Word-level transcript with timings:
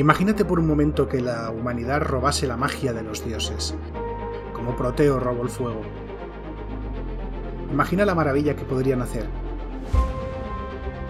Imagínate 0.00 0.46
por 0.46 0.58
un 0.58 0.66
momento 0.66 1.10
que 1.10 1.20
la 1.20 1.50
humanidad 1.50 2.00
robase 2.00 2.46
la 2.46 2.56
magia 2.56 2.94
de 2.94 3.02
los 3.02 3.22
dioses, 3.22 3.74
como 4.54 4.74
Proteo 4.74 5.20
robó 5.20 5.42
el 5.42 5.50
fuego. 5.50 5.82
Imagina 7.70 8.06
la 8.06 8.14
maravilla 8.14 8.56
que 8.56 8.64
podrían 8.64 9.02
hacer, 9.02 9.26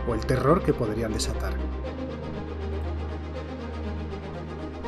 o 0.09 0.13
el 0.13 0.27
terror 0.27 0.65
que 0.65 0.73
podrían 0.73 1.13
desatar. 1.13 1.53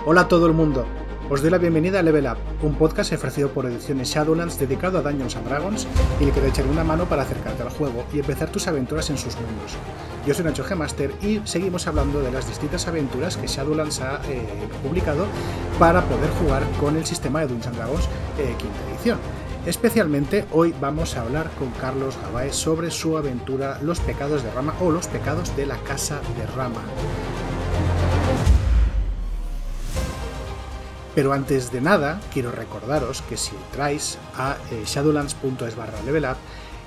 Hola 0.05 0.23
a 0.23 0.29
todo 0.29 0.46
el 0.46 0.53
mundo, 0.53 0.84
os 1.30 1.41
doy 1.41 1.53
la 1.53 1.59
bienvenida 1.59 2.00
a 2.00 2.03
Level 2.03 2.27
Up, 2.27 2.39
un 2.66 2.75
podcast 2.75 3.12
ofrecido 3.12 3.50
por 3.50 3.66
Ediciones 3.66 4.09
Shadowlands 4.09 4.59
dedicado 4.59 4.98
a 4.98 5.03
Dungeons 5.03 5.37
and 5.37 5.46
Dragons 5.46 5.87
y 6.19 6.25
el 6.25 6.32
que 6.32 6.41
te 6.41 6.62
una 6.64 6.82
mano 6.82 7.05
para 7.05 7.23
acercarte 7.23 7.62
al 7.62 7.71
juego 7.71 8.05
y 8.12 8.19
empezar 8.19 8.50
tus 8.50 8.66
aventuras 8.66 9.11
en 9.11 9.19
sus 9.19 9.37
mundos. 9.37 9.79
Yo 10.25 10.34
soy 10.34 10.45
Nacho 10.45 10.62
Gemaster 10.62 11.12
y 11.20 11.41
seguimos 11.45 11.89
hablando 11.89 12.20
de 12.20 12.30
las 12.30 12.46
distintas 12.46 12.86
aventuras 12.86 13.36
que 13.36 13.49
Shadowlands 13.49 14.00
ha 14.03 14.21
eh, 14.29 14.46
publicado 14.81 15.26
para 15.81 16.03
poder 16.03 16.31
jugar 16.40 16.62
con 16.79 16.96
el 16.96 17.04
sistema 17.04 17.40
de 17.40 17.48
Dungeons 17.48 17.76
Dragons 17.76 18.04
eh, 18.39 18.54
quinta 18.57 18.79
edición. 18.89 19.18
Especialmente 19.67 20.45
hoy 20.53 20.72
vamos 20.81 21.17
a 21.17 21.22
hablar 21.22 21.50
con 21.58 21.72
Carlos 21.72 22.17
Gabaez 22.22 22.54
sobre 22.54 22.93
su 22.93 23.17
aventura 23.17 23.81
Los 23.82 23.98
pecados 23.98 24.45
de 24.45 24.53
Rama 24.53 24.75
o 24.81 24.93
Los 24.93 25.08
pecados 25.08 25.57
de 25.57 25.67
la 25.67 25.76
casa 25.79 26.21
de 26.36 26.46
Rama. 26.46 26.82
Pero 31.17 31.32
antes 31.32 31.73
de 31.73 31.81
nada, 31.81 32.20
quiero 32.33 32.53
recordaros 32.53 33.23
que 33.23 33.36
si 33.36 33.56
entráis 33.56 34.19
a 34.36 34.56
eh, 34.70 34.84
shadowlands.es 34.86 35.77
barra 35.77 36.00
level 36.06 36.25
up 36.25 36.36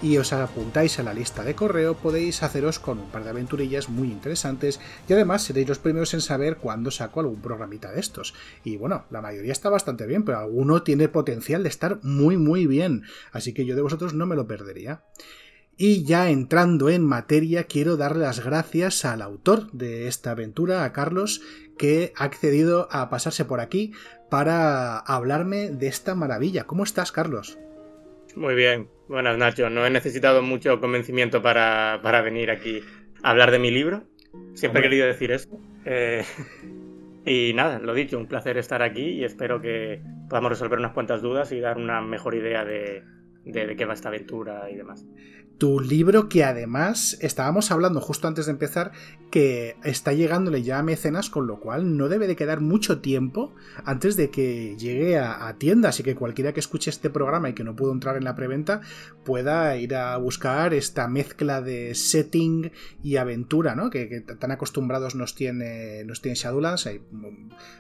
y 0.02 0.18
os 0.18 0.34
apuntáis 0.34 1.00
a 1.00 1.04
la 1.04 1.14
lista 1.14 1.44
de 1.44 1.56
correo, 1.56 1.96
podéis 1.96 2.44
haceros 2.44 2.80
con 2.80 3.00
un 3.00 3.10
par 3.10 3.24
de 3.24 3.30
aventurillas 3.30 3.90
muy 3.90 4.10
interesantes 4.10 4.80
y 5.08 5.14
además 5.14 5.44
seréis 5.44 5.68
los 5.68 5.80
primeros 5.80 6.14
en 6.14 6.22
saber 6.22 6.58
cuándo 6.58 6.92
saco 6.92 7.20
algún 7.20 7.42
programita 7.42 7.92
de 7.92 8.00
estos. 8.00 8.34
Y 8.64 8.78
bueno, 8.78 9.06
la 9.10 9.22
mayoría 9.22 9.52
está 9.52 9.70
bastante 9.70 10.06
bien, 10.06 10.24
pero 10.24 10.40
alguno 10.40 10.84
tiene 10.84 11.08
potencial 11.08 11.64
de 11.64 11.70
estar 11.70 12.00
muy 12.04 12.38
muy 12.38 12.68
bien, 12.68 13.04
así 13.32 13.54
que 13.54 13.66
yo 13.66 13.76
de 13.76 13.82
vosotros 13.82 14.14
no 14.14 14.26
me 14.26 14.36
lo 14.36 14.48
perdería. 14.48 15.04
Y 15.78 16.06
ya 16.06 16.30
entrando 16.30 16.90
en 16.90 17.04
materia, 17.04 17.66
quiero 17.66 17.98
darle 17.98 18.24
las 18.24 18.44
gracias 18.44 19.04
al 19.04 19.22
autor 19.22 19.72
de 19.74 20.08
esta 20.08 20.32
aventura, 20.32 20.86
a 20.86 20.94
Carlos, 20.94 21.42
que 21.78 22.14
ha 22.16 22.24
accedido 22.24 22.88
a 22.92 23.10
pasarse 23.10 23.44
por 23.44 23.60
aquí 23.60 23.92
para 24.30 24.98
hablarme 25.00 25.72
de 25.72 25.88
esta 25.88 26.16
maravilla. 26.16 26.64
¿Cómo 26.64 26.86
estás, 26.86 27.12
Carlos? 27.12 27.58
Muy 28.36 28.56
bien. 28.56 28.95
Buenas, 29.08 29.38
Nacho. 29.38 29.70
No 29.70 29.86
he 29.86 29.90
necesitado 29.90 30.42
mucho 30.42 30.80
convencimiento 30.80 31.42
para, 31.42 32.00
venir 32.24 32.50
aquí 32.50 32.82
a 33.22 33.30
hablar 33.32 33.52
de 33.52 33.60
mi 33.60 33.70
libro. 33.70 34.04
Siempre 34.56 34.80
he 34.80 34.84
querido 34.84 35.06
decir 35.06 35.32
eso. 35.32 35.50
Eh, 35.86 36.24
y 37.26 37.54
nada, 37.54 37.80
lo 37.80 37.94
dicho, 37.94 38.18
un 38.18 38.28
placer 38.28 38.58
estar 38.58 38.82
aquí 38.82 39.04
y 39.04 39.24
espero 39.24 39.62
que 39.62 40.02
podamos 40.28 40.50
resolver 40.50 40.80
unas 40.80 40.94
cuantas 40.94 41.22
dudas 41.22 41.52
y 41.52 41.60
dar 41.60 41.78
una 41.78 42.02
mejor 42.02 42.34
idea 42.34 42.66
de, 42.66 43.04
de, 43.44 43.76
qué 43.76 43.86
va 43.86 43.94
esta 43.94 44.10
aventura 44.10 44.70
y 44.72 44.76
demás. 44.76 45.06
Tu 45.58 45.80
libro 45.80 46.28
que 46.28 46.44
además 46.44 47.18
estábamos 47.22 47.72
hablando 47.72 48.02
justo 48.02 48.28
antes 48.28 48.46
de 48.46 48.52
empezar 48.52 48.92
que 49.32 49.76
está 49.84 50.14
llegándole 50.14 50.64
ya 50.64 50.80
a 50.80 50.84
mecenas, 50.84 51.30
con 51.30 51.48
lo 51.48 51.60
cual 51.60 51.98
no 51.98 52.10
debe 52.10 52.28
de 52.28 52.36
quedar 52.36 52.62
mucho 52.62 53.00
tiempo 53.00 53.54
antes 53.84 54.16
de 54.16 54.30
que 54.30 54.76
llegue 54.78 55.18
a, 55.18 55.54
tiendas 55.58 56.00
y 56.00 56.04
que 56.04 56.16
cualquiera 56.16 56.54
que 56.54 56.60
escuche 56.60 56.90
este 56.90 57.10
programa 57.10 57.50
y 57.50 57.54
que 57.54 57.64
no 57.64 57.76
pudo 57.76 57.92
entrar 57.92 58.18
en 58.18 58.24
la 58.24 58.36
preventa 58.36 58.82
pueda 59.24 59.76
ir 59.78 59.96
a 59.96 60.18
buscar 60.18 60.74
esta 60.74 61.08
mezcla 61.08 61.62
de 61.62 61.96
setting 61.96 62.72
y 63.04 63.18
aventura, 63.18 63.76
¿no? 63.76 63.90
Que, 63.90 64.22
tan 64.22 64.52
acostumbrados 64.52 65.16
nos 65.16 65.36
tiene, 65.36 66.04
nos 66.06 66.22
tiene 66.22 66.36
Shadowlands. 66.36 66.88
Hay 66.88 67.02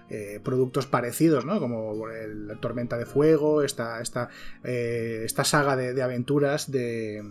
eh, 0.10 0.40
productos 0.44 0.88
parecidos, 0.88 1.46
¿no? 1.46 1.60
Como 1.60 2.06
la 2.08 2.56
Tormenta 2.56 2.98
de 2.98 3.06
Fuego, 3.06 3.64
esta, 3.64 4.02
esta, 4.02 4.30
eh, 4.64 5.24
esta 5.26 5.44
saga 5.44 5.76
de, 5.76 6.02
aventuras 6.02 6.72
de 6.72 7.24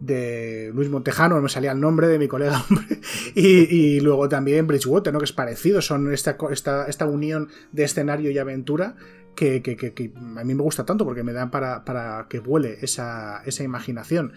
de 0.00 0.70
Luis 0.74 0.88
Montejano, 0.88 1.36
no 1.36 1.42
me 1.42 1.48
salía 1.48 1.72
el 1.72 1.80
nombre 1.80 2.08
de 2.08 2.18
mi 2.18 2.28
colega, 2.28 2.64
y, 3.34 4.00
luego 4.00 4.28
también 4.28 4.66
Bridgewater, 4.66 5.12
¿no? 5.12 5.18
que 5.18 5.24
es 5.24 5.32
parecido, 5.32 5.82
son 5.82 6.12
esta, 6.12 6.36
esta, 6.50 6.86
esta 6.86 7.06
unión 7.06 7.48
de 7.72 7.84
escenario 7.84 8.30
y 8.30 8.38
aventura 8.38 8.96
que, 9.34 10.12
a 10.36 10.44
mí 10.44 10.54
me 10.54 10.62
gusta 10.62 10.84
tanto 10.84 11.04
porque 11.04 11.22
me 11.22 11.32
dan 11.32 11.50
para, 11.50 11.84
para 11.84 12.26
que 12.28 12.40
vuele 12.40 12.78
esa, 12.82 13.42
esa 13.44 13.62
imaginación. 13.62 14.32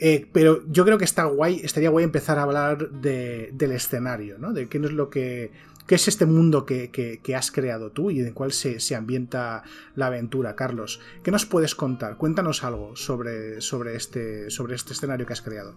Eh, 0.00 0.26
pero 0.32 0.64
yo 0.68 0.84
creo 0.84 0.98
que 0.98 1.04
está 1.04 1.24
guay, 1.24 1.60
estaría 1.62 1.88
guay 1.88 2.04
empezar 2.04 2.38
a 2.38 2.42
hablar 2.42 2.90
del 2.90 3.72
escenario, 3.72 4.38
¿no? 4.38 4.52
De 4.52 4.68
qué 4.68 4.78
es 4.78 4.92
lo 4.92 5.08
que 5.08 5.52
¿Qué 5.86 5.96
es 5.96 6.08
este 6.08 6.24
mundo 6.24 6.64
que, 6.64 7.20
has 7.36 7.50
creado 7.50 7.90
tú 7.90 8.10
y 8.10 8.20
en 8.20 8.26
el 8.26 8.34
cual 8.34 8.52
se, 8.52 8.94
ambienta 8.94 9.62
la 9.94 10.06
aventura, 10.06 10.56
Carlos? 10.56 11.00
¿Qué 11.22 11.30
nos 11.30 11.44
puedes 11.44 11.74
contar? 11.74 12.16
Cuéntanos 12.16 12.64
algo 12.64 12.96
sobre, 12.96 13.60
sobre, 13.60 13.94
este, 13.94 14.50
sobre 14.50 14.76
este 14.76 14.94
escenario 14.94 15.26
que 15.26 15.34
has 15.34 15.42
creado. 15.42 15.74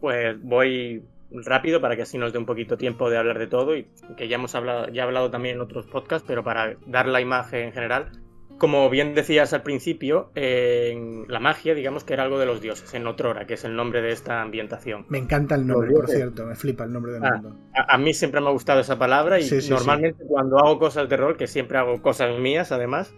Pues 0.00 0.42
voy 0.42 1.04
rápido 1.30 1.80
para 1.82 1.96
que 1.96 2.02
así 2.02 2.16
nos 2.16 2.32
dé 2.32 2.38
un 2.38 2.46
poquito 2.46 2.78
tiempo 2.78 3.10
de 3.10 3.18
hablar 3.18 3.38
de 3.38 3.46
todo 3.46 3.76
y 3.76 3.88
que 4.16 4.28
ya 4.28 4.36
hemos 4.36 4.54
hablado, 4.54 4.88
ya 4.88 5.02
hablado 5.02 5.30
también 5.30 5.56
en 5.56 5.60
otros 5.60 5.86
podcasts, 5.86 6.24
pero 6.26 6.42
para 6.42 6.76
dar 6.86 7.06
la 7.06 7.20
imagen 7.20 7.64
en 7.66 7.72
general, 7.72 8.10
como 8.58 8.88
bien 8.90 9.14
decías 9.14 9.52
al 9.52 9.62
principio, 9.62 10.30
en 10.34 11.26
la 11.28 11.40
magia, 11.40 11.74
digamos 11.74 12.04
que 12.04 12.14
era 12.14 12.22
algo 12.22 12.38
de 12.38 12.46
los 12.46 12.60
dioses, 12.60 12.94
en 12.94 13.06
Otrora, 13.06 13.46
que 13.46 13.54
es 13.54 13.64
el 13.64 13.76
nombre 13.76 14.00
de 14.02 14.12
esta 14.12 14.42
ambientación. 14.42 15.06
Me 15.08 15.18
encanta 15.18 15.54
el 15.54 15.66
nombre, 15.66 15.90
por 15.90 16.08
cierto, 16.08 16.46
me 16.46 16.54
flipa 16.54 16.84
el 16.84 16.92
nombre 16.92 17.12
del 17.12 17.24
ah, 17.24 17.32
mundo. 17.32 17.56
A, 17.74 17.98
mí 17.98 18.14
siempre 18.14 18.40
me 18.40 18.48
ha 18.48 18.52
gustado 18.52 18.80
esa 18.80 18.98
palabra 18.98 19.40
y 19.40 19.48
normalmente 19.68 20.24
cuando 20.26 20.58
hago 20.58 20.78
cosas 20.78 21.08
de 21.08 21.16
rol, 21.16 21.36
que 21.36 21.46
siempre 21.46 21.78
hago 21.78 22.00
cosas 22.00 22.38
mías 22.38 22.72
además, 22.72 23.14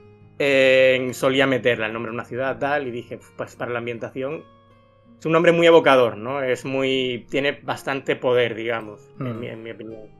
solía 1.12 1.46
meterla, 1.46 1.86
el 1.86 1.92
nombre 1.92 2.10
de 2.10 2.14
una 2.14 2.24
ciudad, 2.24 2.58
tal, 2.58 2.86
y 2.86 2.90
dije, 2.90 3.18
pues 3.36 3.56
para 3.56 3.72
la 3.72 3.78
ambientación 3.78 4.42
es 5.18 5.24
un 5.24 5.32
nombre 5.32 5.52
muy 5.52 5.66
evocador, 5.66 6.16
¿no? 6.16 6.42
Es 6.42 6.64
muy. 6.64 7.26
tiene 7.30 7.52
bastante 7.62 8.16
poder, 8.16 8.54
digamos, 8.54 9.00
en, 9.18 9.36
mm. 9.36 9.40
mi, 9.40 9.46
en 9.46 9.62
mi 9.62 9.70
opinión. 9.70 10.15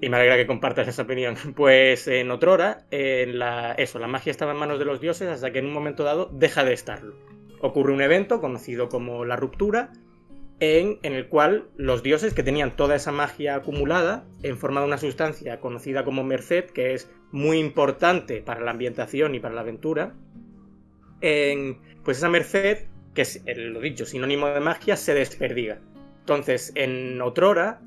Y 0.00 0.08
me 0.08 0.16
alegra 0.16 0.36
que 0.36 0.46
compartas 0.46 0.88
esa 0.88 1.02
opinión. 1.02 1.36
Pues 1.56 2.06
en 2.08 2.30
Otrora, 2.30 2.86
en 2.90 3.38
la, 3.38 3.72
eso, 3.72 3.98
la 3.98 4.08
magia 4.08 4.30
estaba 4.30 4.52
en 4.52 4.58
manos 4.58 4.78
de 4.78 4.84
los 4.84 5.00
dioses 5.00 5.28
hasta 5.28 5.52
que 5.52 5.58
en 5.58 5.66
un 5.66 5.72
momento 5.72 6.04
dado 6.04 6.30
deja 6.32 6.64
de 6.64 6.72
estarlo. 6.72 7.16
Ocurre 7.60 7.92
un 7.92 8.02
evento 8.02 8.40
conocido 8.40 8.88
como 8.88 9.24
la 9.24 9.36
ruptura, 9.36 9.92
en, 10.60 10.98
en, 11.02 11.12
el 11.12 11.28
cual 11.28 11.68
los 11.76 12.02
dioses 12.02 12.32
que 12.32 12.42
tenían 12.42 12.76
toda 12.76 12.96
esa 12.96 13.12
magia 13.12 13.56
acumulada 13.56 14.24
en 14.42 14.56
forma 14.56 14.80
de 14.80 14.86
una 14.86 14.98
sustancia 14.98 15.60
conocida 15.60 16.04
como 16.04 16.24
merced, 16.24 16.64
que 16.66 16.94
es 16.94 17.10
muy 17.30 17.58
importante 17.58 18.40
para 18.40 18.60
la 18.60 18.70
ambientación 18.70 19.34
y 19.34 19.40
para 19.40 19.54
la 19.54 19.60
aventura, 19.62 20.14
en, 21.20 21.78
pues 22.04 22.18
esa 22.18 22.28
merced, 22.28 22.86
que 23.14 23.22
es 23.22 23.42
lo 23.44 23.80
dicho, 23.80 24.06
sinónimo 24.06 24.48
de 24.48 24.60
magia, 24.60 24.96
se 24.96 25.14
desperdiga. 25.14 25.80
Entonces, 26.20 26.72
en 26.74 27.20
Otrora, 27.20 27.80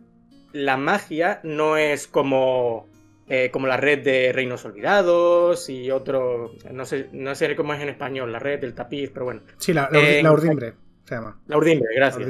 la 0.53 0.77
magia 0.77 1.39
no 1.43 1.77
es 1.77 2.07
como, 2.07 2.87
eh, 3.27 3.49
como 3.51 3.67
la 3.67 3.77
red 3.77 4.03
de 4.03 4.31
Reinos 4.33 4.65
Olvidados 4.65 5.69
y 5.69 5.91
otro. 5.91 6.53
No 6.71 6.85
sé, 6.85 7.09
no 7.13 7.35
sé 7.35 7.55
cómo 7.55 7.73
es 7.73 7.81
en 7.81 7.89
español, 7.89 8.31
la 8.31 8.39
red 8.39 8.59
del 8.59 8.73
tapiz, 8.73 9.09
pero 9.11 9.25
bueno. 9.25 9.41
Sí, 9.57 9.73
la, 9.73 9.89
la, 9.91 10.31
urdimbre 10.31 10.73
se 11.05 11.15
llama. 11.15 11.39
La 11.47 11.57
urdimbre, 11.57 11.87
gracias. 11.95 12.29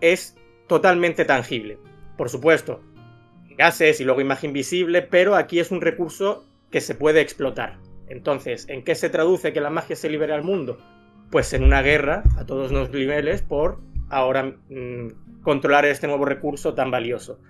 es 0.00 0.36
totalmente 0.66 1.24
tangible. 1.24 1.78
Por 2.16 2.28
supuesto, 2.28 2.80
gases 3.56 4.00
y 4.00 4.04
luego 4.04 4.20
imagen 4.20 4.52
visible, 4.52 5.02
pero 5.02 5.34
aquí 5.34 5.58
es 5.60 5.70
un 5.70 5.80
recurso 5.80 6.44
que 6.70 6.80
se 6.80 6.94
puede 6.94 7.20
explotar. 7.20 7.78
Entonces, 8.08 8.68
¿en 8.68 8.84
qué 8.84 8.94
se 8.94 9.10
traduce 9.10 9.52
que 9.52 9.60
la 9.60 9.70
magia 9.70 9.96
se 9.96 10.08
libere 10.08 10.32
al 10.32 10.42
mundo? 10.42 10.78
Pues 11.30 11.52
en 11.52 11.62
una 11.62 11.82
guerra 11.82 12.22
a 12.38 12.46
todos 12.46 12.72
los 12.72 12.90
niveles 12.90 13.42
por 13.42 13.80
ahora 14.08 14.44
mm, 14.44 15.08
controlar 15.48 15.86
este 15.86 16.06
nuevo 16.06 16.26
recurso 16.26 16.74
tan 16.74 16.90
valioso. 16.90 17.40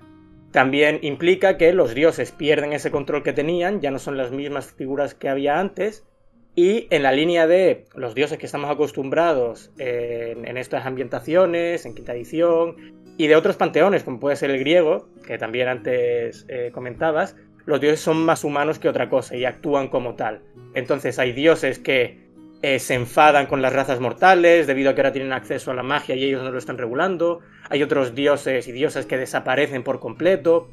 También 0.53 1.01
implica 1.03 1.57
que 1.57 1.73
los 1.73 1.97
dioses 1.97 2.31
pierden 2.31 2.73
ese 2.73 2.93
control 2.93 3.25
que 3.25 3.33
tenían, 3.33 3.81
ya 3.81 3.91
no 3.91 3.99
son 3.99 4.17
las 4.17 4.31
mismas 4.31 4.73
figuras 4.73 5.15
que 5.15 5.29
había 5.29 5.59
antes, 5.59 6.07
y 6.55 6.87
en 6.91 7.03
la 7.03 7.11
línea 7.11 7.49
de 7.49 7.87
los 7.97 8.15
dioses 8.15 8.39
que 8.39 8.47
estamos 8.47 8.71
acostumbrados 8.71 9.73
en, 9.79 10.57
estas 10.57 10.87
ambientaciones, 10.87 11.87
en 11.87 11.97
quinta 11.97 12.15
edición, 12.15 12.77
y 13.17 13.27
de 13.27 13.35
otros 13.35 13.57
panteones, 13.57 14.05
como 14.05 14.21
puede 14.21 14.37
ser 14.37 14.53
el 14.53 14.61
griego, 14.61 15.09
que 15.27 15.37
también 15.37 15.67
antes 15.67 16.47
eh, 16.49 16.71
comentabas, 16.73 17.35
los 17.67 17.81
dioses 17.81 17.99
son 17.99 18.25
más 18.25 18.45
humanos 18.45 18.79
que 18.79 18.89
otra 18.89 19.09
cosa 19.09 19.35
y 19.35 19.45
actúan 19.45 19.89
como 19.89 20.15
tal. 20.15 20.43
Entonces 20.75 21.19
hay 21.19 21.33
dioses 21.33 21.81
que 21.81 22.28
eh, 22.61 22.81
se 22.81 22.95
enfadan 22.95 23.47
con 23.47 23.63
las 23.63 23.73
razas 23.73 24.01
mortales 24.01 24.67
debido 24.67 24.91
a 24.91 24.95
que 24.95 25.01
ahora 25.01 25.13
tienen 25.13 25.33
acceso 25.33 25.71
a 25.71 25.75
la 25.75 25.85
magia 25.85 26.17
y 26.17 26.25
ellos 26.25 26.43
no 26.43 26.51
lo 26.51 26.59
están 26.59 26.77
regulando. 26.77 27.41
Hay 27.71 27.85
otros 27.85 28.17
dioses 28.17 28.67
y 28.67 28.73
diosas 28.73 29.07
que 29.07 29.17
desaparecen 29.17 29.85
por 29.85 30.01
completo. 30.01 30.69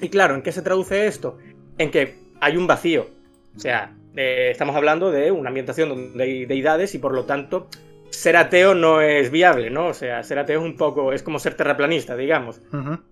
Y 0.00 0.10
claro, 0.10 0.36
¿en 0.36 0.42
qué 0.42 0.52
se 0.52 0.62
traduce 0.62 1.06
esto? 1.06 1.38
En 1.76 1.90
que 1.90 2.18
hay 2.40 2.56
un 2.56 2.68
vacío. 2.68 3.08
O 3.56 3.58
sea, 3.58 3.96
eh, 4.14 4.50
estamos 4.52 4.76
hablando 4.76 5.10
de 5.10 5.32
una 5.32 5.48
ambientación 5.48 5.88
donde 5.88 6.22
hay 6.22 6.46
deidades 6.46 6.94
y 6.94 6.98
por 6.98 7.12
lo 7.12 7.24
tanto 7.24 7.68
ser 8.10 8.36
ateo 8.36 8.74
no 8.74 9.00
es 9.00 9.32
viable, 9.32 9.70
¿no? 9.70 9.88
O 9.88 9.94
sea, 9.94 10.22
ser 10.22 10.38
ateo 10.38 10.60
es 10.60 10.64
un 10.64 10.76
poco, 10.76 11.12
es 11.12 11.24
como 11.24 11.40
ser 11.40 11.54
terraplanista, 11.54 12.16
digamos. 12.16 12.62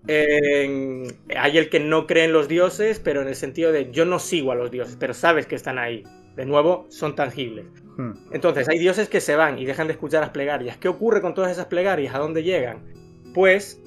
hay 0.07 1.57
el 1.57 1.69
que 1.69 1.79
no 1.81 2.07
cree 2.07 2.23
en 2.23 2.33
los 2.33 2.47
dioses, 2.47 2.99
pero 2.99 3.21
en 3.21 3.27
el 3.27 3.35
sentido 3.35 3.73
de 3.73 3.91
yo 3.91 4.05
no 4.05 4.17
sigo 4.17 4.53
a 4.53 4.55
los 4.55 4.71
dioses, 4.71 4.95
pero 4.97 5.13
sabes 5.13 5.45
que 5.45 5.55
están 5.55 5.77
ahí. 5.77 6.03
De 6.35 6.45
nuevo, 6.45 6.85
son 6.89 7.15
tangibles. 7.15 7.65
Hmm. 7.97 8.13
Entonces, 8.31 8.69
hay 8.69 8.79
dioses 8.79 9.09
que 9.09 9.19
se 9.19 9.35
van 9.35 9.57
y 9.59 9.65
dejan 9.65 9.87
de 9.87 9.93
escuchar 9.93 10.21
las 10.21 10.29
plegarias. 10.29 10.77
¿Qué 10.77 10.87
ocurre 10.87 11.21
con 11.21 11.33
todas 11.33 11.51
esas 11.51 11.65
plegarias? 11.65 12.15
¿A 12.15 12.19
dónde 12.19 12.43
llegan? 12.43 12.93
Pues 13.33 13.81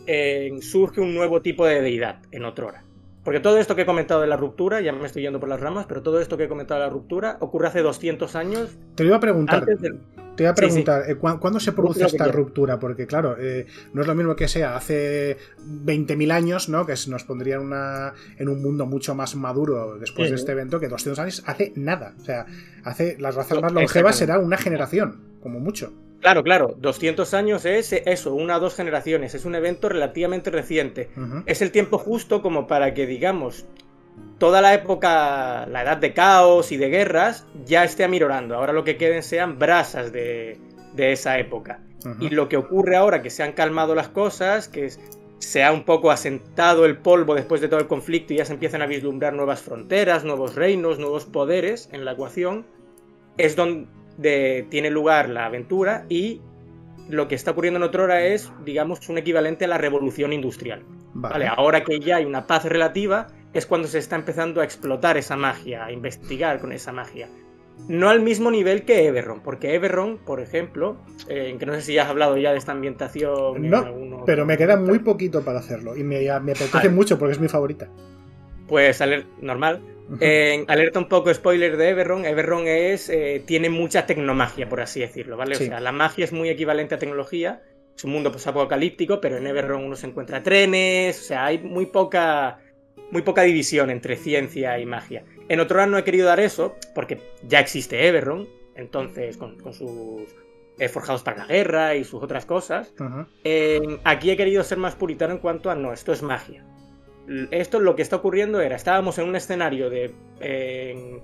surge 0.60 1.00
un 1.00 1.14
nuevo 1.14 1.40
tipo 1.42 1.64
de 1.64 1.80
deidad 1.80 2.22
en 2.30 2.44
Otrora. 2.44 2.84
Porque 3.24 3.40
todo 3.40 3.58
esto 3.58 3.76
que 3.76 3.82
he 3.82 3.86
comentado 3.86 4.22
de 4.22 4.26
la 4.26 4.36
ruptura, 4.36 4.80
ya 4.80 4.92
me 4.92 5.04
estoy 5.04 5.22
yendo 5.22 5.40
por 5.40 5.48
las 5.48 5.60
ramas, 5.60 5.84
pero 5.86 6.02
todo 6.02 6.20
esto 6.20 6.36
que 6.36 6.44
he 6.44 6.48
comentado 6.48 6.80
de 6.80 6.86
la 6.86 6.92
ruptura 6.92 7.36
ocurre 7.40 7.68
hace 7.68 7.82
200 7.82 8.34
años. 8.34 8.70
Te 8.94 9.04
iba 9.04 9.16
a 9.16 9.20
preguntar. 9.20 9.66
Te 10.36 10.44
iba 10.44 10.52
a 10.52 10.54
preguntar, 10.54 11.02
eh, 11.06 11.16
¿cuándo 11.16 11.60
se 11.60 11.72
produce 11.72 12.04
esta 12.06 12.28
ruptura? 12.28 12.78
Porque, 12.78 13.06
claro, 13.06 13.36
eh, 13.38 13.66
no 13.92 14.00
es 14.00 14.06
lo 14.06 14.14
mismo 14.14 14.36
que 14.36 14.48
sea 14.48 14.74
hace 14.74 15.36
20.000 15.58 16.32
años, 16.32 16.70
¿no? 16.70 16.86
Que 16.86 16.94
nos 17.08 17.24
pondría 17.24 17.60
una, 17.60 18.14
en 18.38 18.48
un 18.48 18.62
mundo 18.62 18.86
mucho 18.86 19.14
más 19.14 19.36
maduro 19.36 19.98
después 19.98 20.30
de 20.30 20.36
este 20.36 20.52
evento, 20.52 20.80
que 20.80 20.88
200 20.88 21.18
años 21.18 21.42
hace 21.46 21.74
nada. 21.76 22.14
O 22.18 22.24
sea, 22.24 22.46
hace 22.84 23.18
las 23.18 23.34
razas 23.34 23.60
más 23.60 23.72
longevas 23.72 24.16
será 24.16 24.38
una 24.38 24.56
generación, 24.56 25.20
como 25.42 25.60
mucho. 25.60 25.92
Claro, 26.20 26.44
claro, 26.44 26.74
200 26.76 27.32
años 27.32 27.64
es 27.64 27.92
eso, 27.92 28.34
una 28.34 28.58
o 28.58 28.60
dos 28.60 28.74
generaciones, 28.74 29.34
es 29.34 29.46
un 29.46 29.54
evento 29.54 29.88
relativamente 29.88 30.50
reciente. 30.50 31.10
Es 31.46 31.62
el 31.62 31.72
tiempo 31.72 31.96
justo 31.98 32.42
como 32.42 32.66
para 32.66 32.92
que, 32.92 33.06
digamos, 33.06 33.66
toda 34.38 34.60
la 34.60 34.74
época, 34.74 35.66
la 35.66 35.82
edad 35.82 35.96
de 35.96 36.12
caos 36.12 36.72
y 36.72 36.76
de 36.76 36.90
guerras, 36.90 37.46
ya 37.64 37.84
esté 37.84 38.04
amirorando. 38.04 38.54
Ahora 38.54 38.74
lo 38.74 38.84
que 38.84 38.98
queden 38.98 39.22
sean 39.22 39.58
brasas 39.58 40.12
de, 40.12 40.58
esa 40.96 41.38
época. 41.38 41.80
Y 42.18 42.30
lo 42.30 42.48
que 42.48 42.56
ocurre 42.56 42.96
ahora, 42.96 43.22
que 43.22 43.30
se 43.30 43.42
han 43.42 43.52
calmado 43.52 43.94
las 43.94 44.08
cosas, 44.08 44.68
que 44.68 44.90
se 45.38 45.64
ha 45.64 45.72
un 45.72 45.84
poco 45.84 46.10
asentado 46.10 46.84
el 46.84 46.98
polvo 46.98 47.34
después 47.34 47.62
de 47.62 47.68
todo 47.68 47.80
el 47.80 47.86
conflicto 47.86 48.34
y 48.34 48.36
ya 48.36 48.44
se 48.44 48.52
empiezan 48.52 48.82
a 48.82 48.86
vislumbrar 48.86 49.32
nuevas 49.32 49.62
fronteras, 49.62 50.22
nuevos 50.22 50.54
reinos, 50.54 50.98
nuevos 50.98 51.24
poderes 51.24 51.88
en 51.92 52.04
la 52.04 52.12
ecuación, 52.12 52.66
es 53.38 53.56
donde 53.56 53.88
tiene 54.20 54.90
lugar 54.90 55.28
la 55.28 55.46
aventura 55.46 56.04
y 56.08 56.40
lo 57.08 57.28
que 57.28 57.34
está 57.34 57.50
ocurriendo 57.50 57.78
en 57.78 57.84
Otrora 57.84 58.24
es, 58.24 58.52
digamos, 58.64 59.08
un 59.08 59.18
equivalente 59.18 59.64
a 59.64 59.68
la 59.68 59.78
revolución 59.78 60.32
industrial. 60.32 60.84
Vale. 61.12 61.48
Ahora 61.48 61.82
que 61.82 61.98
ya 61.98 62.16
hay 62.16 62.24
una 62.24 62.46
paz 62.46 62.64
relativa, 62.64 63.26
es 63.52 63.66
cuando 63.66 63.88
se 63.88 63.98
está 63.98 64.16
empezando 64.16 64.60
a 64.60 64.64
explotar 64.64 65.16
esa 65.16 65.36
magia, 65.36 65.84
a 65.84 65.92
investigar 65.92 66.60
con 66.60 66.72
esa 66.72 66.92
magia. 66.92 67.28
No 67.88 68.10
al 68.10 68.20
mismo 68.20 68.50
nivel 68.50 68.84
que 68.84 69.06
Everron, 69.06 69.40
porque 69.40 69.74
Everron, 69.74 70.18
por 70.18 70.40
ejemplo, 70.40 70.98
eh, 71.28 71.56
que 71.58 71.66
no 71.66 71.72
sé 71.74 71.80
si 71.80 71.94
ya 71.94 72.04
has 72.04 72.10
hablado 72.10 72.36
ya 72.36 72.52
de 72.52 72.58
esta 72.58 72.72
ambientación. 72.72 73.68
No, 73.68 74.22
pero 74.26 74.44
me 74.44 74.56
queda 74.56 74.76
muy 74.76 74.98
poquito 74.98 75.42
para 75.42 75.60
hacerlo 75.60 75.96
y 75.96 76.04
me, 76.04 76.20
me 76.40 76.52
apetece 76.52 76.90
mucho 76.90 77.18
porque 77.18 77.32
es 77.32 77.40
mi 77.40 77.48
favorita. 77.48 77.88
Pues 78.70 79.02
normal, 79.40 79.82
en 80.20 80.64
alerta 80.70 81.00
un 81.00 81.08
poco 81.08 81.34
spoiler 81.34 81.76
de 81.76 81.88
Everron, 81.88 82.24
Everron 82.24 82.68
es, 82.68 83.08
eh, 83.08 83.42
tiene 83.44 83.68
mucha 83.68 84.06
tecnomagia, 84.06 84.68
por 84.68 84.80
así 84.80 85.00
decirlo, 85.00 85.36
¿vale? 85.36 85.56
O 85.56 85.58
sea, 85.58 85.80
la 85.80 85.90
magia 85.90 86.24
es 86.24 86.32
muy 86.32 86.48
equivalente 86.50 86.94
a 86.94 86.98
tecnología, 86.98 87.62
es 87.96 88.04
un 88.04 88.12
mundo 88.12 88.32
apocalíptico, 88.46 89.20
pero 89.20 89.38
en 89.38 89.46
Everron 89.48 89.84
uno 89.84 89.96
se 89.96 90.06
encuentra 90.06 90.40
trenes, 90.44 91.18
o 91.18 91.24
sea, 91.24 91.46
hay 91.46 91.58
muy 91.58 91.86
poca, 91.86 92.60
muy 93.10 93.22
poca 93.22 93.42
división 93.42 93.90
entre 93.90 94.14
ciencia 94.14 94.78
y 94.78 94.86
magia. 94.86 95.24
En 95.48 95.58
otro 95.58 95.78
lado 95.78 95.90
no 95.90 95.98
he 95.98 96.04
querido 96.04 96.28
dar 96.28 96.38
eso, 96.38 96.76
porque 96.94 97.18
ya 97.42 97.58
existe 97.58 98.06
Everron, 98.06 98.48
entonces 98.76 99.36
con, 99.36 99.58
sus 99.74 100.32
eh, 100.78 100.88
forjados 100.88 101.24
para 101.24 101.38
la 101.38 101.46
guerra 101.46 101.96
y 101.96 102.04
sus 102.04 102.22
otras 102.22 102.46
cosas. 102.46 102.94
aquí 104.04 104.30
he 104.30 104.36
querido 104.36 104.62
ser 104.62 104.78
más 104.78 104.94
puritano 104.94 105.34
en 105.34 105.40
cuanto 105.40 105.72
a, 105.72 105.74
no, 105.74 105.92
esto 105.92 106.12
es 106.12 106.22
magia 106.22 106.64
esto 107.50 107.80
lo 107.80 107.96
que 107.96 108.02
está 108.02 108.16
ocurriendo 108.16 108.60
era, 108.60 108.76
estábamos 108.76 109.18
en 109.18 109.28
un 109.28 109.36
escenario 109.36 109.90
de... 109.90 110.14
en 110.40 111.22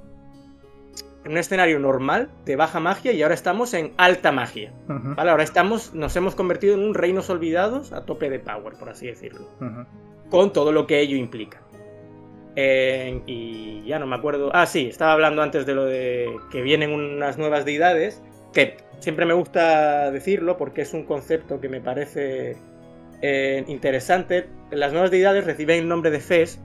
un 1.25 1.37
escenario 1.37 1.79
normal 1.79 2.31
de 2.45 2.55
baja 2.55 2.79
magia 2.79 3.13
y 3.13 3.23
ahora 3.23 3.35
estamos 3.35 3.75
en 3.75 3.93
alta 3.97 4.31
magia. 4.33 4.73
¿Vale? 4.87 5.31
Ahora 5.31 5.43
estamos, 5.43 5.93
nos 5.95 6.15
hemos 6.17 6.35
convertido 6.35 6.75
en 6.75 6.85
un 6.85 6.95
reinos 6.95 7.29
olvidados 7.31 7.93
a 7.93 8.05
tope 8.05 8.31
de 8.31 8.39
power, 8.39 8.75
por 8.79 8.89
así 8.89 9.07
decirlo. 9.07 9.49
Con 10.31 10.53
todo 10.53 10.73
lo 10.73 10.87
que 10.87 11.01
ello 11.01 11.17
implica. 11.17 11.63
y 12.57 13.85
ya 13.85 13.99
no 13.99 14.07
me 14.07 14.17
acuerdo. 14.17 14.51
Ah, 14.55 14.67
sí, 14.67 14.87
estaba 14.87 15.13
hablando 15.13 15.43
antes 15.43 15.67
de 15.67 15.75
lo 15.75 15.85
de 15.85 16.37
que 16.51 16.63
vienen 16.63 16.93
unas 16.93 17.39
nuevas 17.39 17.65
deidades. 17.65 18.23
Que 18.53 18.77
siempre 19.01 19.27
me 19.27 19.35
gusta 19.35 20.11
decirlo 20.11 20.57
porque 20.57 20.83
es 20.83 20.95
un 20.95 21.05
concepto 21.05 21.61
que 21.61 21.69
me 21.69 21.81
parece 21.81 22.57
eh, 23.23 23.65
interesante, 23.69 24.49
las 24.71 24.93
nuevas 24.93 25.11
deidades 25.11 25.45
reciben 25.45 25.79
el 25.79 25.89
nombre 25.89 26.11
de 26.11 26.21
Fes 26.21 26.61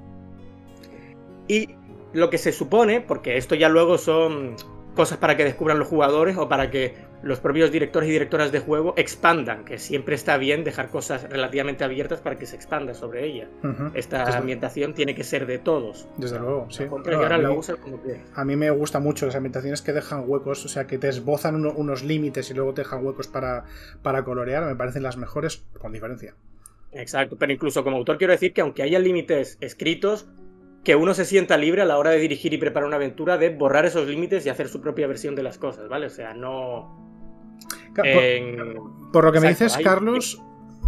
y 1.47 1.69
lo 2.13 2.29
que 2.29 2.37
se 2.37 2.51
supone, 2.51 3.01
porque 3.01 3.37
esto 3.37 3.55
ya 3.55 3.69
luego 3.69 3.97
son 3.97 4.55
cosas 4.95 5.17
para 5.17 5.37
que 5.37 5.43
descubran 5.43 5.79
los 5.79 5.87
jugadores 5.87 6.37
o 6.37 6.49
para 6.49 6.69
que 6.69 6.93
los 7.23 7.39
propios 7.39 7.71
directores 7.71 8.09
y 8.09 8.11
directoras 8.11 8.51
de 8.51 8.59
juego 8.59 8.93
expandan, 8.97 9.65
que 9.65 9.77
siempre 9.77 10.15
está 10.15 10.37
bien 10.37 10.63
dejar 10.63 10.89
cosas 10.89 11.29
relativamente 11.29 11.83
abiertas 11.83 12.19
para 12.21 12.37
que 12.37 12.45
se 12.45 12.55
expanda 12.55 12.93
sobre 12.93 13.25
ella. 13.25 13.47
Esta 13.93 14.37
ambientación 14.37 14.93
tiene 14.93 15.15
que 15.15 15.23
ser 15.23 15.45
de 15.45 15.59
todos. 15.59 16.07
Desde 16.17 16.39
luego, 16.39 16.67
sí. 16.69 16.83
a, 18.35 18.45
mí, 18.45 18.55
me 18.55 18.71
gusta 18.71 18.99
mucho 18.99 19.25
las 19.25 19.35
ambientaciones 19.35 19.81
que 19.81 19.93
dejan 19.93 20.23
huecos, 20.27 20.65
o 20.65 20.67
sea, 20.67 20.87
que 20.87 20.97
te 20.97 21.09
esbozan 21.09 21.65
unos 21.65 22.03
límites 22.03 22.49
y 22.49 22.53
luego 22.53 22.73
te 22.73 22.81
dejan 22.81 23.05
huecos 23.05 23.27
para, 23.27 23.65
para 24.01 24.23
colorear, 24.23 24.65
me 24.65 24.75
parecen 24.75 25.03
las 25.03 25.17
mejores 25.17 25.63
con 25.79 25.91
diferencia. 25.91 26.35
Exacto, 26.91 27.37
pero 27.37 27.53
incluso 27.53 27.83
como 27.83 27.97
autor 27.97 28.17
quiero 28.17 28.33
decir 28.33 28.53
que 28.53 28.61
aunque 28.61 28.83
haya 28.83 28.99
límites 28.99 29.57
escritos, 29.61 30.27
que 30.83 30.95
uno 30.95 31.13
se 31.13 31.25
sienta 31.25 31.57
libre 31.57 31.81
a 31.81 31.85
la 31.85 31.97
hora 31.97 32.09
de 32.09 32.19
dirigir 32.19 32.53
y 32.53 32.57
preparar 32.57 32.87
una 32.87 32.95
aventura 32.95 33.37
de 33.37 33.49
borrar 33.49 33.85
esos 33.85 34.07
límites 34.07 34.45
y 34.45 34.49
hacer 34.49 34.67
su 34.67 34.81
propia 34.81 35.07
versión 35.07 35.35
de 35.35 35.43
las 35.43 35.57
cosas, 35.57 35.87
¿vale? 35.87 36.07
O 36.07 36.09
sea, 36.09 36.33
no 36.33 37.10
por, 39.11 39.23
lo 39.25 39.31
que 39.31 39.39
me 39.39 39.49
dices, 39.49 39.77
Carlos, 39.83 40.41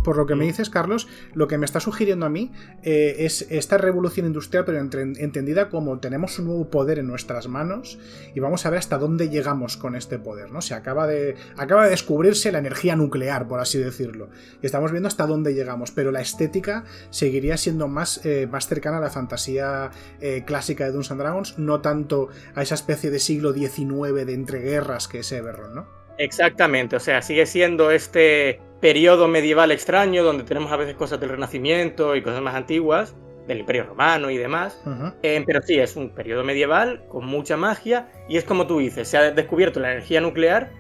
por 0.03 0.17
lo 0.17 0.25
que 0.25 0.35
me 0.35 0.45
dices, 0.45 0.69
Carlos, 0.69 1.07
lo 1.33 1.47
que 1.47 1.57
me 1.57 1.65
está 1.65 1.79
sugiriendo 1.79 2.25
a 2.25 2.29
mí 2.29 2.51
eh, 2.83 3.15
es 3.19 3.47
esta 3.50 3.77
revolución 3.77 4.25
industrial, 4.25 4.65
pero 4.65 4.79
entendida 4.79 5.69
como 5.69 6.00
tenemos 6.00 6.38
un 6.39 6.45
nuevo 6.45 6.69
poder 6.69 7.00
en 7.00 7.07
nuestras 7.07 7.47
manos 7.47 7.97
y 8.35 8.39
vamos 8.39 8.65
a 8.65 8.69
ver 8.69 8.79
hasta 8.79 8.97
dónde 8.97 9.29
llegamos 9.29 9.77
con 9.77 9.95
este 9.95 10.19
poder, 10.19 10.51
¿no? 10.51 10.61
Se 10.61 10.73
acaba 10.73 11.07
de, 11.07 11.35
acaba 11.57 11.85
de 11.85 11.91
descubrirse 11.91 12.51
la 12.51 12.59
energía 12.59 12.95
nuclear, 12.95 13.47
por 13.47 13.59
así 13.59 13.77
decirlo. 13.79 14.29
Y 14.61 14.65
estamos 14.65 14.91
viendo 14.91 15.07
hasta 15.07 15.25
dónde 15.25 15.53
llegamos, 15.53 15.91
pero 15.91 16.11
la 16.11 16.21
estética 16.21 16.83
seguiría 17.09 17.57
siendo 17.57 17.88
más, 17.88 18.25
eh, 18.25 18.48
más 18.51 18.67
cercana 18.67 18.98
a 18.98 19.01
la 19.01 19.10
fantasía 19.10 19.91
eh, 20.19 20.43
clásica 20.45 20.83
de 20.83 20.91
Dungeons 20.91 21.12
and 21.12 21.22
Dragons, 21.22 21.60
no 21.60 21.81
tanto 21.81 22.27
a 22.55 22.62
esa 22.62 22.75
especie 22.75 23.10
de 23.10 23.19
siglo 23.19 23.53
XIX 23.53 24.25
de 24.25 24.33
entreguerras 24.33 25.07
que 25.07 25.19
es 25.19 25.31
Everron, 25.31 25.74
¿no? 25.74 26.02
Exactamente, 26.17 26.96
o 26.96 27.00
sea, 27.00 27.22
sigue 27.22 27.46
siendo 27.46 27.91
este 27.91 28.62
periodo 28.79 29.27
medieval 29.27 29.72
extraño 29.72 30.24
donde 30.24 30.43
tenemos 30.43 30.72
a 30.72 30.77
veces 30.77 30.96
cosas 30.96 31.20
del 31.20 31.29
Renacimiento 31.29 32.15
y 32.15 32.22
cosas 32.22 32.41
más 32.41 32.55
antiguas, 32.55 33.15
del 33.48 33.60
Imperio 33.60 33.84
Romano 33.84 34.29
y 34.29 34.38
demás, 34.38 34.79
eh, 35.22 35.43
pero 35.46 35.62
sí, 35.62 35.79
es 35.79 35.96
un 35.96 36.13
periodo 36.13 36.43
medieval 36.43 37.03
con 37.10 37.25
mucha 37.25 37.58
magia 37.58 38.10
y 38.29 38.38
es 38.38 38.43
como 38.43 38.67
tú 38.67 38.79
dices, 38.79 39.08
se 39.08 39.17
ha 39.17 39.32
descubierto 39.32 39.79
la 39.79 39.91
energía 39.91 40.22
nuclear 40.22 40.72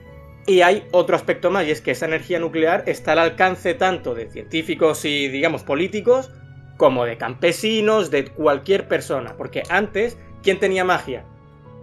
y 0.45 0.61
hay 0.61 0.85
otro 0.91 1.15
aspecto 1.15 1.51
más 1.51 1.65
y 1.65 1.71
es 1.71 1.81
que 1.81 1.91
esa 1.91 2.05
energía 2.05 2.39
nuclear 2.39 2.83
está 2.87 3.13
al 3.13 3.19
alcance 3.19 3.73
tanto 3.73 4.13
de 4.13 4.29
científicos 4.29 5.05
y, 5.05 5.29
digamos, 5.29 5.63
políticos 5.63 6.31
como 6.77 7.05
de 7.05 7.17
campesinos, 7.17 8.11
de 8.11 8.25
cualquier 8.25 8.87
persona, 8.87 9.35
porque 9.37 9.63
antes, 9.69 10.17
¿quién 10.41 10.59
tenía 10.59 10.83
magia? 10.83 11.25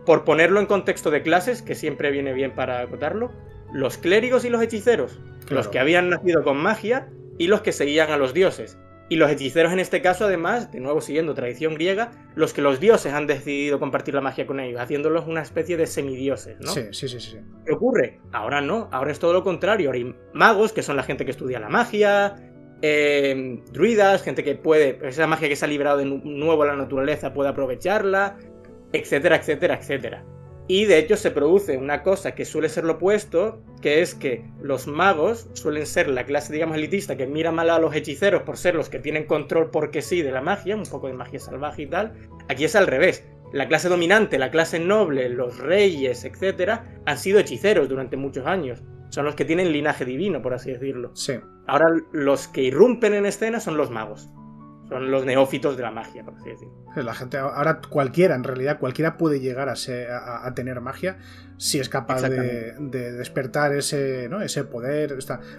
Por 0.07 0.25
ponerlo 0.25 0.61
en 0.61 0.67
contexto 0.67 1.11
de 1.11 1.23
clases, 1.23 1.63
que 1.63 1.75
siempre 1.75 2.11
viene 2.11 2.33
bien 2.33 2.53
para 2.55 2.81
acotarlo, 2.81 3.31
los 3.73 3.99
clérigos 3.99 4.45
y 4.45 4.51
los 4.51 4.63
hechiceros, 4.63 5.19
los 5.49 5.69
que 5.69 5.79
habían 5.79 6.09
nacido 6.09 6.43
con 6.43 6.57
magia 6.57 7.09
y 7.39 7.47
los 7.47 7.61
que 7.61 7.73
seguían 7.73 8.11
a 8.11 8.17
los 8.17 8.35
dioses. 8.35 8.79
Y 9.09 9.17
los 9.17 9.29
hechiceros 9.29 9.73
en 9.73 9.81
este 9.81 10.03
caso, 10.03 10.27
además, 10.27 10.71
de 10.71 10.79
nuevo 10.79 11.01
siguiendo 11.01 11.35
tradición 11.35 11.75
griega, 11.75 12.13
los 12.37 12.53
que 12.53 12.63
los 12.63 12.79
dioses 12.79 13.13
han 13.13 13.27
decidido 13.27 13.81
compartir 13.81 14.15
la 14.15 14.21
magia 14.21 14.47
con 14.47 14.61
ellos, 14.61 14.81
haciéndolos 14.81 15.27
una 15.27 15.43
especie 15.43 15.77
de 15.77 15.89
semidioses, 15.89 16.61
¿no? 16.61 16.71
Sí, 16.71 16.83
sí, 16.93 17.09
sí, 17.09 17.19
sí. 17.19 17.39
¿Qué 17.67 17.73
ocurre? 17.73 18.21
Ahora 18.31 18.61
no, 18.61 18.89
ahora 18.93 19.11
es 19.11 19.19
todo 19.19 19.33
lo 19.33 19.43
contrario. 19.43 19.89
Ahora 19.89 19.99
hay 19.99 20.15
magos, 20.33 20.73
que 20.73 20.85
son 20.85 20.95
la 20.97 21.03
gente 21.03 21.25
que 21.25 21.33
estudia 21.33 21.59
la 21.59 21.69
magia, 21.69 22.37
eh, 22.83 23.61
druidas, 23.73 24.23
gente 24.23 24.45
que 24.45 24.55
puede, 24.55 25.01
esa 25.03 25.27
magia 25.27 25.49
que 25.49 25.57
se 25.57 25.65
ha 25.65 25.69
librado 25.69 25.99
de 25.99 26.05
nuevo 26.05 26.63
a 26.63 26.67
la 26.67 26.77
naturaleza, 26.77 27.35
puede 27.35 27.51
aprovecharla, 27.51 28.37
etcétera, 28.93 29.37
etcétera, 29.37 29.75
etcétera. 29.77 30.25
Y 30.71 30.85
de 30.85 30.99
hecho 30.99 31.17
se 31.17 31.33
produce 31.33 31.77
una 31.77 32.05
cosa 32.05 32.37
que 32.37 32.45
suele 32.45 32.69
ser 32.69 32.85
lo 32.85 32.93
opuesto, 32.93 33.61
que 33.83 34.03
es 34.03 34.15
que 34.15 34.45
los 34.63 34.87
magos 34.87 35.49
suelen 35.55 35.85
ser 35.85 36.09
la 36.09 36.25
clase, 36.27 36.53
digamos, 36.53 36.77
elitista 36.77 37.17
que 37.17 37.27
mira 37.27 37.51
mal 37.51 37.71
a 37.71 37.81
los 37.81 37.93
hechiceros 37.93 38.45
por 38.45 38.57
ser 38.57 38.77
los 38.77 38.89
que 38.89 39.01
tienen 39.01 39.27
control 39.27 39.71
porque 39.73 40.01
sí 40.01 40.23
de 40.23 40.31
la 40.31 40.43
magia, 40.43 40.77
un 40.77 40.85
poco 40.85 41.09
de 41.09 41.15
magia 41.15 41.41
salvaje 41.41 41.83
y 41.83 41.87
tal. 41.87 42.13
Aquí 42.49 42.65
es 42.65 42.77
al 42.77 42.87
revés. 42.87 43.25
La 43.53 43.67
clase 43.67 43.89
dominante, 43.89 44.39
la 44.39 44.53
clase 44.53 44.79
noble, 44.79 45.29
los 45.29 45.59
reyes, 45.59 46.25
etcétera, 46.25 46.85
han 47.05 47.19
sido 47.19 47.41
hechiceros 47.41 47.89
durante 47.89 48.17
muchos 48.17 48.47
años. 48.47 48.81
son 49.09 49.25
los 49.25 49.35
que 49.35 49.45
tienen 49.45 49.73
linaje 49.73 50.05
divino, 50.05 50.41
por 50.41 50.55
así 50.55 50.71
decirlo. 50.71 51.11
Sí. 51.17 51.33
Ahora 51.67 51.87
los 52.13 52.47
que 52.47 52.63
irrumpen 52.63 53.15
en 53.15 53.27
escena 53.27 53.59
son 53.59 53.77
los 53.77 53.91
magos. 53.91 54.31
Son 54.91 55.09
los 55.09 55.25
neófitos 55.25 55.77
de 55.77 55.85
la 55.85 55.93
magia, 55.93 56.25
por 56.25 56.35
así 56.35 56.51
decirlo. 56.51 56.75
La 56.97 57.15
gente, 57.15 57.39
ahora 57.39 57.81
cualquiera, 57.81 58.35
en 58.35 58.43
realidad, 58.43 58.81
cualquiera 58.81 59.17
puede 59.17 59.39
llegar 59.39 59.69
a, 59.69 59.75
a, 60.47 60.55
tener 60.55 60.81
magia 60.81 61.19
si 61.59 61.79
es 61.79 61.89
capaz 61.89 62.23
de, 62.23 62.73
despertar 62.91 63.73
ese, 63.73 64.29
¿no? 64.29 64.43
ese 64.43 64.65
poder. 64.65 65.17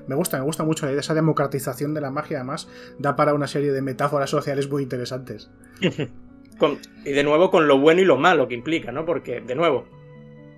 me 0.08 0.16
gusta, 0.16 0.38
me 0.38 0.44
gusta 0.44 0.64
mucho 0.66 0.86
esa 0.90 1.14
democratización 1.14 1.94
de 1.94 2.02
la 2.02 2.12
magia, 2.12 2.40
además, 2.40 2.68
da 3.00 3.16
para 3.16 3.34
una 3.34 3.48
serie 3.48 3.72
de 3.72 3.82
metáforas 3.82 4.30
sociales 4.30 4.70
muy 4.70 4.84
interesantes. 4.84 5.50
y 5.80 7.12
de 7.12 7.24
nuevo 7.24 7.50
con 7.50 7.70
lo 7.70 7.80
bueno 7.80 8.02
y 8.02 8.06
lo 8.06 8.18
malo 8.18 8.50
que 8.50 8.56
implica, 8.56 8.92
¿no? 8.92 9.06
Porque, 9.06 9.40
de 9.40 9.56
nuevo, 9.56 9.88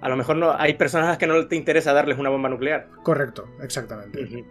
a 0.02 0.10
lo 0.10 0.18
mejor 0.18 0.36
no, 0.36 0.52
hay 0.52 0.74
personas 0.74 1.06
a 1.06 1.10
las 1.12 1.18
que 1.20 1.28
no 1.28 1.48
te 1.48 1.56
interesa 1.56 1.94
darles 1.94 2.18
una 2.18 2.30
bomba 2.30 2.50
nuclear. 2.50 2.90
Correcto, 3.04 3.46
exactamente. 3.62 4.46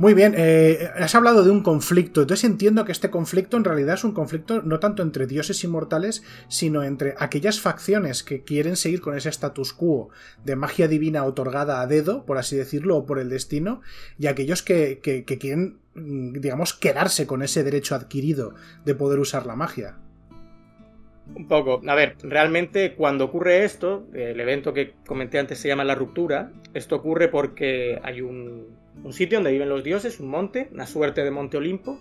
Muy 0.00 0.14
bien, 0.14 0.32
eh, 0.34 0.88
has 0.96 1.14
hablado 1.14 1.44
de 1.44 1.50
un 1.50 1.62
conflicto, 1.62 2.22
entonces 2.22 2.48
entiendo 2.48 2.86
que 2.86 2.92
este 2.92 3.10
conflicto 3.10 3.58
en 3.58 3.64
realidad 3.64 3.96
es 3.96 4.04
un 4.04 4.12
conflicto 4.12 4.62
no 4.62 4.80
tanto 4.80 5.02
entre 5.02 5.26
dioses 5.26 5.62
inmortales, 5.62 6.24
sino 6.48 6.84
entre 6.84 7.12
aquellas 7.18 7.60
facciones 7.60 8.22
que 8.22 8.42
quieren 8.42 8.76
seguir 8.76 9.02
con 9.02 9.14
ese 9.14 9.28
status 9.28 9.74
quo 9.74 10.08
de 10.42 10.56
magia 10.56 10.88
divina 10.88 11.24
otorgada 11.24 11.82
a 11.82 11.86
dedo, 11.86 12.24
por 12.24 12.38
así 12.38 12.56
decirlo, 12.56 12.96
o 12.96 13.04
por 13.04 13.18
el 13.18 13.28
destino, 13.28 13.82
y 14.18 14.28
aquellos 14.28 14.62
que, 14.62 15.00
quieren, 15.02 15.80
mm, 15.92 16.40
digamos, 16.40 16.72
quedarse 16.72 17.26
con 17.26 17.42
ese 17.42 17.62
derecho 17.62 17.94
adquirido 17.94 18.54
de 18.86 18.94
poder 18.94 19.18
usar 19.18 19.44
la 19.44 19.54
magia. 19.54 19.98
Un 21.34 21.46
poco. 21.46 21.82
A 21.86 21.94
ver, 21.94 22.16
realmente 22.22 22.94
cuando 22.94 23.26
ocurre 23.26 23.64
esto, 23.64 24.08
el 24.14 24.40
evento 24.40 24.72
que 24.72 24.94
comenté 25.06 25.38
antes 25.38 25.58
se 25.58 25.68
llama 25.68 25.84
la 25.84 25.94
ruptura, 25.94 26.52
esto 26.72 26.96
ocurre 26.96 27.28
porque 27.28 28.00
hay 28.02 28.22
un, 28.22 28.79
un 29.02 29.12
sitio 29.12 29.38
donde 29.38 29.52
viven 29.52 29.68
los 29.68 29.84
dioses, 29.84 30.20
un 30.20 30.28
monte, 30.28 30.68
una 30.72 30.86
suerte 30.86 31.24
de 31.24 31.30
monte 31.30 31.56
Olimpo, 31.56 32.00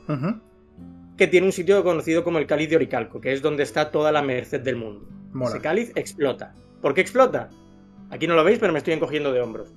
que 1.17 1.27
tiene 1.27 1.48
un 1.48 1.53
sitio 1.53 1.84
conocido 1.84 2.24
como 2.24 2.39
el 2.39 2.48
cáliz 2.48 2.69
de 2.69 2.77
Oricalco, 2.77 3.22
que 3.22 3.34
es 3.34 3.41
donde 3.41 3.63
está 3.63 3.91
toda 3.91 4.12
la 4.12 4.22
merced 4.22 4.62
del 4.62 4.75
mundo. 4.75 5.08
Ese 5.46 5.60
cáliz 5.60 5.91
explota. 5.96 6.53
¿Por 6.81 6.93
qué 6.93 7.01
explota? 7.01 7.50
Aquí 8.10 8.27
no 8.27 8.36
lo 8.36 8.43
veis, 8.43 8.60
pero 8.60 8.74
me 8.74 8.79
estoy 8.79 8.93
encogiendo 8.93 9.31
de 9.31 9.41
hombros. 9.41 9.74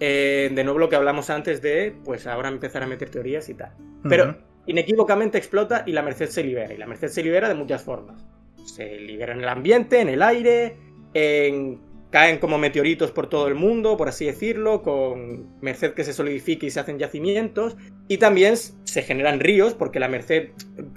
Eh, 0.00 0.50
de 0.52 0.64
nuevo 0.64 0.78
lo 0.78 0.88
que 0.88 0.96
hablamos 0.96 1.30
antes 1.30 1.62
de, 1.62 1.94
pues 2.04 2.26
ahora 2.26 2.48
empezar 2.48 2.82
a 2.82 2.86
meter 2.86 3.10
teorías 3.10 3.48
y 3.48 3.54
tal. 3.54 3.72
Pero 4.08 4.36
inequívocamente 4.66 5.38
explota 5.38 5.84
y 5.86 5.92
la 5.92 6.02
merced 6.02 6.28
se 6.28 6.42
libera. 6.42 6.74
Y 6.74 6.76
la 6.76 6.86
merced 6.86 7.08
se 7.08 7.22
libera 7.22 7.48
de 7.48 7.54
muchas 7.54 7.82
formas. 7.82 8.26
Se 8.66 8.98
libera 8.98 9.32
en 9.32 9.40
el 9.40 9.48
ambiente, 9.48 10.00
en 10.00 10.08
el 10.08 10.22
aire, 10.22 10.76
en 11.14 11.80
caen 12.14 12.38
como 12.38 12.58
meteoritos 12.58 13.10
por 13.10 13.26
todo 13.26 13.48
el 13.48 13.56
mundo, 13.56 13.96
por 13.96 14.08
así 14.08 14.26
decirlo, 14.26 14.82
con 14.82 15.60
merced 15.60 15.94
que 15.94 16.04
se 16.04 16.12
solidifica 16.12 16.64
y 16.64 16.70
se 16.70 16.78
hacen 16.78 16.96
yacimientos. 16.96 17.76
Y 18.06 18.18
también 18.18 18.56
se 18.56 19.02
generan 19.02 19.40
ríos, 19.40 19.74
porque 19.74 19.98
la 19.98 20.06
merced, 20.06 20.50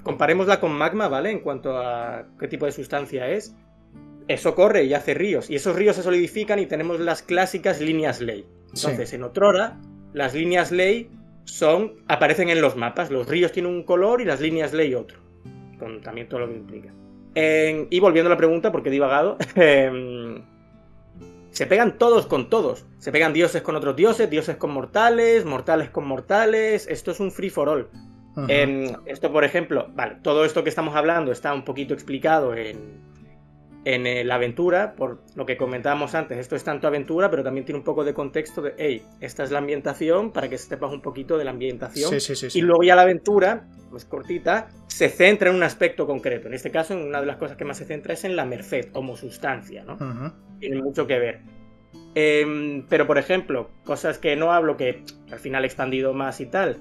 comparémosla 0.04 0.60
con 0.60 0.70
magma, 0.70 1.08
¿vale? 1.08 1.32
En 1.32 1.40
cuanto 1.40 1.76
a 1.76 2.28
qué 2.38 2.46
tipo 2.46 2.66
de 2.66 2.70
sustancia 2.70 3.28
es. 3.30 3.56
Eso 4.28 4.54
corre 4.54 4.84
y 4.84 4.94
hace 4.94 5.12
ríos. 5.12 5.50
Y 5.50 5.56
esos 5.56 5.74
ríos 5.74 5.96
se 5.96 6.04
solidifican 6.04 6.60
y 6.60 6.66
tenemos 6.66 7.00
las 7.00 7.22
clásicas 7.22 7.80
líneas 7.80 8.20
ley. 8.20 8.46
Entonces, 8.72 9.12
en 9.12 9.24
Otrora, 9.24 9.76
las 10.12 10.34
líneas 10.34 10.70
ley 10.70 11.10
son, 11.46 11.94
aparecen 12.06 12.48
en 12.48 12.60
los 12.60 12.76
mapas. 12.76 13.10
Los 13.10 13.26
ríos 13.26 13.50
tienen 13.50 13.72
un 13.72 13.82
color 13.82 14.20
y 14.20 14.24
las 14.24 14.40
líneas 14.40 14.72
ley 14.72 14.94
otro. 14.94 15.18
Con 15.80 16.00
también 16.00 16.28
todo 16.28 16.38
lo 16.38 16.48
que 16.48 16.54
implica. 16.54 16.94
y 17.34 17.98
volviendo 17.98 18.28
a 18.28 18.34
la 18.34 18.38
pregunta, 18.38 18.70
porque 18.70 18.90
he 18.90 18.92
divagado. 18.92 19.36
Em, 21.48 21.54
se 21.54 21.66
pegan 21.66 21.98
todos 21.98 22.26
con 22.26 22.50
todos. 22.50 22.86
Se 22.98 23.12
pegan 23.12 23.32
dioses 23.32 23.62
con 23.62 23.76
otros 23.76 23.96
dioses, 23.96 24.30
dioses 24.30 24.56
con 24.56 24.70
mortales, 24.70 25.44
mortales 25.44 25.90
con 25.90 26.06
mortales. 26.06 26.86
Esto 26.88 27.10
es 27.10 27.20
un 27.20 27.30
free 27.30 27.50
for 27.50 27.68
all. 27.68 27.88
esto, 29.06 29.32
por 29.32 29.44
ejemplo, 29.44 29.88
vale, 29.94 30.18
todo 30.22 30.44
esto 30.44 30.62
que 30.62 30.68
estamos 30.68 30.94
hablando 30.94 31.32
está 31.32 31.52
un 31.52 31.64
poquito 31.64 31.92
explicado 31.92 32.54
en, 32.54 33.07
en 33.88 34.06
eh, 34.06 34.22
la 34.22 34.34
aventura, 34.34 34.94
por 34.94 35.22
lo 35.34 35.46
que 35.46 35.56
comentábamos 35.56 36.14
antes, 36.14 36.36
esto 36.36 36.56
es 36.56 36.62
tanto 36.62 36.86
aventura, 36.86 37.30
pero 37.30 37.42
también 37.42 37.64
tiene 37.64 37.78
un 37.78 37.84
poco 37.84 38.04
de 38.04 38.12
contexto 38.12 38.60
de, 38.60 38.74
hey, 38.76 39.02
esta 39.20 39.44
es 39.44 39.50
la 39.50 39.60
ambientación, 39.60 40.30
para 40.30 40.46
que 40.50 40.58
sepas 40.58 40.92
un 40.92 41.00
poquito 41.00 41.38
de 41.38 41.44
la 41.46 41.52
ambientación. 41.52 42.12
y 42.52 42.60
luego 42.60 42.82
ya 42.82 42.94
la 42.94 43.02
aventura, 43.02 43.66
pues 43.88 44.04
cortita, 44.04 44.68
se 44.88 45.08
centra 45.08 45.48
en 45.48 45.56
un 45.56 45.62
aspecto 45.62 46.06
concreto. 46.06 46.48
En 46.48 46.54
este 46.54 46.70
caso, 46.70 46.94
una 46.98 47.20
de 47.20 47.26
las 47.26 47.38
cosas 47.38 47.56
que 47.56 47.64
más 47.64 47.78
se 47.78 47.86
centra 47.86 48.12
es 48.12 48.24
en 48.24 48.36
la 48.36 48.44
merced, 48.44 48.92
como 48.92 49.16
sustancia, 49.16 49.84
¿no? 49.84 49.96
Tiene 50.60 50.82
mucho 50.82 51.06
que 51.06 51.18
ver. 51.18 51.40
Em, 52.14 52.84
pero, 52.90 53.06
por 53.06 53.16
ejemplo, 53.16 53.70
cosas 53.84 54.18
que 54.18 54.36
no 54.36 54.52
hablo, 54.52 54.76
que 54.76 55.02
al 55.32 55.38
final 55.38 55.64
he 55.64 55.66
expandido 55.66 56.12
más 56.12 56.42
y 56.42 56.46
tal, 56.46 56.76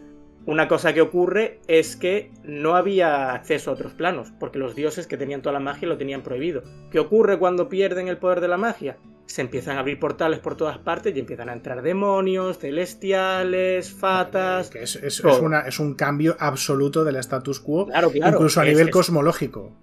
una 0.47 0.69
cosa 0.69 0.93
que 0.93 1.01
ocurre 1.01 1.59
es 1.67 1.97
que 1.97 2.31
no 2.43 2.77
había 2.77 3.33
acceso 3.33 3.69
a 3.69 3.73
otros 3.73 3.93
planos, 3.93 4.31
porque 4.39 4.57
los 4.57 4.75
dioses 4.75 5.05
que 5.05 5.17
tenían 5.17 5.41
toda 5.41 5.51
la 5.51 5.59
magia 5.59 5.89
lo 5.89 5.97
tenían 5.97 6.23
prohibido. 6.23 6.63
¿Qué 6.89 6.99
ocurre 6.99 7.37
cuando 7.37 7.67
pierden 7.67 8.07
el 8.07 8.17
poder 8.17 8.39
de 8.39 8.47
la 8.47 8.55
magia? 8.55 8.97
Se 9.25 9.41
empiezan 9.41 9.75
a 9.75 9.81
abrir 9.81 9.99
portales 9.99 10.39
por 10.39 10.55
todas 10.55 10.77
partes 10.77 11.13
y 11.13 11.19
empiezan 11.19 11.49
a 11.49 11.53
entrar 11.53 11.81
demonios, 11.81 12.59
celestiales, 12.59 13.91
fatas. 13.91 14.71
es, 14.73 15.79
un 15.79 15.95
cambio 15.95 16.37
absoluto 16.39 17.03
del 17.03 17.17
status 17.17 17.59
quo, 17.59 17.89
incluso 18.13 18.61
a 18.61 18.63
nivel 18.63 18.89
cosmológico. 18.89 19.75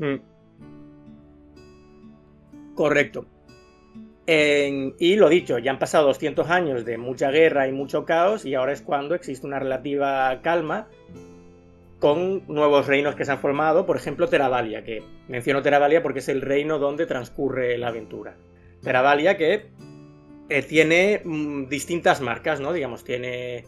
Mm. 0.00 0.16
Correcto 2.74 3.26
y 4.26 5.16
lo 5.16 5.28
dicho, 5.28 5.58
ya 5.58 5.72
han 5.72 5.78
pasado 5.78 6.06
200 6.06 6.48
años 6.48 6.84
de 6.84 6.96
mucha 6.96 7.30
guerra 7.30 7.66
y 7.66 7.72
mucho 7.72 8.04
caos 8.04 8.44
y 8.44 8.54
ahora 8.54 8.72
es 8.72 8.82
cuando 8.82 9.14
existe 9.14 9.46
una 9.46 9.58
relativa 9.58 10.40
calma 10.42 10.88
con 11.98 12.42
nuevos 12.48 12.86
reinos 12.86 13.14
que 13.14 13.24
se 13.24 13.32
han 13.32 13.38
formado, 13.38 13.86
por 13.86 13.96
ejemplo 13.96 14.28
Teravalia, 14.28 14.84
que 14.84 15.02
menciono 15.28 15.62
Teravalia 15.62 16.02
porque 16.02 16.18
es 16.18 16.28
el 16.28 16.40
reino 16.40 16.78
donde 16.78 17.06
transcurre 17.06 17.78
la 17.78 17.88
aventura. 17.88 18.36
Teravalia 18.82 19.36
que 19.36 19.70
eh, 20.48 20.62
tiene 20.62 21.22
mm, 21.24 21.68
distintas 21.68 22.20
marcas, 22.20 22.60
¿no? 22.60 22.72
Digamos, 22.72 23.04
tiene 23.04 23.64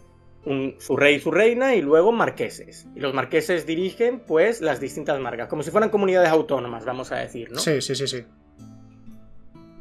su 0.78 0.96
rey 0.96 1.14
y 1.14 1.20
su 1.20 1.30
reina 1.30 1.74
y 1.74 1.80
luego 1.80 2.12
marqueses. 2.12 2.86
Y 2.94 3.00
los 3.00 3.14
marqueses 3.14 3.66
dirigen 3.66 4.20
pues 4.20 4.60
las 4.60 4.80
distintas 4.80 5.18
marcas, 5.20 5.48
como 5.48 5.62
si 5.62 5.70
fueran 5.70 5.90
comunidades 5.90 6.28
autónomas, 6.28 6.84
vamos 6.84 7.12
a 7.12 7.16
decir, 7.16 7.50
¿no? 7.50 7.58
Sí, 7.58 7.80
sí, 7.80 7.94
sí, 7.94 8.06
sí. 8.06 8.24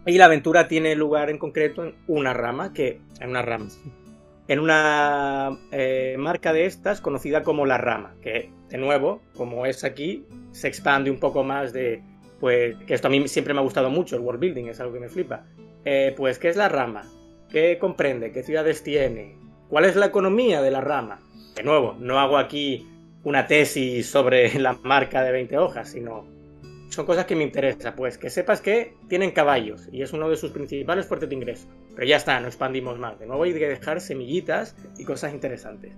Y 0.05 0.17
la 0.17 0.25
aventura 0.25 0.67
tiene 0.67 0.95
lugar 0.95 1.29
en 1.29 1.38
concreto 1.38 1.83
en 1.83 1.95
una 2.07 2.33
rama, 2.33 2.74
que. 2.74 3.00
En 3.19 3.29
una 3.29 3.41
rama. 3.41 3.67
En 4.48 4.60
una 4.60 5.57
eh, 5.72 6.15
marca 6.19 6.51
de 6.51 6.65
estas 6.65 7.00
conocida 7.00 7.43
como 7.43 7.65
la 7.65 7.77
rama, 7.77 8.15
que 8.22 8.51
de 8.69 8.77
nuevo, 8.77 9.22
como 9.36 9.65
es 9.65 9.86
aquí, 9.86 10.25
se 10.51 10.67
expande 10.67 11.10
un 11.10 11.19
poco 11.19 11.43
más 11.43 11.72
de. 11.72 12.03
Pues 12.39 12.75
que 12.86 12.93
esto 12.93 13.07
a 13.07 13.12
mí 13.12 13.25
siempre 13.29 13.53
me 13.53 13.62
ha 13.62 13.63
gustado 13.63 13.89
mucho, 13.89 14.17
el 14.17 14.22
world 14.22 14.41
building, 14.41 14.65
es 14.65 14.81
algo 14.81 14.93
que 14.93 15.00
me 15.00 15.07
flipa. 15.07 15.45
Eh, 15.86 16.13
pues, 16.17 16.39
¿qué 16.39 16.50
es 16.50 16.57
la 16.57 16.67
rama? 16.67 17.03
¿Qué 17.50 17.77
comprende? 17.79 18.31
¿Qué 18.31 18.43
ciudades 18.43 18.83
tiene? 18.83 19.38
¿Cuál 19.69 19.86
es 19.86 19.95
la 19.95 20.07
economía 20.07 20.62
de 20.62 20.72
la 20.72 20.81
rama? 20.81 21.22
De 21.55 21.63
nuevo, 21.63 21.95
no 22.00 22.19
hago 22.19 22.38
aquí 22.38 22.86
una 23.24 23.48
tesis 23.48 24.10
sobre 24.10 24.60
la 24.60 24.74
marca 24.83 25.24
de 25.24 25.31
20 25.31 25.57
hojas, 25.57 25.89
sino 25.89 26.25
son 26.94 27.06
cosas 27.06 27.26
que 27.26 27.36
me 27.36 27.44
interesan, 27.44 27.96
pues 27.96 28.18
que 28.18 28.30
sepas 28.30 28.62
que 28.62 28.96
tienen 29.10 29.32
caballos 29.32 29.90
y 29.92 30.02
es 30.02 30.14
uno 30.14 30.30
de 30.30 30.38
sus 30.38 30.52
principales 30.52 31.06
fuertes 31.06 31.30
de 31.30 31.36
ingreso. 31.36 31.68
Pero 31.96 32.08
ya 32.08 32.18
está, 32.18 32.40
no 32.40 32.48
expandimos 32.48 32.98
más. 32.98 33.20
De 33.20 33.28
nuevo 33.28 33.44
hay 33.44 33.54
que 33.54 33.68
dejar 33.68 34.02
semillitas 34.02 34.76
y 34.98 35.06
cosas 35.06 35.34
interesantes. 35.34 35.94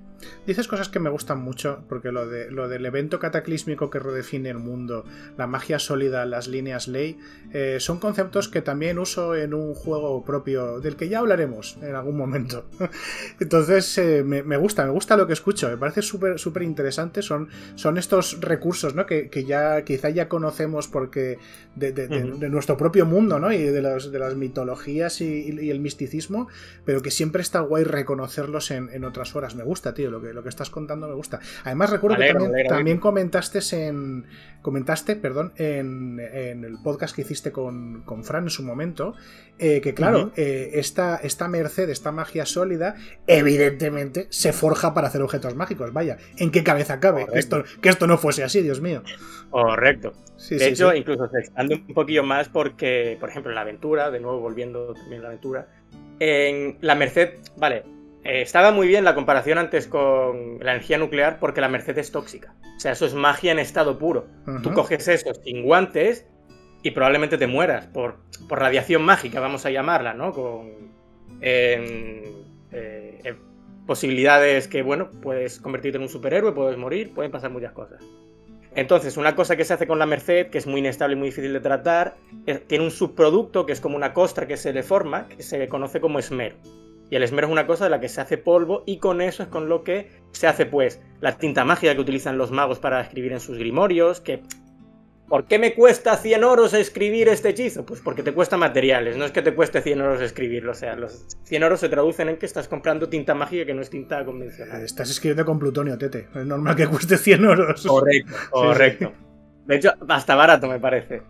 Dices 0.45 0.67
cosas 0.67 0.89
que 0.89 0.99
me 0.99 1.09
gustan 1.09 1.41
mucho, 1.41 1.83
porque 1.87 2.11
lo, 2.11 2.27
de, 2.27 2.51
lo 2.51 2.67
del 2.67 2.85
evento 2.85 3.19
cataclísmico 3.19 3.89
que 3.89 3.99
redefine 3.99 4.49
el 4.49 4.57
mundo, 4.57 5.05
la 5.37 5.47
magia 5.47 5.79
sólida, 5.79 6.25
las 6.25 6.47
líneas 6.47 6.87
ley, 6.87 7.17
eh, 7.53 7.77
son 7.79 7.99
conceptos 7.99 8.49
que 8.49 8.61
también 8.61 8.99
uso 8.99 9.35
en 9.35 9.53
un 9.53 9.73
juego 9.73 10.23
propio, 10.23 10.79
del 10.79 10.95
que 10.95 11.09
ya 11.09 11.19
hablaremos 11.19 11.77
en 11.81 11.95
algún 11.95 12.17
momento. 12.17 12.65
Entonces, 13.39 13.97
eh, 13.97 14.23
me, 14.23 14.57
gusta, 14.57 14.85
me 14.85 14.91
gusta 14.91 15.17
lo 15.17 15.27
que 15.27 15.33
escucho, 15.33 15.69
me 15.69 15.77
parece 15.77 16.01
súper 16.01 16.63
interesante. 16.63 17.21
Son, 17.21 17.49
son 17.75 17.97
estos 17.97 18.41
recursos 18.41 18.95
¿no? 18.95 19.05
que, 19.05 19.45
ya 19.45 19.83
quizá 19.83 20.09
ya 20.09 20.27
conocemos 20.27 20.84
porque 20.87 21.37
de, 21.75 22.49
nuestro 22.49 22.77
propio 22.77 23.05
mundo 23.05 23.39
¿no? 23.39 23.51
y 23.51 23.57
de, 23.57 23.81
de 23.81 24.19
las 24.19 24.35
mitologías 24.35 25.21
y, 25.21 25.25
y 25.49 25.69
el 25.69 25.79
misticismo, 25.79 26.47
pero 26.85 27.01
que 27.01 27.11
siempre 27.11 27.41
está 27.41 27.59
guay 27.59 27.83
reconocerlos 27.83 28.71
en, 28.71 29.03
otras 29.05 29.35
horas. 29.35 29.55
Me 29.55 29.63
gusta, 29.63 29.93
tío, 29.93 30.11
lo 30.11 30.21
que, 30.21 30.33
lo 30.33 30.43
que 30.43 30.49
estás 30.49 30.69
contando 30.69 31.07
me 31.07 31.13
gusta. 31.13 31.39
Además, 31.63 31.89
recuerdo 31.89 32.17
que 32.17 32.65
también, 32.67 32.99
comentaste 32.99 33.59
en. 33.71 34.25
Comentaste, 34.61 35.15
perdón, 35.15 35.53
en, 35.57 36.19
el 36.19 36.77
podcast 36.83 37.15
que 37.15 37.21
hiciste 37.21 37.51
con, 37.51 38.03
Fran 38.23 38.45
en 38.45 38.49
su 38.49 38.63
momento, 38.63 39.13
eh, 39.59 39.79
que 39.81 39.93
claro, 39.93 40.31
eh, 40.35 40.71
esta, 40.73 41.17
esta 41.17 41.47
merced, 41.47 41.89
esta 41.89 42.11
magia 42.11 42.45
sólida, 42.45 42.95
evidentemente 43.27 44.27
se 44.29 44.53
forja 44.53 44.93
para 44.93 45.07
hacer 45.07 45.21
objetos 45.21 45.55
mágicos. 45.55 45.93
Vaya, 45.93 46.17
¿en 46.37 46.51
qué 46.51 46.63
cabeza 46.63 46.99
cabe? 46.99 47.27
Que 47.31 47.39
esto, 47.39 47.63
que 47.81 47.89
esto 47.89 48.07
no 48.07 48.17
fuese 48.17 48.43
así, 48.43 48.61
Dios 48.61 48.81
mío. 48.81 49.03
Correcto. 49.49 50.13
de 50.49 50.74
hecho, 50.75 50.95
incluso 50.95 51.27
se 51.29 51.39
expande 51.39 51.83
un 51.87 51.93
poquillo 51.93 52.23
más 52.23 52.49
porque, 52.49 53.17
por 53.19 53.29
ejemplo, 53.29 53.51
en 53.51 53.55
la 53.55 53.61
aventura, 53.61 54.11
de 54.11 54.19
nuevo 54.19 54.39
volviendo 54.39 54.93
también 54.93 55.21
a 55.21 55.23
la 55.23 55.29
aventura, 55.29 55.67
En 56.19 56.77
la 56.81 56.95
Merced, 56.95 57.39
vale, 57.57 57.83
eh, 58.23 58.41
estaba 58.41 58.71
muy 58.71 58.87
bien 58.87 59.03
la 59.03 59.15
comparación 59.15 59.57
antes 59.57 59.87
con 59.87 60.59
la 60.59 60.71
energía 60.71 60.97
nuclear 60.97 61.39
porque 61.39 61.61
la 61.61 61.67
Merced 61.67 61.97
es 61.97 62.11
tóxica. 62.11 62.55
O 62.77 62.79
sea, 62.79 62.91
eso 62.91 63.05
es 63.05 63.13
magia 63.13 63.51
en 63.51 63.59
estado 63.59 63.97
puro. 63.97 64.27
Tú 64.63 64.73
coges 64.73 65.07
eso 65.07 65.33
sin 65.33 65.63
guantes 65.63 66.25
y 66.83 66.91
probablemente 66.91 67.37
te 67.37 67.47
mueras 67.47 67.87
por, 67.87 68.17
por 68.47 68.59
radiación 68.59 69.03
mágica, 69.03 69.39
vamos 69.39 69.65
a 69.65 69.71
llamarla, 69.71 70.13
¿no? 70.13 70.31
Con 70.31 70.91
eh, 71.41 72.23
posibilidades 73.85 74.67
que, 74.67 74.81
bueno, 74.81 75.09
puedes 75.21 75.59
convertirte 75.59 75.97
en 75.97 76.03
un 76.03 76.09
superhéroe, 76.09 76.51
puedes 76.53 76.77
morir, 76.77 77.13
pueden 77.13 77.31
pasar 77.31 77.51
muchas 77.51 77.71
cosas. 77.71 78.03
Entonces, 78.75 79.15
una 79.15 79.35
cosa 79.35 79.55
que 79.55 79.63
se 79.63 79.73
hace 79.73 79.87
con 79.87 79.99
la 79.99 80.05
Merced, 80.05 80.47
que 80.47 80.57
es 80.57 80.67
muy 80.67 80.79
inestable 80.79 81.15
y 81.15 81.19
muy 81.19 81.29
difícil 81.29 81.53
de 81.53 81.61
tratar, 81.61 82.17
tiene 82.67 82.83
un 82.83 82.91
subproducto 82.91 83.65
que 83.65 83.71
es 83.71 83.79
como 83.79 83.95
una 83.95 84.13
costra 84.13 84.47
que 84.47 84.57
se 84.57 84.73
le 84.73 84.83
forma, 84.83 85.29
que 85.29 85.43
se 85.43 85.67
conoce 85.69 86.01
como 86.01 86.19
esmero. 86.19 86.57
Y 87.09 87.15
el 87.15 87.23
esmero 87.23 87.47
es 87.47 87.53
una 87.53 87.67
cosa 87.67 87.85
de 87.85 87.91
la 87.91 87.99
que 87.99 88.09
se 88.09 88.19
hace 88.19 88.37
polvo 88.37 88.83
y 88.85 88.97
con 88.97 89.21
eso 89.21 89.43
es 89.43 89.49
con 89.49 89.69
lo 89.69 89.83
que 89.83 90.09
se 90.31 90.47
hace 90.47 90.65
pues 90.65 91.01
la 91.21 91.37
tinta 91.37 91.63
mágica 91.63 91.93
que 91.93 92.01
utilizan 92.01 92.37
los 92.37 92.51
magos 92.51 92.79
para 92.79 92.99
escribir 92.99 93.31
en 93.31 93.39
sus 93.39 93.57
grimorios, 93.57 94.21
que 94.21 94.41
¿Por 95.27 95.45
qué 95.45 95.57
me 95.57 95.73
cuesta 95.73 96.17
100 96.17 96.43
oros 96.43 96.73
escribir 96.73 97.29
este 97.29 97.49
hechizo? 97.49 97.85
Pues 97.85 97.99
porque 97.99 98.21
te 98.21 98.33
cuesta 98.33 98.57
materiales, 98.57 99.17
no 99.17 99.25
es 99.25 99.31
que 99.31 99.41
te 99.41 99.55
cueste 99.55 99.81
100 99.81 100.01
oros 100.01 100.21
escribirlo. 100.21 100.71
O 100.71 100.75
sea, 100.75 100.95
los 100.95 101.25
100 101.45 101.63
oros 101.63 101.79
se 101.79 101.89
traducen 101.89 102.29
en 102.29 102.37
que 102.37 102.45
estás 102.45 102.67
comprando 102.67 103.09
tinta 103.09 103.33
mágica 103.33 103.65
que 103.65 103.73
no 103.73 103.81
es 103.81 103.89
tinta 103.89 104.23
convencional. 104.23 104.83
Estás 104.83 105.09
escribiendo 105.09 105.43
con 105.43 105.57
plutonio, 105.57 105.97
tete. 105.97 106.27
Es 106.35 106.45
normal 106.45 106.75
que 106.75 106.87
cueste 106.87 107.17
100 107.17 107.45
oros. 107.45 107.85
Correcto, 107.85 108.33
correcto. 108.51 109.13
De 109.65 109.75
hecho, 109.77 109.93
hasta 110.07 110.35
barato 110.35 110.67
me 110.67 110.79
parece. 110.79 111.23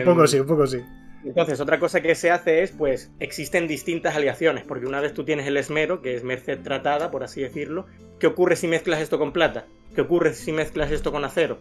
un 0.00 0.04
poco 0.04 0.26
sí, 0.26 0.40
un 0.40 0.46
poco 0.46 0.66
sí. 0.66 0.78
Entonces, 1.24 1.58
otra 1.60 1.78
cosa 1.78 2.00
que 2.00 2.14
se 2.14 2.30
hace 2.30 2.62
es, 2.62 2.70
pues, 2.70 3.10
existen 3.18 3.66
distintas 3.66 4.14
aleaciones, 4.14 4.64
porque 4.64 4.86
una 4.86 5.00
vez 5.00 5.14
tú 5.14 5.24
tienes 5.24 5.46
el 5.46 5.56
esmero, 5.56 6.00
que 6.00 6.14
es 6.14 6.22
merced 6.22 6.60
tratada, 6.62 7.10
por 7.10 7.24
así 7.24 7.40
decirlo, 7.40 7.86
¿qué 8.20 8.28
ocurre 8.28 8.56
si 8.56 8.68
mezclas 8.68 9.00
esto 9.00 9.18
con 9.18 9.32
plata? 9.32 9.66
¿Qué 9.94 10.02
ocurre 10.02 10.34
si 10.34 10.52
mezclas 10.52 10.92
esto 10.92 11.10
con 11.10 11.24
acero? 11.24 11.58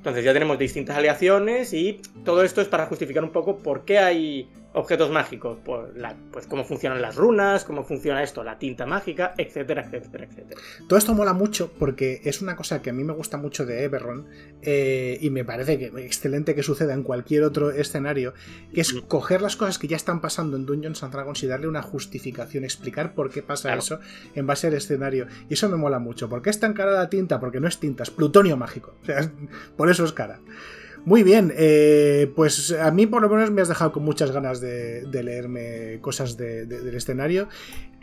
Entonces 0.00 0.24
ya 0.24 0.32
tenemos 0.32 0.58
distintas 0.58 0.96
aleaciones 0.96 1.74
y 1.74 2.00
todo 2.24 2.42
esto 2.42 2.62
es 2.62 2.68
para 2.68 2.86
justificar 2.86 3.22
un 3.22 3.32
poco 3.32 3.58
por 3.58 3.84
qué 3.84 3.98
hay 3.98 4.48
objetos 4.72 5.10
mágicos, 5.10 5.58
por 5.64 5.96
la, 5.96 6.16
pues 6.30 6.46
cómo 6.46 6.64
funcionan 6.64 7.02
las 7.02 7.16
runas, 7.16 7.64
cómo 7.64 7.84
funciona 7.84 8.22
esto, 8.22 8.44
la 8.44 8.58
tinta 8.58 8.86
mágica, 8.86 9.34
etcétera, 9.36 9.82
etcétera, 9.82 10.24
etcétera. 10.24 10.60
Todo 10.88 10.98
esto 10.98 11.14
mola 11.14 11.32
mucho 11.32 11.72
porque 11.78 12.20
es 12.24 12.40
una 12.40 12.56
cosa 12.56 12.80
que 12.80 12.90
a 12.90 12.92
mí 12.92 13.02
me 13.02 13.12
gusta 13.12 13.36
mucho 13.36 13.66
de 13.66 13.84
Eberron 13.84 14.26
eh, 14.62 15.18
y 15.20 15.30
me 15.30 15.44
parece 15.44 15.78
que 15.78 15.86
excelente 16.04 16.54
que 16.54 16.62
suceda 16.62 16.94
en 16.94 17.02
cualquier 17.02 17.42
otro 17.42 17.70
escenario, 17.70 18.34
que 18.72 18.82
es 18.82 18.92
coger 19.08 19.42
las 19.42 19.56
cosas 19.56 19.78
que 19.78 19.88
ya 19.88 19.96
están 19.96 20.20
pasando 20.20 20.56
en 20.56 20.66
Dungeons 20.66 21.02
and 21.02 21.12
Dragons 21.12 21.42
y 21.42 21.46
darle 21.46 21.66
una 21.66 21.82
justificación, 21.82 22.64
explicar 22.64 23.14
por 23.14 23.30
qué 23.30 23.42
pasa 23.42 23.74
eso 23.74 23.98
en 24.34 24.46
base 24.46 24.68
al 24.68 24.74
escenario. 24.74 25.26
Y 25.48 25.54
eso 25.54 25.68
me 25.68 25.76
mola 25.76 25.98
mucho. 25.98 26.28
¿Por 26.28 26.42
qué 26.42 26.50
es 26.50 26.60
tan 26.60 26.74
cara 26.74 26.92
la 26.92 27.10
tinta? 27.10 27.40
Porque 27.40 27.60
no 27.60 27.66
es 27.66 27.78
tinta, 27.78 28.04
es 28.04 28.10
plutonio 28.10 28.56
mágico. 28.56 28.94
O 29.10 29.12
sea, 29.12 29.32
por 29.76 29.90
eso 29.90 30.04
es 30.04 30.12
cara. 30.12 30.40
Muy 31.04 31.22
bien, 31.22 31.52
eh, 31.56 32.30
pues 32.36 32.72
a 32.72 32.90
mí 32.90 33.06
por 33.06 33.22
lo 33.22 33.28
menos 33.28 33.50
me 33.50 33.62
has 33.62 33.68
dejado 33.68 33.92
con 33.92 34.04
muchas 34.04 34.30
ganas 34.32 34.60
de, 34.60 35.06
leerme 35.10 35.98
cosas 36.00 36.36
del 36.36 36.94
escenario, 36.94 37.48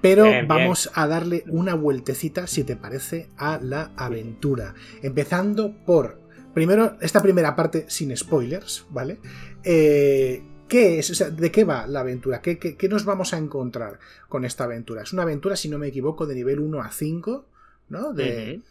pero 0.01 0.27
vamos 0.48 0.92
a 0.94 1.08
darle 1.08 1.44
una 1.48 1.74
vueltecita, 1.75 2.48
si 2.48 2.63
te 2.63 2.75
parece, 2.75 3.30
a 3.38 3.60
la 3.62 3.92
aventura. 3.96 4.74
Empezando 5.01 5.74
por, 5.86 6.20
primero, 6.54 6.98
esta 7.01 7.22
primera 7.22 7.56
parte 7.56 7.86
sin 7.88 8.16
spoilers, 8.16 8.86
¿vale? 8.89 9.20
Eh, 9.63 10.44
¿Qué 10.68 11.00
es? 11.00 11.36
¿De 11.36 11.51
qué 11.51 11.63
va 11.63 11.88
la 11.88 12.01
aventura? 12.01 12.42
¿Qué, 12.42 12.77
nos 12.89 13.06
vamos 13.06 13.34
a 13.34 13.38
encontrar 13.38 14.00
con 14.27 14.44
esta 14.44 14.66
aventura? 14.66 15.04
Es 15.04 15.13
una 15.13 15.24
aventura, 15.24 15.56
si 15.56 15.70
no 15.70 15.77
me 15.77 15.88
equivoco, 15.88 16.25
de 16.25 16.36
nivel 16.36 16.60
1 16.60 16.82
a 16.82 16.92
5, 16.92 17.46
¿no? 17.89 18.13
De, 18.13 18.62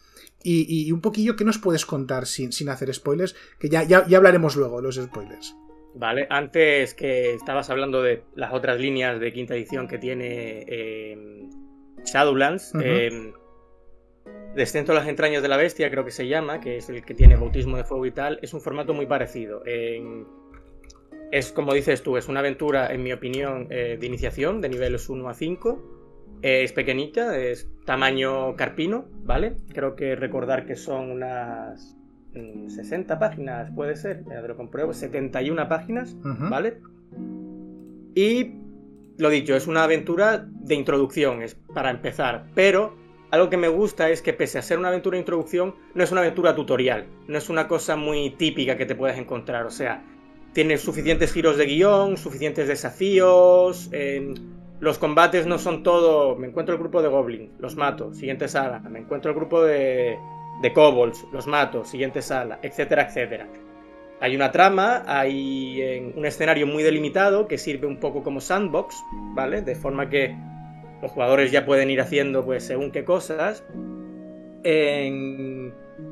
y, 0.43 0.91
un 0.91 1.01
poquillo, 1.01 1.35
¿qué 1.35 1.43
nos 1.43 1.57
puedes 1.57 1.85
contar 1.85 2.25
sin, 2.25 2.51
sin 2.51 2.69
hacer 2.69 2.93
spoilers? 2.93 3.35
Que 3.59 3.69
ya, 3.69 3.83
ya, 3.83 4.05
hablaremos 4.15 4.55
luego 4.55 4.81
los 4.81 4.95
spoilers. 4.95 5.55
Vale, 5.95 6.27
antes 6.29 6.93
que 6.93 7.33
estabas 7.33 7.69
hablando 7.69 8.01
de 8.01 8.23
las 8.35 8.53
otras 8.53 8.79
líneas 8.79 9.19
de 9.19 9.33
quinta 9.33 9.55
edición 9.55 9.87
que 9.87 9.97
tiene 9.97 10.63
eh, 10.67 11.49
Shadowlands, 12.05 12.73
eh, 12.81 13.33
Descenso 14.55 14.91
a 14.91 14.95
las 14.95 15.07
entrañas 15.07 15.41
de 15.41 15.47
la 15.49 15.57
bestia, 15.57 15.89
creo 15.91 16.05
que 16.05 16.11
se 16.11 16.27
llama, 16.27 16.59
que 16.59 16.77
es 16.77 16.89
el 16.89 17.03
que 17.03 17.13
tiene 17.13 17.35
bautismo 17.35 17.77
de 17.77 17.83
fuego 17.83 18.05
y 18.05 18.11
tal, 18.11 18.39
es 18.41 18.53
un 18.53 18.61
formato 18.61 18.93
muy 18.93 19.05
parecido. 19.05 19.63
es 21.31 21.51
como 21.51 21.73
dices 21.73 22.01
tú, 22.03 22.17
es 22.17 22.27
una 22.27 22.39
aventura, 22.39 22.93
en 22.93 23.03
mi 23.03 23.11
opinión, 23.11 23.67
eh, 23.69 23.97
de 23.99 24.05
iniciación, 24.05 24.61
de 24.61 24.69
niveles 24.69 25.09
1 25.09 25.29
a 25.29 25.33
5 25.33 25.96
es 26.41 26.71
pequeñita, 26.73 27.37
es 27.37 27.67
tamaño 27.85 28.55
carpino, 28.55 29.05
¿vale? 29.23 29.55
Creo 29.73 29.95
que 29.95 30.15
recordar 30.15 30.65
que 30.65 30.75
son 30.75 31.11
unas 31.11 31.97
60 32.33 33.15
mm, 33.15 33.19
páginas, 33.19 33.71
puede 33.73 33.95
ser, 33.95 34.23
ya 34.29 34.41
te 34.41 34.47
lo 34.47 34.55
compruebo, 34.55 34.93
71 34.93 35.67
páginas, 35.67 36.15
¿vale? 36.21 36.79
Y 38.15 38.55
lo 39.17 39.29
dicho, 39.29 39.55
es 39.55 39.67
una 39.67 39.83
aventura 39.83 40.47
de 40.47 40.75
introducción, 40.75 41.41
es 41.41 41.55
para 41.73 41.89
empezar, 41.89 42.45
pero 42.53 42.95
algo 43.31 43.49
que 43.49 43.57
me 43.57 43.67
gusta 43.67 44.09
es 44.09 44.21
que 44.21 44.33
pese 44.33 44.59
a 44.59 44.61
ser 44.61 44.77
una 44.79 44.89
aventura 44.89 45.15
de 45.15 45.21
introducción, 45.21 45.75
no 45.95 46.03
es 46.03 46.11
una 46.11 46.21
aventura 46.21 46.55
tutorial, 46.55 47.07
no 47.27 47.37
es 47.37 47.49
una 47.49 47.67
cosa 47.67 47.95
muy 47.95 48.31
típica 48.31 48.77
que 48.77 48.85
te 48.85 48.95
puedes 48.95 49.17
encontrar, 49.17 49.65
o 49.65 49.71
sea, 49.71 50.03
tiene 50.53 50.77
suficientes 50.77 51.33
giros 51.33 51.57
de 51.57 51.65
guion, 51.65 52.17
suficientes 52.17 52.67
desafíos, 52.67 53.89
los 54.79 54.97
combates 54.97 55.45
no 55.45 55.57
son 55.57 55.83
todo. 55.83 56.35
Me 56.35 56.47
encuentro 56.47 56.73
el 56.75 56.79
grupo 56.79 57.01
de 57.01 57.09
Goblin, 57.09 57.53
los 57.59 57.75
mato, 57.75 58.13
siguiente 58.13 58.47
sala. 58.47 58.79
Me 58.79 58.99
encuentro 58.99 59.31
el 59.31 59.37
grupo 59.37 59.63
de, 59.63 60.17
de 60.61 60.73
Kobolds, 60.73 61.25
los 61.31 61.47
mato, 61.47 61.83
siguiente 61.83 62.21
sala, 62.21 62.59
etcétera, 62.61 63.03
etcétera. 63.03 63.47
Hay 64.19 64.35
una 64.35 64.51
trama, 64.51 65.03
hay 65.05 66.11
un 66.15 66.25
escenario 66.25 66.65
muy 66.65 66.81
delimitado 66.81 67.47
que 67.47 67.57
sirve 67.59 67.85
un 67.85 67.99
poco 67.99 68.23
como 68.23 68.41
sandbox, 68.41 69.03
¿vale? 69.35 69.61
De 69.61 69.75
forma 69.75 70.09
que 70.09 70.35
los 71.01 71.11
jugadores 71.11 71.51
ya 71.51 71.65
pueden 71.65 71.91
ir 71.91 72.01
haciendo, 72.01 72.43
pues, 72.43 72.63
según 72.63 72.91
qué 72.91 73.05
cosas. 73.05 73.63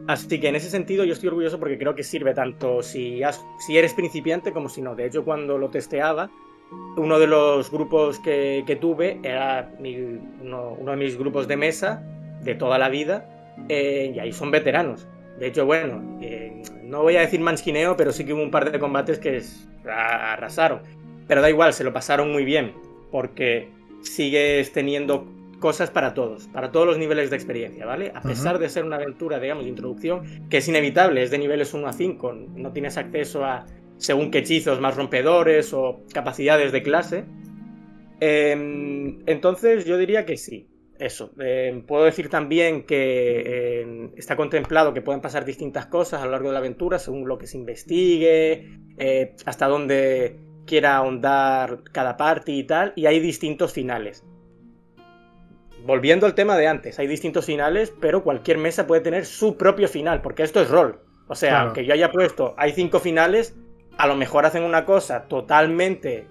Así 0.07 0.39
que 0.39 0.47
en 0.47 0.55
ese 0.55 0.69
sentido 0.69 1.03
yo 1.03 1.13
estoy 1.13 1.29
orgulloso 1.29 1.59
porque 1.59 1.79
creo 1.79 1.95
que 1.95 2.03
sirve 2.03 2.35
tanto 2.35 2.83
si, 2.83 3.21
si 3.59 3.77
eres 3.77 3.93
principiante 3.95 4.51
como 4.51 4.69
si 4.69 4.83
no. 4.83 4.95
De 4.95 5.07
hecho, 5.07 5.25
cuando 5.25 5.57
lo 5.57 5.69
testeaba, 5.69 6.29
uno 6.97 7.19
de 7.19 7.27
los 7.27 7.71
grupos 7.71 8.19
que, 8.19 8.77
tuve 8.79 9.19
era 9.23 9.71
uno, 9.79 10.77
de 10.85 10.95
mis 10.95 11.17
grupos 11.17 11.47
de 11.47 11.57
mesa 11.57 12.03
de 12.43 12.55
toda 12.55 12.77
la 12.77 12.89
vida 12.89 13.29
eh, 13.69 14.13
y 14.15 14.19
ahí 14.19 14.31
son 14.31 14.51
veteranos. 14.51 15.07
De 15.39 15.47
hecho, 15.47 15.65
bueno, 15.65 16.19
eh, 16.21 16.63
no 16.83 17.01
voy 17.01 17.17
a 17.17 17.21
decir 17.21 17.39
mansquineo, 17.39 17.97
pero 17.97 18.11
sí 18.11 18.25
que 18.25 18.33
hubo 18.33 18.41
un 18.41 18.51
par 18.51 18.71
de 18.71 18.79
combates 18.79 19.19
que 19.19 19.41
arrasaron. 19.89 20.81
Pero 21.27 21.41
da 21.41 21.49
igual, 21.49 21.73
se 21.73 21.83
lo 21.83 21.91
pasaron 21.91 22.31
muy 22.31 22.45
bien, 22.45 22.73
porque 23.11 23.69
sigues 24.01 24.71
teniendo 24.71 25.25
cosas 25.59 25.89
para 25.89 26.13
todos, 26.13 26.47
para 26.47 26.71
todos 26.71 26.85
los 26.85 26.97
niveles 26.97 27.29
de 27.29 27.35
experiencia, 27.35 27.85
¿vale? 27.85 28.11
A 28.13 28.21
pesar 28.21 28.59
de 28.59 28.69
ser 28.69 28.85
una 28.85 28.97
aventura, 28.97 29.39
digamos, 29.39 29.63
de 29.63 29.71
introducción, 29.71 30.47
que 30.49 30.57
es 30.57 30.67
inevitable, 30.67 31.23
es 31.23 31.31
de 31.31 31.37
niveles 31.37 31.73
1 31.73 31.87
a 31.87 31.93
5, 31.93 32.33
no 32.55 32.71
tienes 32.71 32.97
acceso 32.97 33.43
a 33.43 33.65
según 33.97 34.31
qué 34.31 34.39
hechizos 34.39 34.79
más 34.81 34.95
rompedores 34.95 35.73
o 35.73 36.03
capacidades 36.13 36.71
de 36.71 36.83
clase. 36.83 37.25
Em, 38.19 39.19
entonces 39.25 39.85
yo 39.85 39.97
diría 39.97 40.25
que 40.25 40.37
sí, 40.37 40.67
eso. 40.99 41.31
Em, 41.39 41.85
puedo 41.85 42.05
decir 42.05 42.29
también 42.29 42.83
que 42.83 43.81
em, 43.81 44.11
está 44.15 44.35
contemplado 44.35 44.93
que 44.93 45.01
pueden 45.01 45.21
pasar 45.21 45.45
distintas 45.45 45.85
cosas 45.87 46.21
a 46.21 46.25
lo 46.25 46.31
largo 46.31 46.49
de 46.49 46.53
la 46.53 46.59
aventura 46.59 46.99
según 46.99 47.27
lo 47.27 47.37
que 47.37 47.47
se 47.47 47.57
investigue, 47.57 48.69
eh, 48.97 49.35
hasta 49.45 49.67
dónde 49.67 50.39
quiera 50.65 50.97
ahondar 50.97 51.83
cada 51.91 52.17
parte 52.17 52.51
y 52.51 52.63
tal, 52.63 52.93
y 52.95 53.05
hay 53.05 53.19
distintos 53.19 53.73
finales. 53.73 54.23
Volviendo 55.85 56.25
al 56.25 56.33
tema 56.33 56.57
de 56.57 56.67
antes, 56.67 56.97
hay 56.97 57.05
distintos 57.05 57.45
finales, 57.45 57.93
pero 58.01 58.23
cualquier 58.23 58.57
mesa 58.57 58.87
puede 58.87 59.01
tener 59.01 59.25
su 59.25 59.55
propio 59.55 59.87
final, 59.87 60.21
porque 60.21 60.41
esto 60.41 60.59
es 60.59 60.69
rol. 60.69 61.01
O 61.27 61.35
sea, 61.35 61.61
aunque 61.61 61.85
yo 61.85 61.93
haya 61.93 62.11
puesto, 62.11 62.55
hay 62.57 62.71
cinco 62.71 62.99
finales, 62.99 63.55
a 63.97 64.07
lo 64.07 64.15
mejor 64.15 64.45
hacen 64.45 64.63
una 64.63 64.85
cosa 64.85 65.23
totalmente 65.23 66.27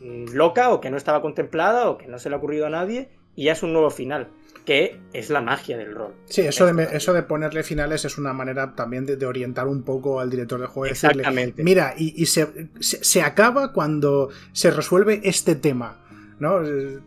mm, 0.00 0.32
loca 0.32 0.70
o 0.70 0.80
que 0.80 0.90
no 0.90 0.96
estaba 0.96 1.22
contemplada 1.22 1.88
o 1.88 1.98
que 1.98 2.06
no 2.06 2.18
se 2.18 2.28
le 2.28 2.36
ha 2.36 2.38
ocurrido 2.38 2.66
a 2.66 2.70
nadie 2.70 3.10
y 3.34 3.44
ya 3.44 3.52
es 3.52 3.62
un 3.62 3.72
nuevo 3.72 3.90
final, 3.90 4.28
que 4.64 5.00
es 5.12 5.30
la 5.30 5.40
magia 5.40 5.76
del 5.78 5.94
rol. 5.94 6.14
Sí, 6.26 6.42
eso, 6.42 6.72
de, 6.72 6.88
eso 6.92 7.12
de 7.12 7.22
ponerle 7.22 7.62
finales 7.62 8.04
es 8.04 8.18
una 8.18 8.32
manera 8.32 8.74
también 8.74 9.06
de, 9.06 9.24
orientar 9.26 9.68
un 9.68 9.82
poco 9.82 10.20
al 10.20 10.30
director 10.30 10.60
de 10.60 10.66
juego. 10.66 10.92
Exactamente. 10.92 11.62
Mira, 11.62 11.94
y, 11.96 12.26
se, 12.26 13.22
acaba 13.22 13.72
cuando 13.72 14.28
se 14.52 14.70
resuelve 14.70 15.20
este 15.24 15.54
tema. 15.54 15.98
¿No? 16.42 16.60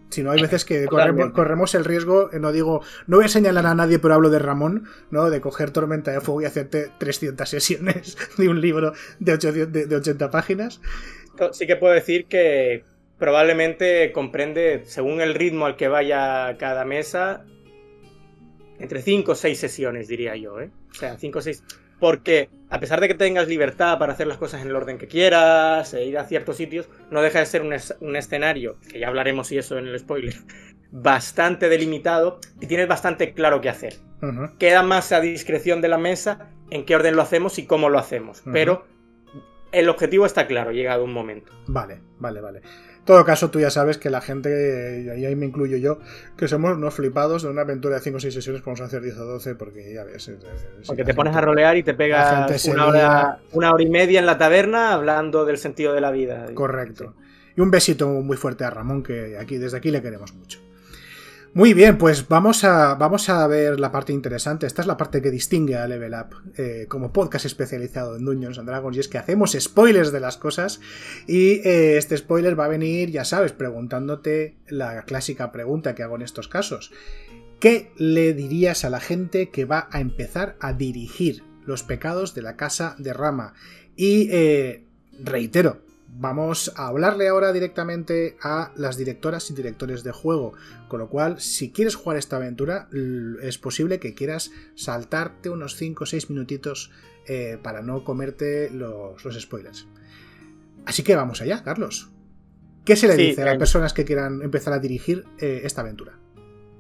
Si 0.10 0.24
no, 0.24 0.32
hay 0.32 0.42
veces 0.42 0.64
que 0.64 0.86
corremos, 0.86 1.76
el 1.76 1.84
riesgo, 1.84 2.32
eh, 2.32 2.40
no 2.40 2.54
digo, 2.54 2.82
no 3.06 3.18
voy 3.18 3.26
a 3.26 3.28
señalar 3.28 3.66
a 3.66 3.76
nadie, 3.76 4.00
pero 4.00 4.14
hablo 4.14 4.30
de 4.30 4.40
Ramón, 4.40 4.86
¿no? 5.12 5.30
De 5.30 5.42
coger 5.42 5.72
Tormenta 5.72 6.12
de 6.12 6.22
Fuego 6.22 6.42
y 6.42 6.46
hacerte 6.46 6.90
300 6.98 7.48
sesiones 7.48 8.18
de 8.38 8.48
un 8.48 8.62
libro 8.62 8.94
de, 9.20 9.38
de, 9.38 9.96
80 9.96 10.32
páginas. 10.32 10.80
Sí 11.52 11.68
que 11.68 11.76
puedo 11.76 11.94
decir 11.94 12.28
que 12.28 12.86
probablemente 13.20 14.14
comprende, 14.14 14.84
según 14.86 15.20
el 15.20 15.34
ritmo 15.34 15.66
al 15.66 15.76
que 15.76 15.90
vaya 15.90 16.56
cada 16.58 16.86
mesa, 16.86 17.44
entre 18.80 19.02
5 19.02 19.34
o 19.34 19.36
6 19.36 19.60
sesiones, 19.60 20.08
diría 20.08 20.38
yo, 20.38 20.62
¿eh? 20.62 20.72
O 20.92 20.94
sea, 20.94 21.18
5 21.18 21.40
o 21.40 21.42
6... 21.42 21.64
Porque 22.00 22.50
a 22.70 22.80
pesar 22.80 23.00
de 23.00 23.08
que 23.08 23.14
tengas 23.14 23.48
libertad 23.48 24.00
para 24.00 24.14
hacer 24.14 24.28
las 24.28 24.38
cosas 24.38 24.62
en 24.62 24.70
el 24.70 24.76
orden 24.76 24.98
que 24.98 25.08
quieras, 25.08 25.94
e 25.94 26.06
ir 26.06 26.18
a 26.18 26.26
ciertos 26.26 26.58
sitios, 26.58 26.90
no 27.12 27.22
deja 27.22 27.40
de 27.40 27.46
ser 27.46 27.62
un, 27.62 28.16
escenario, 28.16 28.78
que 28.90 29.00
ya 29.00 29.08
hablaremos 29.08 29.52
y 29.52 29.58
eso 29.58 29.78
en 29.78 29.88
el 29.88 30.00
spoiler, 30.00 30.36
bastante 30.92 31.70
delimitado 31.70 32.40
y 32.60 32.68
tienes 32.68 32.88
bastante 32.88 33.34
claro 33.34 33.62
qué 33.62 33.70
hacer. 33.70 33.96
Queda 34.58 34.82
más 34.82 35.12
a 35.12 35.20
discreción 35.20 35.82
de 35.82 35.88
la 35.88 36.00
mesa 36.00 36.50
en 36.72 36.84
qué 36.86 36.96
orden 36.96 37.16
lo 37.16 37.22
hacemos 37.22 37.60
y 37.60 37.68
cómo 37.68 37.90
lo 37.90 38.00
hacemos. 38.00 38.42
Pero 38.52 38.88
el 39.72 39.88
objetivo 39.88 40.26
está 40.26 40.48
claro, 40.48 40.72
llegado 40.72 41.04
un 41.04 41.14
momento. 41.14 41.52
Vale, 41.68 42.02
vale, 42.18 42.42
vale 42.42 42.62
todo 43.06 43.24
caso, 43.24 43.52
tú 43.52 43.60
ya 43.60 43.70
sabes 43.70 43.98
que 43.98 44.10
la 44.10 44.20
gente, 44.20 45.04
y 45.18 45.26
ahí 45.26 45.36
me 45.36 45.46
incluyo 45.46 45.78
yo, 45.78 46.00
que 46.36 46.48
somos 46.48 46.76
unos 46.76 46.94
flipados 46.94 47.44
de 47.44 47.50
una 47.50 47.62
aventura 47.62 47.96
de 47.96 48.02
5 48.02 48.18
o 48.18 48.20
6 48.20 48.34
sesiones, 48.34 48.62
podemos 48.64 48.82
hacer 48.82 49.02
10 49.04 49.18
o 49.20 49.26
12, 49.26 49.56
porque 49.56 49.94
ya 49.94 50.04
ves. 50.04 50.32
porque 50.88 51.04
te 51.04 51.14
pones 51.14 51.36
a 51.36 51.42
rolear 51.42 51.78
y 51.78 51.84
te 51.84 51.94
pegas 51.94 52.66
una 52.66 52.88
hora, 52.88 53.40
una 53.52 53.72
hora 53.72 53.84
y 53.84 53.90
media 53.90 54.20
en 54.20 54.26
la 54.26 54.38
taberna 54.38 54.94
hablando 54.94 55.46
del 55.46 55.58
sentido 55.58 55.94
de 55.94 56.02
la 56.02 56.12
vida. 56.12 56.48
Correcto. 56.54 57.14
Y 57.56 57.62
un 57.62 57.72
besito 57.72 58.08
muy 58.08 58.38
fuerte 58.38 58.64
a 58.64 58.72
Ramón, 58.72 59.04
que 59.04 59.38
aquí 59.38 59.58
desde 59.58 59.78
aquí 59.78 59.92
le 59.92 60.02
queremos 60.02 60.34
mucho. 60.34 60.65
Muy 61.56 61.74
bien, 61.74 61.98
pues 61.98 62.28
vamos 62.28 62.66
a, 62.66 62.96
vamos 62.96 63.30
a 63.30 63.48
ver 63.48 63.80
la 63.80 63.90
parte 63.90 64.12
interesante. 64.12 64.68
Esta 64.68 64.82
es 64.82 64.88
la 64.90 64.98
parte 64.98 65.22
que 65.22 65.32
distingue 65.32 65.78
a 65.78 65.88
Level 65.88 66.14
Up 66.14 66.36
eh, 66.58 66.86
como 66.90 67.14
podcast 67.14 67.46
especializado 67.46 68.18
en 68.18 68.26
Dungeons 68.26 68.60
and 68.60 68.68
Dragons 68.68 68.98
y 68.98 69.00
es 69.00 69.08
que 69.08 69.18
hacemos 69.18 69.56
spoilers 69.58 70.12
de 70.12 70.20
las 70.20 70.36
cosas 70.36 70.82
y 71.28 71.62
eh, 71.66 71.96
este 71.96 72.18
spoiler 72.18 72.60
va 72.60 72.66
a 72.66 72.68
venir, 72.68 73.10
ya 73.10 73.24
sabes, 73.24 73.54
preguntándote 73.54 74.58
la 74.68 75.04
clásica 75.04 75.54
pregunta 75.54 75.96
que 75.96 76.04
hago 76.04 76.18
en 76.18 76.24
estos 76.24 76.50
casos. 76.50 76.92
¿Qué 77.62 77.90
le 77.96 78.34
dirías 78.34 78.84
a 78.84 78.90
la 78.90 79.00
gente 79.00 79.50
que 79.50 79.64
va 79.64 79.88
a 79.94 80.02
empezar 80.02 80.58
a 80.60 80.74
dirigir 80.74 81.42
los 81.66 81.84
pecados 81.84 82.36
de 82.36 82.42
la 82.42 82.58
casa 82.58 82.98
de 83.00 83.14
Rama? 83.14 83.54
Y 83.96 84.28
eh, 84.30 84.84
reitero, 85.24 85.85
Vamos 86.18 86.72
a 86.78 86.88
hablarle 86.88 87.28
ahora 87.28 87.52
directamente 87.52 88.38
a 88.42 88.72
las 88.78 88.96
directoras 88.96 89.52
y 89.52 89.54
directores 89.54 90.02
de 90.02 90.14
juego, 90.14 90.54
con 90.88 91.02
lo 91.02 91.10
cual 91.10 91.42
si 91.42 91.74
quieres 91.74 91.96
jugar 91.96 92.18
esta 92.18 92.38
aventura 92.38 92.88
es 93.42 93.58
posible 93.58 94.00
que 94.00 94.14
quieras 94.14 94.52
saltarte 94.76 95.50
unos 95.50 95.76
5 95.76 96.06
o 96.06 96.08
6 96.08 96.30
minutitos 96.30 96.90
eh, 97.28 97.58
para 97.62 97.82
no 97.82 98.06
comerte 98.06 98.70
los, 98.70 99.22
spoilers. 99.38 99.88
Así 100.86 101.04
que 101.04 101.18
vamos 101.18 101.42
allá, 101.42 101.64
Carlos. 101.64 102.10
¿Qué 102.86 102.96
se 102.96 103.10
le 103.10 103.18
dice 103.18 103.42
a 103.42 103.46
las 103.46 103.58
personas 103.58 103.92
que 103.92 104.06
quieran 104.06 104.42
empezar 104.42 104.72
a 104.72 104.80
dirigir 104.80 105.26
eh, 105.40 105.62
esta 105.66 105.82
aventura? 105.82 106.18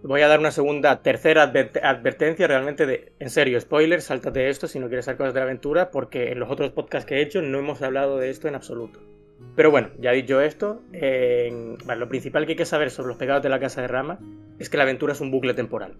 Voy 0.01 0.21
a 0.21 0.29
dar 0.29 0.39
una 0.39 0.51
segunda, 0.51 1.01
tercera 1.01 1.43
advertencia 1.43 2.47
realmente 2.47 2.85
de, 2.85 3.13
en 3.19 3.29
serio, 3.29 3.59
spoiler, 3.59 4.01
sáltate 4.01 4.49
esto 4.49 4.67
si 4.69 4.79
no 4.79 4.87
quieres 4.87 5.05
hacer 5.07 5.17
cosas 5.17 5.33
de 5.33 5.41
la 5.41 5.45
aventura, 5.45 5.91
porque 5.91 6.31
en 6.31 6.39
los 6.39 6.49
otros 6.49 6.71
podcasts 6.71 7.05
que 7.05 7.15
he 7.15 7.21
hecho 7.21 7.41
no 7.41 7.59
hemos 7.59 7.81
hablado 7.81 8.17
de 8.17 8.29
esto 8.29 8.47
en 8.47 8.55
absoluto. 8.55 9.14
Pero 9.55 9.71
bueno, 9.71 9.89
ya 9.99 10.11
dicho 10.11 10.41
esto, 10.41 10.81
lo 10.91 12.09
principal 12.09 12.45
que 12.45 12.53
hay 12.53 12.57
que 12.57 12.65
saber 12.65 12.91
sobre 12.91 13.09
los 13.09 13.17
pecados 13.17 13.43
de 13.43 13.49
la 13.49 13.59
casa 13.59 13.81
de 13.81 13.87
Rama 13.87 14.19
es 14.59 14.69
que 14.69 14.77
la 14.77 14.83
aventura 14.83 15.13
es 15.13 15.21
un 15.21 15.31
bucle 15.31 15.53
temporal. 15.53 15.95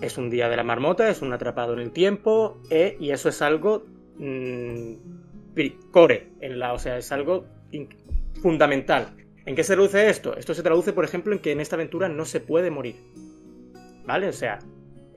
Es 0.00 0.18
un 0.18 0.30
día 0.30 0.48
de 0.48 0.56
la 0.56 0.64
marmota, 0.64 1.08
es 1.08 1.22
un 1.22 1.32
atrapado 1.32 1.74
en 1.74 1.80
el 1.80 1.92
tiempo, 1.92 2.60
eh, 2.70 2.96
y 2.98 3.10
eso 3.10 3.28
es 3.28 3.42
algo 3.42 3.86
mmm, 4.18 4.94
core, 5.90 6.28
o 6.72 6.78
sea, 6.78 6.98
es 6.98 7.12
algo 7.12 7.44
fundamental. 8.42 9.14
¿En 9.46 9.56
qué 9.56 9.64
se 9.64 9.74
traduce 9.74 10.08
esto? 10.08 10.36
Esto 10.36 10.54
se 10.54 10.62
traduce, 10.62 10.92
por 10.92 11.04
ejemplo, 11.04 11.32
en 11.32 11.40
que 11.40 11.52
en 11.52 11.60
esta 11.60 11.76
aventura 11.76 12.08
no 12.08 12.24
se 12.24 12.40
puede 12.40 12.70
morir. 12.70 12.96
¿Vale? 14.06 14.28
O 14.28 14.32
sea, 14.32 14.58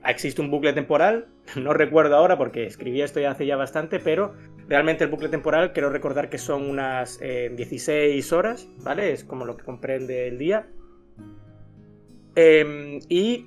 existe 0.06 0.40
un 0.40 0.50
bucle 0.50 0.72
temporal, 0.72 1.26
no 1.56 1.72
recuerdo 1.72 2.16
ahora 2.16 2.36
porque 2.36 2.66
escribí 2.66 3.02
esto 3.02 3.20
ya 3.20 3.30
hace 3.30 3.46
ya 3.46 3.56
bastante, 3.56 4.00
pero 4.00 4.34
realmente 4.68 5.04
el 5.04 5.10
bucle 5.10 5.28
temporal 5.28 5.72
quiero 5.72 5.90
recordar 5.90 6.28
que 6.28 6.38
son 6.38 6.68
unas 6.68 7.18
16 7.20 7.88
eh, 7.90 8.34
horas, 8.34 8.68
¿vale? 8.78 9.12
Es 9.12 9.24
como 9.24 9.44
lo 9.44 9.56
que 9.56 9.64
comprende 9.64 10.28
el 10.28 10.38
día. 10.38 10.66
Em, 12.36 13.00
y 13.08 13.46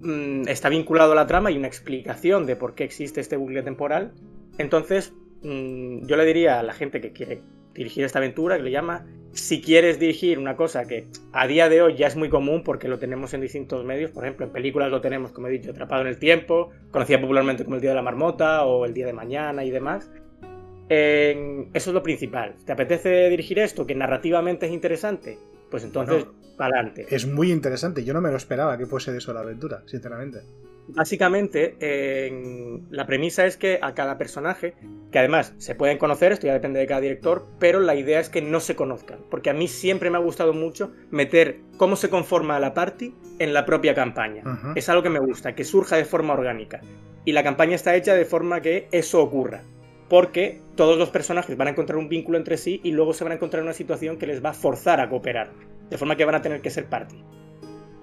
mm, 0.00 0.48
está 0.48 0.68
vinculado 0.68 1.12
a 1.12 1.14
la 1.14 1.26
trama 1.26 1.50
y 1.50 1.56
una 1.56 1.66
explicación 1.66 2.46
de 2.46 2.56
por 2.56 2.74
qué 2.74 2.84
existe 2.84 3.20
este 3.20 3.36
bucle 3.36 3.62
temporal. 3.62 4.12
Entonces, 4.58 5.12
mm, 5.42 6.06
yo 6.06 6.16
le 6.16 6.24
diría 6.24 6.60
a 6.60 6.62
la 6.62 6.72
gente 6.72 7.00
que 7.00 7.12
quiere 7.12 7.42
dirigir 7.74 8.04
esta 8.04 8.18
aventura, 8.18 8.56
que 8.56 8.64
le 8.64 8.70
llama 8.70 9.06
si 9.32 9.60
quieres 9.60 9.98
dirigir 9.98 10.38
una 10.38 10.56
cosa 10.56 10.86
que 10.86 11.06
a 11.32 11.46
día 11.46 11.68
de 11.68 11.82
hoy 11.82 11.96
ya 11.96 12.06
es 12.06 12.16
muy 12.16 12.28
común 12.28 12.62
porque 12.64 12.88
lo 12.88 12.98
tenemos 12.98 13.34
en 13.34 13.40
distintos 13.40 13.84
medios, 13.84 14.10
por 14.10 14.24
ejemplo, 14.24 14.46
en 14.46 14.52
películas 14.52 14.90
lo 14.90 15.00
tenemos, 15.00 15.32
como 15.32 15.48
he 15.48 15.50
dicho, 15.50 15.70
Atrapado 15.70 16.02
en 16.02 16.08
el 16.08 16.18
Tiempo, 16.18 16.70
conocida 16.90 17.20
popularmente 17.20 17.64
como 17.64 17.76
El 17.76 17.82
Día 17.82 17.90
de 17.90 17.96
la 17.96 18.02
Marmota 18.02 18.64
o 18.64 18.84
El 18.84 18.94
Día 18.94 19.06
de 19.06 19.12
Mañana 19.12 19.64
y 19.64 19.70
demás. 19.70 20.10
eso 20.88 21.68
es 21.72 21.86
lo 21.86 22.02
principal. 22.02 22.54
¿Te 22.64 22.72
apetece 22.72 23.28
dirigir 23.28 23.58
esto 23.58 23.86
que 23.86 23.94
narrativamente 23.94 24.66
es 24.66 24.72
interesante? 24.72 25.38
Pues 25.70 25.84
entonces, 25.84 26.26
para 26.56 26.76
adelante. 26.76 27.06
Es 27.10 27.26
muy 27.26 27.52
interesante. 27.52 28.04
Yo 28.04 28.14
no 28.14 28.20
me 28.20 28.30
lo 28.30 28.36
esperaba 28.36 28.78
que 28.78 28.86
fuese 28.86 29.12
de 29.12 29.18
eso 29.18 29.32
la 29.32 29.40
aventura, 29.40 29.82
sinceramente. 29.86 30.40
Básicamente, 30.88 31.76
la 32.90 33.06
premisa 33.06 33.44
es 33.46 33.56
que 33.56 33.78
a 33.82 33.94
cada 33.94 34.16
personaje, 34.16 34.74
que 35.12 35.18
además 35.18 35.54
se 35.58 35.74
pueden 35.74 35.98
conocer, 35.98 36.32
esto 36.32 36.46
ya 36.46 36.54
depende 36.54 36.80
de 36.80 36.86
cada 36.86 37.02
director, 37.02 37.46
pero 37.58 37.80
la 37.80 37.94
idea 37.94 38.20
es 38.20 38.30
que 38.30 38.40
no 38.40 38.60
se 38.60 38.74
conozcan, 38.74 39.20
porque 39.30 39.50
a 39.50 39.54
mí 39.54 39.68
siempre 39.68 40.10
me 40.10 40.16
ha 40.16 40.20
gustado 40.20 40.54
mucho 40.54 40.92
meter 41.10 41.60
cómo 41.76 41.96
se 41.96 42.08
conforma 42.08 42.58
la 42.58 42.74
party 42.74 43.14
en 43.38 43.52
la 43.52 43.66
propia 43.66 43.94
campaña. 43.94 44.42
Es 44.74 44.88
algo 44.88 45.02
que 45.02 45.10
me 45.10 45.20
gusta, 45.20 45.54
que 45.54 45.64
surja 45.64 45.96
de 45.96 46.04
forma 46.04 46.32
orgánica. 46.32 46.80
Y 47.24 47.32
la 47.32 47.42
campaña 47.42 47.74
está 47.74 47.94
hecha 47.94 48.14
de 48.14 48.24
forma 48.24 48.62
que 48.62 48.88
eso 48.90 49.22
ocurra. 49.22 49.62
Porque 50.08 50.62
todos 50.74 50.96
los 50.96 51.10
personajes 51.10 51.54
van 51.58 51.68
a 51.68 51.72
encontrar 51.72 51.98
un 51.98 52.08
vínculo 52.08 52.38
entre 52.38 52.56
sí 52.56 52.80
y 52.82 52.92
luego 52.92 53.12
se 53.12 53.24
van 53.24 53.32
a 53.32 53.34
encontrar 53.34 53.60
en 53.60 53.66
una 53.66 53.74
situación 53.74 54.16
que 54.16 54.26
les 54.26 54.42
va 54.42 54.50
a 54.50 54.54
forzar 54.54 55.00
a 55.00 55.10
cooperar. 55.10 55.52
De 55.90 55.98
forma 55.98 56.16
que 56.16 56.24
van 56.24 56.36
a 56.36 56.40
tener 56.40 56.62
que 56.62 56.70
ser 56.70 56.86
party 56.86 57.22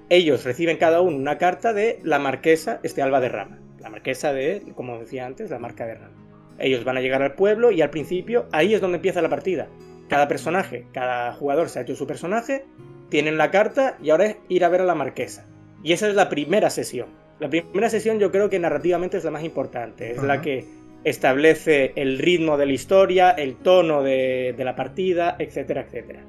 ellos 0.09 0.43
reciben 0.43 0.77
cada 0.77 1.01
uno 1.01 1.17
una 1.17 1.37
carta 1.37 1.73
de 1.73 1.99
la 2.03 2.19
marquesa 2.19 2.79
este 2.83 3.01
Alba 3.01 3.19
de 3.21 3.29
Rama. 3.29 3.59
La 3.79 3.89
marquesa 3.89 4.33
de, 4.33 4.63
como 4.75 4.99
decía 4.99 5.25
antes, 5.25 5.49
la 5.49 5.59
marca 5.59 5.85
de 5.85 5.95
Rama. 5.95 6.15
Ellos 6.59 6.83
van 6.83 6.97
a 6.97 7.01
llegar 7.01 7.21
al 7.21 7.33
pueblo 7.33 7.71
y 7.71 7.81
al 7.81 7.89
principio 7.89 8.47
ahí 8.51 8.73
es 8.73 8.81
donde 8.81 8.97
empieza 8.97 9.21
la 9.21 9.29
partida. 9.29 9.67
Cada 10.07 10.27
personaje, 10.27 10.85
cada 10.93 11.33
jugador 11.33 11.69
se 11.69 11.79
ha 11.79 11.81
hecho 11.81 11.95
su 11.95 12.07
personaje, 12.07 12.65
tienen 13.09 13.37
la 13.37 13.51
carta 13.51 13.97
y 14.01 14.11
ahora 14.11 14.25
es 14.25 14.37
ir 14.47 14.63
a 14.63 14.69
ver 14.69 14.81
a 14.81 14.85
la 14.85 14.95
marquesa. 14.95 15.47
Y 15.83 15.93
esa 15.93 16.07
es 16.07 16.15
la 16.15 16.29
primera 16.29 16.69
sesión. 16.69 17.09
La 17.39 17.49
primera 17.49 17.89
sesión 17.89 18.19
yo 18.19 18.31
creo 18.31 18.49
que 18.49 18.59
narrativamente 18.59 19.17
es 19.17 19.23
la 19.23 19.31
más 19.31 19.43
importante, 19.43 20.11
es 20.11 20.23
la 20.23 20.41
que 20.41 20.65
establece 21.03 21.91
el 21.95 22.17
ritmo 22.17 22.57
de 22.57 22.65
la 22.65 22.71
historia, 22.71 23.31
el 23.31 23.57
tono 23.57 24.01
de, 24.01 24.55
de 24.57 24.63
la 24.63 24.75
partida, 24.75 25.35
etcétera, 25.37 25.81
etcétera. 25.81 26.23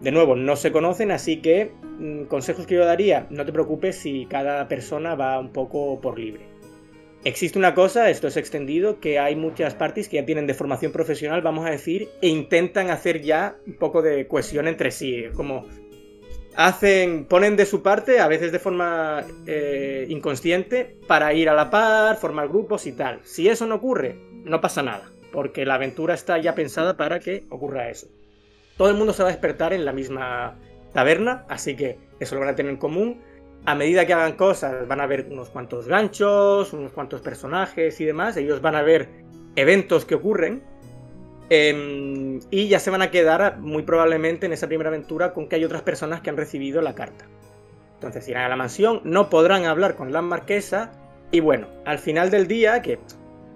De 0.00 0.12
nuevo, 0.12 0.36
no 0.36 0.54
se 0.54 0.70
conocen, 0.70 1.10
así 1.10 1.38
que 1.38 1.72
mm, 1.98 2.24
consejos 2.24 2.66
que 2.66 2.76
yo 2.76 2.84
daría, 2.84 3.26
no 3.30 3.44
te 3.44 3.52
preocupes 3.52 3.96
si 3.96 4.26
cada 4.26 4.68
persona 4.68 5.16
va 5.16 5.40
un 5.40 5.52
poco 5.52 6.00
por 6.00 6.18
libre. 6.18 6.46
Existe 7.24 7.58
una 7.58 7.74
cosa, 7.74 8.08
esto 8.08 8.28
es 8.28 8.36
extendido, 8.36 9.00
que 9.00 9.18
hay 9.18 9.34
muchas 9.34 9.74
parties 9.74 10.08
que 10.08 10.16
ya 10.16 10.24
tienen 10.24 10.46
de 10.46 10.54
formación 10.54 10.92
profesional, 10.92 11.42
vamos 11.42 11.66
a 11.66 11.70
decir, 11.70 12.08
e 12.22 12.28
intentan 12.28 12.90
hacer 12.90 13.22
ya 13.22 13.56
un 13.66 13.74
poco 13.74 14.02
de 14.02 14.28
cohesión 14.28 14.68
entre 14.68 14.92
sí, 14.92 15.24
como 15.34 15.66
hacen, 16.54 17.24
ponen 17.24 17.56
de 17.56 17.66
su 17.66 17.82
parte, 17.82 18.20
a 18.20 18.28
veces 18.28 18.52
de 18.52 18.60
forma 18.60 19.24
eh, 19.46 20.06
inconsciente, 20.08 20.96
para 21.08 21.34
ir 21.34 21.48
a 21.48 21.54
la 21.54 21.70
par, 21.70 22.16
formar 22.18 22.48
grupos 22.48 22.86
y 22.86 22.92
tal. 22.92 23.18
Si 23.24 23.48
eso 23.48 23.66
no 23.66 23.74
ocurre, 23.74 24.14
no 24.44 24.60
pasa 24.60 24.84
nada, 24.84 25.10
porque 25.32 25.66
la 25.66 25.74
aventura 25.74 26.14
está 26.14 26.38
ya 26.38 26.54
pensada 26.54 26.96
para 26.96 27.18
que 27.18 27.46
ocurra 27.50 27.90
eso 27.90 28.06
todo 28.78 28.88
el 28.88 28.96
mundo 28.96 29.12
se 29.12 29.22
va 29.22 29.28
a 29.28 29.32
despertar 29.32 29.74
en 29.74 29.84
la 29.84 29.92
misma 29.92 30.56
taberna, 30.94 31.44
así 31.48 31.76
que 31.76 31.98
eso 32.20 32.36
lo 32.36 32.40
van 32.40 32.50
a 32.50 32.54
tener 32.54 32.70
en 32.70 32.78
común. 32.78 33.20
A 33.66 33.74
medida 33.74 34.06
que 34.06 34.14
hagan 34.14 34.34
cosas, 34.34 34.86
van 34.86 35.00
a 35.00 35.06
ver 35.06 35.26
unos 35.30 35.50
cuantos 35.50 35.88
ganchos, 35.88 36.72
unos 36.72 36.92
cuantos 36.92 37.20
personajes 37.20 38.00
y 38.00 38.04
demás. 38.04 38.36
Ellos 38.36 38.62
van 38.62 38.76
a 38.76 38.82
ver 38.82 39.08
eventos 39.56 40.04
que 40.04 40.14
ocurren. 40.14 40.62
Em, 41.50 42.38
y 42.50 42.68
ya 42.68 42.78
se 42.78 42.90
van 42.90 43.02
a 43.02 43.10
quedar 43.10 43.58
muy 43.58 43.82
probablemente 43.82 44.46
en 44.46 44.52
esa 44.52 44.68
primera 44.68 44.90
aventura 44.90 45.32
con 45.32 45.48
que 45.48 45.56
hay 45.56 45.64
otras 45.64 45.82
personas 45.82 46.20
que 46.20 46.30
han 46.30 46.36
recibido 46.36 46.80
la 46.80 46.94
carta. 46.94 47.26
Entonces 47.94 48.28
irán 48.28 48.44
a 48.44 48.48
la 48.48 48.56
mansión, 48.56 49.00
no 49.02 49.28
podrán 49.28 49.64
hablar 49.64 49.96
con 49.96 50.12
la 50.12 50.22
marquesa. 50.22 50.92
Y 51.32 51.40
bueno, 51.40 51.66
al 51.84 51.98
final 51.98 52.30
del 52.30 52.46
día, 52.46 52.80
que 52.80 53.00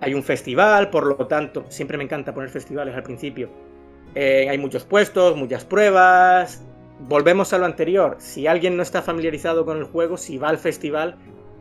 hay 0.00 0.14
un 0.14 0.24
festival, 0.24 0.90
por 0.90 1.06
lo 1.06 1.28
tanto, 1.28 1.64
siempre 1.68 1.96
me 1.96 2.04
encanta 2.04 2.34
poner 2.34 2.50
festivales 2.50 2.96
al 2.96 3.04
principio 3.04 3.71
eh, 4.14 4.48
hay 4.48 4.58
muchos 4.58 4.84
puestos, 4.84 5.36
muchas 5.36 5.64
pruebas. 5.64 6.62
Volvemos 7.08 7.52
a 7.52 7.58
lo 7.58 7.64
anterior. 7.64 8.16
Si 8.18 8.46
alguien 8.46 8.76
no 8.76 8.82
está 8.82 9.02
familiarizado 9.02 9.64
con 9.64 9.78
el 9.78 9.84
juego, 9.84 10.16
si 10.16 10.38
va 10.38 10.48
al 10.48 10.58
festival, 10.58 11.16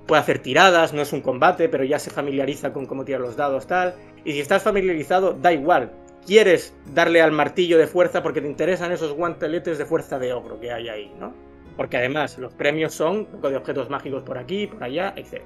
puede 0.06 0.22
hacer 0.22 0.40
tiradas, 0.40 0.94
no 0.94 1.02
es 1.02 1.14
un 1.14 1.22
combate, 1.22 1.70
pero 1.70 1.84
ya 1.84 2.00
se 2.00 2.12
familiariza 2.12 2.74
con 2.74 2.86
cómo 2.86 3.06
tirar 3.06 3.22
los 3.22 3.36
dados, 3.36 3.68
tal. 3.68 3.96
Y 4.26 4.34
si 4.34 4.40
estás 4.40 4.64
familiarizado, 4.64 5.34
da 5.34 5.54
igual. 5.54 5.92
quieres 6.26 6.76
darle 6.94 7.22
al 7.22 7.32
martillo 7.32 7.80
de 7.80 7.88
fuerza 7.88 8.22
porque 8.22 8.42
te 8.42 8.48
interesan 8.48 8.92
esos 8.92 9.14
guanteletes 9.14 9.80
de 9.80 9.86
fuerza 9.86 10.20
de 10.20 10.34
ogro 10.34 10.60
que 10.60 10.72
hay 10.72 10.88
ahí, 10.88 11.12
¿no? 11.20 11.34
Porque 11.76 11.98
además 11.98 12.38
los 12.38 12.54
premios 12.54 12.94
son 12.94 13.18
un 13.20 13.26
poco 13.26 13.50
de 13.50 13.58
objetos 13.58 13.90
mágicos 13.90 14.22
por 14.22 14.38
aquí, 14.38 14.68
por 14.68 14.84
allá, 14.84 15.14
etc. 15.16 15.42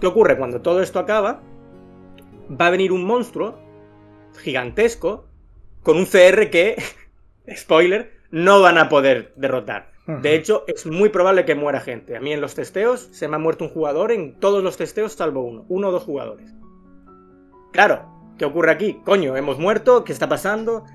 ¿Qué 0.00 0.06
ocurre? 0.06 0.38
Cuando 0.38 0.62
todo 0.62 0.80
esto 0.80 0.98
acaba, 0.98 1.42
va 2.48 2.66
a 2.66 2.70
venir 2.70 2.92
un 2.92 3.04
monstruo 3.04 3.58
gigantesco 4.38 5.27
con 5.82 5.96
un 5.96 6.06
CR 6.06 6.50
que, 6.50 6.82
spoiler, 7.56 8.12
no 8.30 8.60
van 8.60 8.78
a 8.78 8.88
poder 8.88 9.32
derrotar. 9.36 9.90
De 10.22 10.34
hecho, 10.34 10.64
es 10.66 10.86
muy 10.86 11.10
probable 11.10 11.44
que 11.44 11.54
muera 11.54 11.80
gente. 11.80 12.16
A 12.16 12.20
mí 12.20 12.32
en 12.32 12.40
los 12.40 12.54
testeos 12.54 13.10
se 13.12 13.28
me 13.28 13.36
ha 13.36 13.38
muerto 13.38 13.64
un 13.64 13.70
jugador 13.70 14.10
en 14.10 14.40
todos 14.40 14.64
los 14.64 14.78
testeos 14.78 15.12
salvo 15.12 15.42
uno, 15.42 15.66
uno 15.68 15.88
o 15.88 15.92
dos 15.92 16.04
jugadores. 16.04 16.50
Claro, 17.72 18.06
¿qué 18.38 18.46
ocurre 18.46 18.70
aquí? 18.70 19.02
Coño, 19.04 19.36
hemos 19.36 19.58
muerto, 19.58 20.04
¿qué 20.04 20.14
está 20.14 20.26
pasando? 20.26 20.86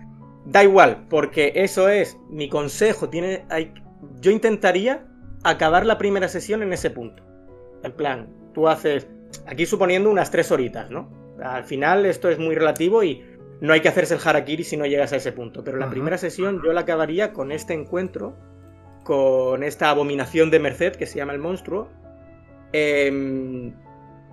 Da 0.45 0.63
igual, 0.63 1.05
porque 1.11 1.51
eso 1.55 1.89
es 1.89 2.17
mi 2.27 2.49
consejo. 2.49 3.09
Tiene, 3.09 3.45
hay, 3.49 3.71
yo 4.19 4.31
intentaría 4.31 5.05
acabar 5.43 5.85
la 5.85 5.99
primera 5.99 6.27
sesión 6.27 6.63
en 6.63 6.73
ese 6.73 6.89
punto. 6.89 7.23
En 7.83 7.91
plan, 7.91 8.33
tú 8.55 8.67
haces, 8.67 9.07
aquí 9.45 9.67
suponiendo 9.67 10.09
unas 10.09 10.31
tres 10.31 10.51
horitas, 10.51 10.89
¿no? 10.89 11.11
Al 11.39 11.65
final 11.65 12.07
esto 12.07 12.29
es 12.29 12.39
muy 12.39 12.55
relativo 12.55 13.03
y 13.03 13.23
no 13.61 13.73
hay 13.73 13.81
que 13.81 13.89
hacerse 13.89 14.15
el 14.15 14.21
harakiri 14.23 14.63
si 14.63 14.77
no 14.77 14.85
llegas 14.85 15.13
a 15.13 15.17
ese 15.17 15.31
punto. 15.31 15.63
Pero 15.63 15.77
la 15.77 15.89
primera 15.89 16.17
sesión 16.17 16.61
yo 16.63 16.73
la 16.73 16.81
acabaría 16.81 17.33
con 17.33 17.51
este 17.51 17.73
encuentro 17.73 18.35
con 19.03 19.63
esta 19.63 19.89
abominación 19.89 20.49
de 20.49 20.59
Merced 20.59 20.93
que 20.95 21.05
se 21.05 21.17
llama 21.17 21.33
el 21.33 21.39
monstruo. 21.39 21.89
Em, 22.71 23.73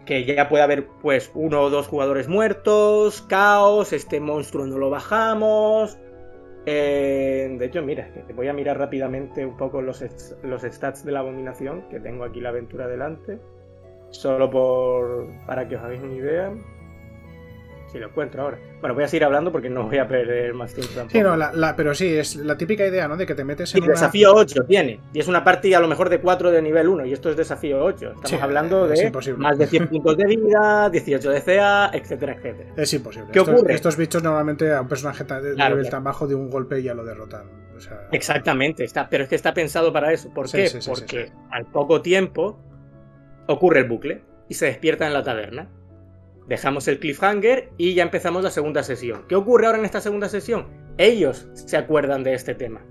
que 0.07 0.25
ya 0.25 0.49
puede 0.49 0.63
haber 0.63 0.87
pues 1.03 1.31
uno 1.35 1.61
o 1.61 1.71
dos 1.71 1.87
jugadores 1.87 2.27
muertos, 2.27 3.23
caos, 3.23 3.93
este 3.93 4.19
monstruo 4.19 4.67
no 4.67 4.79
lo 4.79 4.91
bajamos. 4.91 5.99
Eh, 6.67 7.57
de 7.59 7.65
hecho, 7.65 7.83
mira, 7.83 8.11
te 8.27 8.33
voy 8.33 8.49
a 8.49 8.53
mirar 8.53 8.79
rápidamente 8.79 9.45
un 9.45 9.57
poco 9.57 9.83
los, 9.83 10.05
los 10.43 10.63
stats 10.63 11.05
de 11.05 11.13
la 11.13 11.21
abominación, 11.21 11.89
que 11.91 12.01
tengo 12.01 12.25
aquí 12.25 12.41
la 12.41 12.51
aventura 12.51 12.87
delante. 12.87 13.39
Solo 14.11 14.51
por 14.51 15.29
para 15.47 15.69
que 15.69 15.77
os 15.77 15.83
hagáis 15.83 16.03
una 16.03 16.15
idea. 16.15 16.53
Si 17.91 17.99
lo 17.99 18.07
encuentro 18.07 18.43
ahora. 18.43 18.59
Bueno, 18.81 18.95
voy 18.95 19.05
a 19.05 19.09
seguir 19.09 19.25
hablando 19.25 19.51
porque 19.51 19.69
no 19.69 19.89
voy 19.89 19.99
a 19.99 20.07
perder 20.07 20.55
más 20.55 20.73
tiempo 20.73 20.93
tampoco. 20.95 21.13
Sí, 21.13 21.23
no, 21.23 21.37
la, 21.37 21.75
pero 21.77 21.95
sí, 21.95 22.17
es 22.17 22.37
la 22.37 22.57
típica 22.57 22.87
idea, 22.87 23.09
¿no? 23.09 23.17
De 23.17 23.27
que 23.27 23.35
te 23.35 23.45
metes 23.45 23.75
en. 23.75 23.85
Y 23.85 23.87
desafío 23.87 24.33
8 24.35 24.65
tiene. 24.69 25.01
Y 25.13 25.19
es 25.19 25.29
una 25.29 25.43
partida 25.43 25.79
a 25.79 25.81
lo 25.81 25.89
mejor 25.89 26.09
de 26.09 26.21
4 26.21 26.51
de 26.53 26.63
nivel 26.63 26.89
1. 26.89 27.07
Y 27.07 27.13
esto 27.13 27.31
es 27.31 27.37
desafío 27.37 27.83
8. 27.85 28.13
Estamos 28.23 28.43
hablando 28.43 28.87
de 28.87 29.11
más 29.37 29.59
de 29.59 29.67
100 29.67 29.89
puntos 29.91 30.17
de 30.17 30.27
vida, 30.27 30.89
18 30.91 31.31
de 31.31 31.43
CA, 31.43 31.91
etcétera, 31.93 32.35
etcétera. 32.35 32.71
Es 32.77 32.93
imposible. 32.95 33.29
¿Qué 33.33 33.41
ocurre? 33.41 33.75
Estos 33.75 33.97
bichos 33.97 34.23
normalmente 34.23 34.73
a 34.73 34.81
un 34.81 34.89
personaje 34.89 35.25
de 35.25 35.57
nivel 35.57 35.89
tan 35.89 36.05
bajo 36.05 36.27
de 36.27 36.35
un 36.35 36.49
golpe 36.49 36.83
ya 36.83 36.95
lo 36.95 37.05
derrotan. 37.05 37.71
Exactamente, 38.13 38.85
está, 38.85 39.09
pero 39.09 39.25
es 39.25 39.29
que 39.29 39.37
está 39.37 39.55
pensado 39.55 39.93
para 39.93 40.13
eso. 40.13 40.31
¿Por 40.35 40.51
qué? 40.51 40.71
porque 40.87 41.33
al 41.51 41.67
poco 41.67 42.03
tiempo 42.03 42.59
ocurre 43.47 43.81
el 43.81 43.89
bucle 43.89 44.23
y 44.49 44.55
se 44.55 44.67
despierta 44.67 45.07
en 45.07 45.13
la 45.13 45.23
taberna 45.23 45.69
dejamos 46.51 46.89
el 46.89 46.99
cliffhanger 46.99 47.71
y 47.79 47.95
ya 47.95 48.03
empezamos 48.03 48.43
la 48.43 48.51
segunda 48.51 48.83
sesión. 48.83 49.23
¿Qué 49.29 49.37
ocurre 49.37 49.67
ahora 49.67 49.79
en 49.79 49.85
esta 49.85 50.01
segunda 50.01 50.29
sesión? 50.29 50.67
Ellos 50.99 51.47
se 51.55 51.77
acuerdan 51.77 52.25
de 52.25 52.35
este 52.35 52.57
tema, 52.57 52.83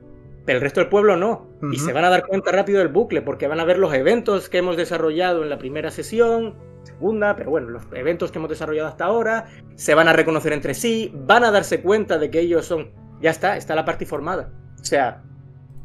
pero 0.45 0.57
el 0.57 0.61
resto 0.61 0.79
del 0.79 0.87
pueblo 0.87 1.17
no. 1.17 1.49
Y 1.73 1.77
se 1.77 1.91
van 1.91 2.05
a 2.05 2.09
dar 2.09 2.25
cuenta 2.25 2.53
rápido 2.53 2.79
del 2.79 2.87
bucle, 2.87 3.21
porque 3.21 3.49
van 3.49 3.59
a 3.59 3.65
ver 3.65 3.77
los 3.77 3.93
eventos 3.93 4.47
que 4.47 4.59
hemos 4.59 4.77
desarrollado 4.77 5.43
en 5.43 5.49
la 5.49 5.57
primera 5.57 5.91
sesión, 5.91 6.55
segunda, 6.83 7.35
pero 7.35 7.49
bueno, 7.49 7.69
los 7.69 7.83
eventos 7.91 8.31
que 8.31 8.37
hemos 8.37 8.49
desarrollado 8.49 8.87
hasta 8.87 9.03
ahora, 9.03 9.47
se 9.75 9.93
van 9.93 10.07
a 10.07 10.13
reconocer 10.13 10.53
entre 10.53 10.73
sí, 10.73 11.11
van 11.13 11.43
a 11.43 11.51
darse 11.51 11.81
cuenta 11.81 12.17
de 12.17 12.31
que 12.31 12.39
ellos 12.39 12.65
son... 12.65 12.91
Ya 13.19 13.31
está, 13.31 13.57
está 13.57 13.75
la 13.75 13.83
parte 13.83 14.05
formada. 14.05 14.53
O 14.79 14.85
sea, 14.85 15.21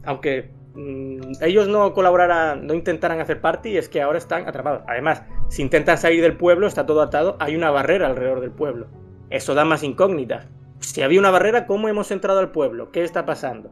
aunque 0.04 0.52
ellos 1.40 1.68
no 1.68 1.92
colaboraran, 1.92 2.66
no 2.66 2.74
intentaran 2.74 3.20
hacer 3.20 3.40
party, 3.40 3.76
es 3.76 3.88
que 3.88 4.02
ahora 4.02 4.18
están 4.18 4.48
atrapados. 4.48 4.82
Además, 4.88 5.22
si 5.48 5.62
intentan 5.62 5.98
salir 5.98 6.22
del 6.22 6.36
pueblo, 6.36 6.66
está 6.66 6.84
todo 6.86 7.02
atado, 7.02 7.36
hay 7.38 7.54
una 7.54 7.70
barrera 7.70 8.06
alrededor 8.06 8.40
del 8.40 8.50
pueblo. 8.50 8.88
Eso 9.30 9.54
da 9.54 9.64
más 9.64 9.82
incógnitas. 9.82 10.48
Si 10.80 11.02
había 11.02 11.20
una 11.20 11.30
barrera, 11.30 11.66
¿cómo 11.66 11.88
hemos 11.88 12.10
entrado 12.10 12.40
al 12.40 12.50
pueblo? 12.50 12.90
¿Qué 12.90 13.04
está 13.04 13.24
pasando? 13.24 13.70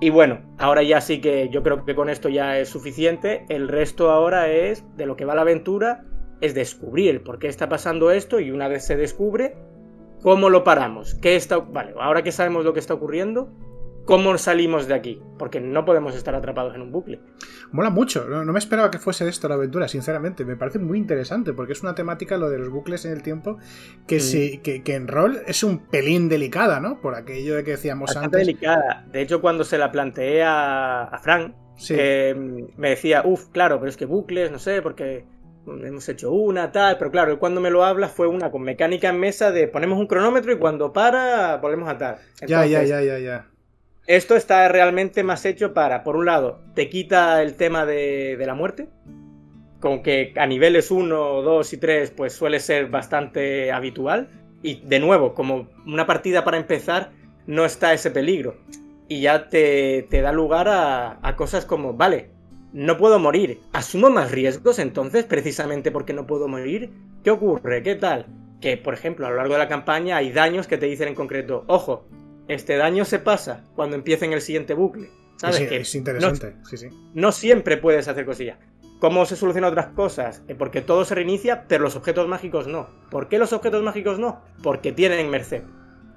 Y 0.00 0.10
bueno, 0.10 0.40
ahora 0.58 0.82
ya 0.82 1.00
sí 1.00 1.20
que 1.20 1.48
yo 1.50 1.62
creo 1.62 1.84
que 1.84 1.94
con 1.94 2.10
esto 2.10 2.28
ya 2.28 2.58
es 2.58 2.68
suficiente. 2.68 3.44
El 3.48 3.68
resto 3.68 4.10
ahora 4.10 4.48
es, 4.48 4.84
de 4.96 5.06
lo 5.06 5.16
que 5.16 5.24
va 5.24 5.34
la 5.34 5.42
aventura, 5.42 6.04
es 6.40 6.54
descubrir 6.54 7.22
por 7.22 7.38
qué 7.38 7.46
está 7.46 7.68
pasando 7.68 8.10
esto 8.10 8.40
y 8.40 8.50
una 8.50 8.66
vez 8.66 8.84
se 8.84 8.96
descubre, 8.96 9.54
¿cómo 10.20 10.50
lo 10.50 10.64
paramos? 10.64 11.14
¿Qué 11.14 11.36
está... 11.36 11.58
Vale, 11.58 11.94
ahora 12.00 12.22
que 12.22 12.32
sabemos 12.32 12.64
lo 12.64 12.72
que 12.72 12.80
está 12.80 12.94
ocurriendo, 12.94 13.50
cómo 14.04 14.36
salimos 14.38 14.88
de 14.88 14.94
aquí, 14.94 15.22
porque 15.38 15.60
no 15.60 15.84
podemos 15.84 16.14
estar 16.14 16.34
atrapados 16.34 16.74
en 16.74 16.82
un 16.82 16.92
bucle. 16.92 17.20
Mola 17.70 17.90
mucho, 17.90 18.26
no, 18.28 18.44
me 18.52 18.58
esperaba 18.58 18.90
que 18.90 18.98
fuese 18.98 19.28
esto 19.28 19.48
la 19.48 19.54
aventura, 19.54 19.88
sinceramente, 19.88 20.44
me 20.44 20.56
parece 20.56 20.78
muy 20.78 20.98
interesante, 20.98 21.52
porque 21.52 21.72
es 21.72 21.82
una 21.82 21.94
temática, 21.94 22.36
lo 22.36 22.50
de 22.50 22.58
los 22.58 22.70
bucles 22.70 23.04
en 23.04 23.12
el 23.12 23.22
tiempo, 23.22 23.58
que, 24.06 24.20
sí, 24.20 24.58
que, 24.58 24.82
en 24.94 25.08
rol 25.08 25.40
es 25.46 25.62
un 25.62 25.78
pelín 25.78 26.28
delicada, 26.28 26.80
¿no? 26.80 27.00
Por 27.00 27.14
aquello 27.14 27.56
de 27.56 27.64
que 27.64 27.72
decíamos 27.72 28.08
Bastante 28.08 28.36
antes. 28.36 28.46
delicada. 28.46 29.06
De 29.10 29.22
hecho, 29.22 29.40
cuando 29.40 29.64
se 29.64 29.78
la 29.78 29.90
planteé 29.90 30.42
a, 30.42 31.04
a 31.04 31.18
Frank, 31.18 31.54
eh, 31.90 32.34
me 32.76 32.90
decía, 32.90 33.22
uff, 33.24 33.48
claro, 33.48 33.78
pero 33.78 33.88
es 33.88 33.96
que 33.96 34.04
bucles, 34.04 34.50
no 34.50 34.58
sé, 34.58 34.82
porque 34.82 35.24
hemos 35.66 36.08
hecho 36.08 36.32
una, 36.32 36.72
tal, 36.72 36.98
pero 36.98 37.10
claro, 37.10 37.38
cuando 37.38 37.60
me 37.60 37.70
lo 37.70 37.84
habla 37.84 38.08
fue 38.08 38.26
una 38.26 38.50
con 38.50 38.62
mecánica 38.62 39.08
en 39.08 39.20
mesa 39.20 39.52
de 39.52 39.68
ponemos 39.68 39.98
un 39.98 40.06
cronómetro 40.06 40.52
y 40.52 40.58
cuando 40.58 40.92
para, 40.92 41.56
volvemos 41.58 41.88
a 41.88 41.98
tal. 41.98 42.16
ya, 42.46 42.66
ya, 42.66 42.82
ya, 42.82 43.00
ya, 43.00 43.18
ya. 43.18 43.51
Esto 44.06 44.34
está 44.34 44.66
realmente 44.68 45.22
más 45.22 45.44
hecho 45.44 45.72
para, 45.72 46.02
por 46.02 46.16
un 46.16 46.26
lado, 46.26 46.60
te 46.74 46.88
quita 46.88 47.40
el 47.40 47.54
tema 47.54 47.86
de, 47.86 48.36
la 48.44 48.54
muerte, 48.54 48.88
con 49.78 50.02
que 50.02 50.34
a 50.36 50.46
niveles 50.46 50.90
1, 50.90 51.42
2 51.42 51.72
y 51.72 51.76
3 51.76 52.10
pues 52.10 52.32
suele 52.32 52.58
ser 52.58 52.88
bastante 52.88 53.70
habitual. 53.70 54.28
Y 54.60 54.80
de 54.80 54.98
nuevo, 54.98 55.34
como 55.34 55.68
una 55.86 56.06
partida 56.06 56.42
para 56.42 56.56
empezar, 56.56 57.12
no 57.46 57.64
está 57.64 57.92
ese 57.92 58.10
peligro. 58.10 58.56
Y 59.06 59.20
ya 59.20 59.48
te, 59.48 60.08
da 60.10 60.32
lugar 60.32 60.68
a, 60.68 61.18
a, 61.22 61.36
cosas 61.36 61.64
como, 61.64 61.94
vale, 61.94 62.30
no 62.72 62.96
puedo 62.96 63.20
morir. 63.20 63.60
¿Asumo 63.72 64.10
más 64.10 64.32
riesgos 64.32 64.80
entonces 64.80 65.24
precisamente 65.24 65.92
porque 65.92 66.12
no 66.12 66.26
puedo 66.26 66.48
morir? 66.48 66.90
¿Qué 67.22 67.30
ocurre? 67.30 67.84
¿Qué 67.84 67.94
tal? 67.94 68.26
Que, 68.60 68.76
por 68.76 68.94
ejemplo, 68.94 69.26
a 69.26 69.30
lo 69.30 69.36
largo 69.36 69.52
de 69.52 69.60
la 69.60 69.68
campaña 69.68 70.16
hay 70.16 70.32
daños 70.32 70.66
que 70.66 70.78
te 70.78 70.86
dicen 70.86 71.08
en 71.08 71.14
concreto, 71.14 71.64
ojo, 71.66 72.06
este 72.48 72.76
daño 72.76 73.04
se 73.04 73.18
pasa 73.18 73.64
cuando 73.74 73.96
empiece 73.96 74.24
en 74.24 74.32
el 74.32 74.40
siguiente 74.40 74.74
bucle. 74.74 75.10
¿Sabes? 75.36 75.68
que 75.68 75.76
es 75.78 75.94
interesante, 75.96 76.54
no, 76.56 76.66
sí, 76.66 76.76
sí. 76.76 76.88
No 77.14 77.32
siempre 77.32 77.76
puedes 77.76 78.06
hacer 78.06 78.24
cosillas. 78.24 78.58
¿Cómo 79.00 79.26
se 79.26 79.34
solucionan 79.34 79.72
otras 79.72 79.88
cosas? 79.88 80.44
Eh, 80.46 80.54
porque 80.54 80.80
todo 80.80 81.04
se 81.04 81.16
reinicia, 81.16 81.64
pero 81.66 81.82
los 81.82 81.96
objetos 81.96 82.28
mágicos 82.28 82.68
no. 82.68 82.88
¿Por 83.10 83.28
qué 83.28 83.40
los 83.40 83.52
objetos 83.52 83.82
mágicos 83.82 84.20
no? 84.20 84.40
Porque 84.62 84.92
tienen 84.92 85.28
merced. 85.28 85.62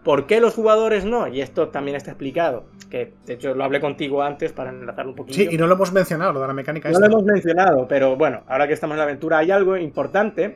¿Por 0.04 0.28
qué 0.28 0.40
los 0.40 0.54
jugadores 0.54 1.04
no? 1.04 1.28
Y 1.28 1.42
esto 1.42 1.70
también 1.70 1.98
está 1.98 2.12
explicado. 2.12 2.68
Que 2.92 3.16
de 3.26 3.34
hecho 3.34 3.56
lo 3.56 3.64
hablé 3.64 3.82
contigo 3.82 4.22
antes 4.22 4.54
para 4.54 4.70
enlazar 4.70 5.08
un 5.08 5.16
poquito. 5.16 5.36
Sí, 5.36 5.48
y 5.50 5.58
no 5.58 5.66
lo 5.66 5.74
hemos 5.74 5.92
mencionado, 5.92 6.34
lo 6.34 6.42
de 6.42 6.48
la 6.48 6.54
mecánica. 6.54 6.92
No 6.92 7.00
lo 7.00 7.08
hemos 7.08 7.24
mencionado, 7.24 7.88
pero 7.88 8.16
bueno, 8.16 8.44
ahora 8.48 8.68
que 8.68 8.74
estamos 8.74 8.94
en 8.94 8.98
la 9.00 9.06
aventura 9.06 9.40
hay 9.40 9.50
algo 9.50 9.76
importante. 9.78 10.56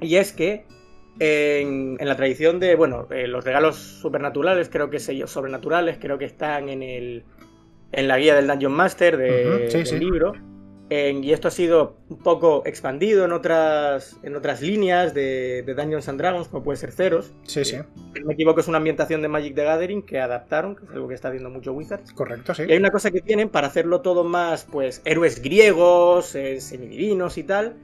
Y 0.00 0.16
es 0.16 0.32
que 0.32 0.64
en, 1.20 1.96
la 2.00 2.16
tradición 2.16 2.60
de, 2.60 2.74
bueno, 2.74 3.08
eh, 3.10 3.26
los 3.26 3.44
regalos 3.44 3.76
supernaturales, 3.76 4.68
creo 4.68 4.90
que 4.90 4.98
ellos 5.08 5.30
sobrenaturales, 5.30 5.98
creo 6.00 6.18
que 6.18 6.24
están 6.24 6.68
en 6.68 6.82
el 6.82 7.24
en 7.92 8.08
la 8.08 8.18
guía 8.18 8.34
del 8.34 8.46
Dungeon 8.46 8.72
Master 8.72 9.16
de, 9.16 9.68
del 9.68 9.98
libro. 9.98 10.32
y 10.90 11.32
esto 11.32 11.48
ha 11.48 11.50
sido 11.50 11.96
un 12.10 12.18
poco 12.18 12.62
expandido 12.66 13.24
en 13.24 13.32
otras, 13.32 14.18
en 14.22 14.36
otras 14.36 14.60
líneas 14.60 15.14
de, 15.14 15.62
de 15.62 15.74
Dungeons 15.74 16.08
and 16.08 16.18
Dragons, 16.18 16.48
como 16.48 16.62
puede 16.62 16.76
ser 16.76 16.92
Ceros. 16.92 17.32
Sí, 17.44 17.64
sí. 17.64 17.76
Si 18.14 18.20
no 18.20 18.26
me 18.26 18.34
equivoco, 18.34 18.60
es 18.60 18.68
una 18.68 18.78
ambientación 18.78 19.22
de 19.22 19.28
Magic 19.28 19.54
the 19.54 19.64
Gathering 19.64 20.02
que 20.02 20.20
adaptaron, 20.20 20.76
que 20.76 20.84
es 20.84 20.90
algo 20.90 21.08
que 21.08 21.14
está 21.14 21.28
haciendo 21.28 21.50
mucho 21.50 21.72
Wizards. 21.72 22.12
Correcto, 22.12 22.54
sí. 22.54 22.64
Y 22.68 22.72
hay 22.72 22.78
una 22.78 22.90
cosa 22.90 23.10
que 23.10 23.20
tienen 23.22 23.48
para 23.48 23.68
hacerlo 23.68 24.02
todo 24.02 24.22
más, 24.22 24.66
pues, 24.70 25.00
héroes 25.06 25.40
griegos, 25.40 26.34
eh, 26.34 26.60
semidivinos 26.60 27.38
y 27.38 27.44
tal 27.44 27.76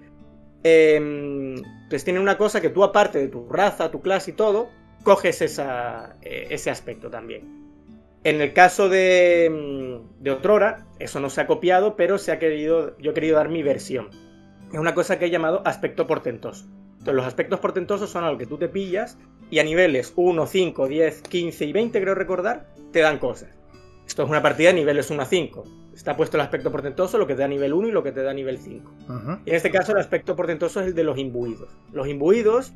eh, 0.65 1.55
pues 1.89 2.09
una 2.09 2.37
cosa 2.37 2.61
que 2.61 2.71
tú 2.71 2.83
aparte 2.83 3.19
de 3.19 3.29
tu 3.29 3.49
raza, 3.49 3.91
tu 3.91 4.01
clase 4.01 4.33
y 4.33 4.35
todo, 4.35 4.71
coges 5.05 5.41
eh, 5.43 6.47
ese 6.51 6.71
aspecto 6.71 7.11
también. 7.11 7.63
En 8.25 8.41
el 8.41 8.55
caso 8.55 8.89
de, 8.89 9.51
mm, 9.53 10.23
de 10.23 10.31
Otrora, 10.31 10.87
eso 10.99 11.21
no 11.21 11.29
se 11.29 11.43
ha 11.43 11.47
copiado, 11.47 11.95
pero 11.95 12.17
se 12.17 12.33
ha 12.33 12.39
querido, 12.39 12.97
yo 12.99 13.11
he 13.11 13.15
querido 13.15 13.37
dar 13.37 13.51
mi 13.51 13.63
versión. 13.63 14.09
Es 14.73 14.79
una 14.79 14.95
cosa 14.95 15.19
que 15.19 15.27
he 15.27 15.31
llamado 15.31 15.63
aspecto 15.67 16.07
portentoso. 16.07 16.65
Entonces, 16.93 17.15
los 17.15 17.27
aspectos 17.27 17.61
portentosos 17.61 18.09
son 18.09 18.25
algo 18.25 18.39
que 18.39 18.47
tú 18.47 18.57
te 18.57 18.69
pillas 18.69 19.19
y 19.51 19.59
a 19.59 19.63
niveles 19.63 20.15
1, 20.17 20.47
5, 20.47 20.89
10, 20.89 21.23
15 21.23 21.65
y 21.67 21.73
20, 21.73 22.01
creo 22.01 22.15
recordar, 22.15 22.67
te 22.91 23.01
dan 23.01 23.19
cosas. 23.19 23.51
Esto 24.07 24.23
es 24.23 24.29
una 24.29 24.43
partida 24.43 24.69
de 24.69 24.75
niveles 24.75 25.11
1 25.11 25.23
a 25.23 25.27
5 25.27 25.65
está 25.95 26.17
puesto 26.17 26.37
el 26.37 26.43
aspecto 26.43 26.71
portentoso, 26.71 27.19
lo 27.19 27.27
que 27.27 27.35
te 27.35 27.43
da 27.43 27.49
nivel 27.49 27.73
1 27.73 27.89
y 27.89 27.93
lo 27.93 28.03
que 28.03 28.13
te 28.13 28.23
da 28.23 28.33
nivel 28.35 28.59
5. 28.59 28.93
Y 29.45 29.51
en 29.51 29.57
este 29.57 29.71
caso 29.71 29.93
el 29.93 29.99
aspecto 29.99 30.35
portentoso 30.37 30.81
es 30.81 30.89
el 30.89 30.95
de 30.95 31.05
los 31.05 31.19
imbuidos. 31.19 31.69
Los 31.93 32.09
imbuidos, 32.09 32.73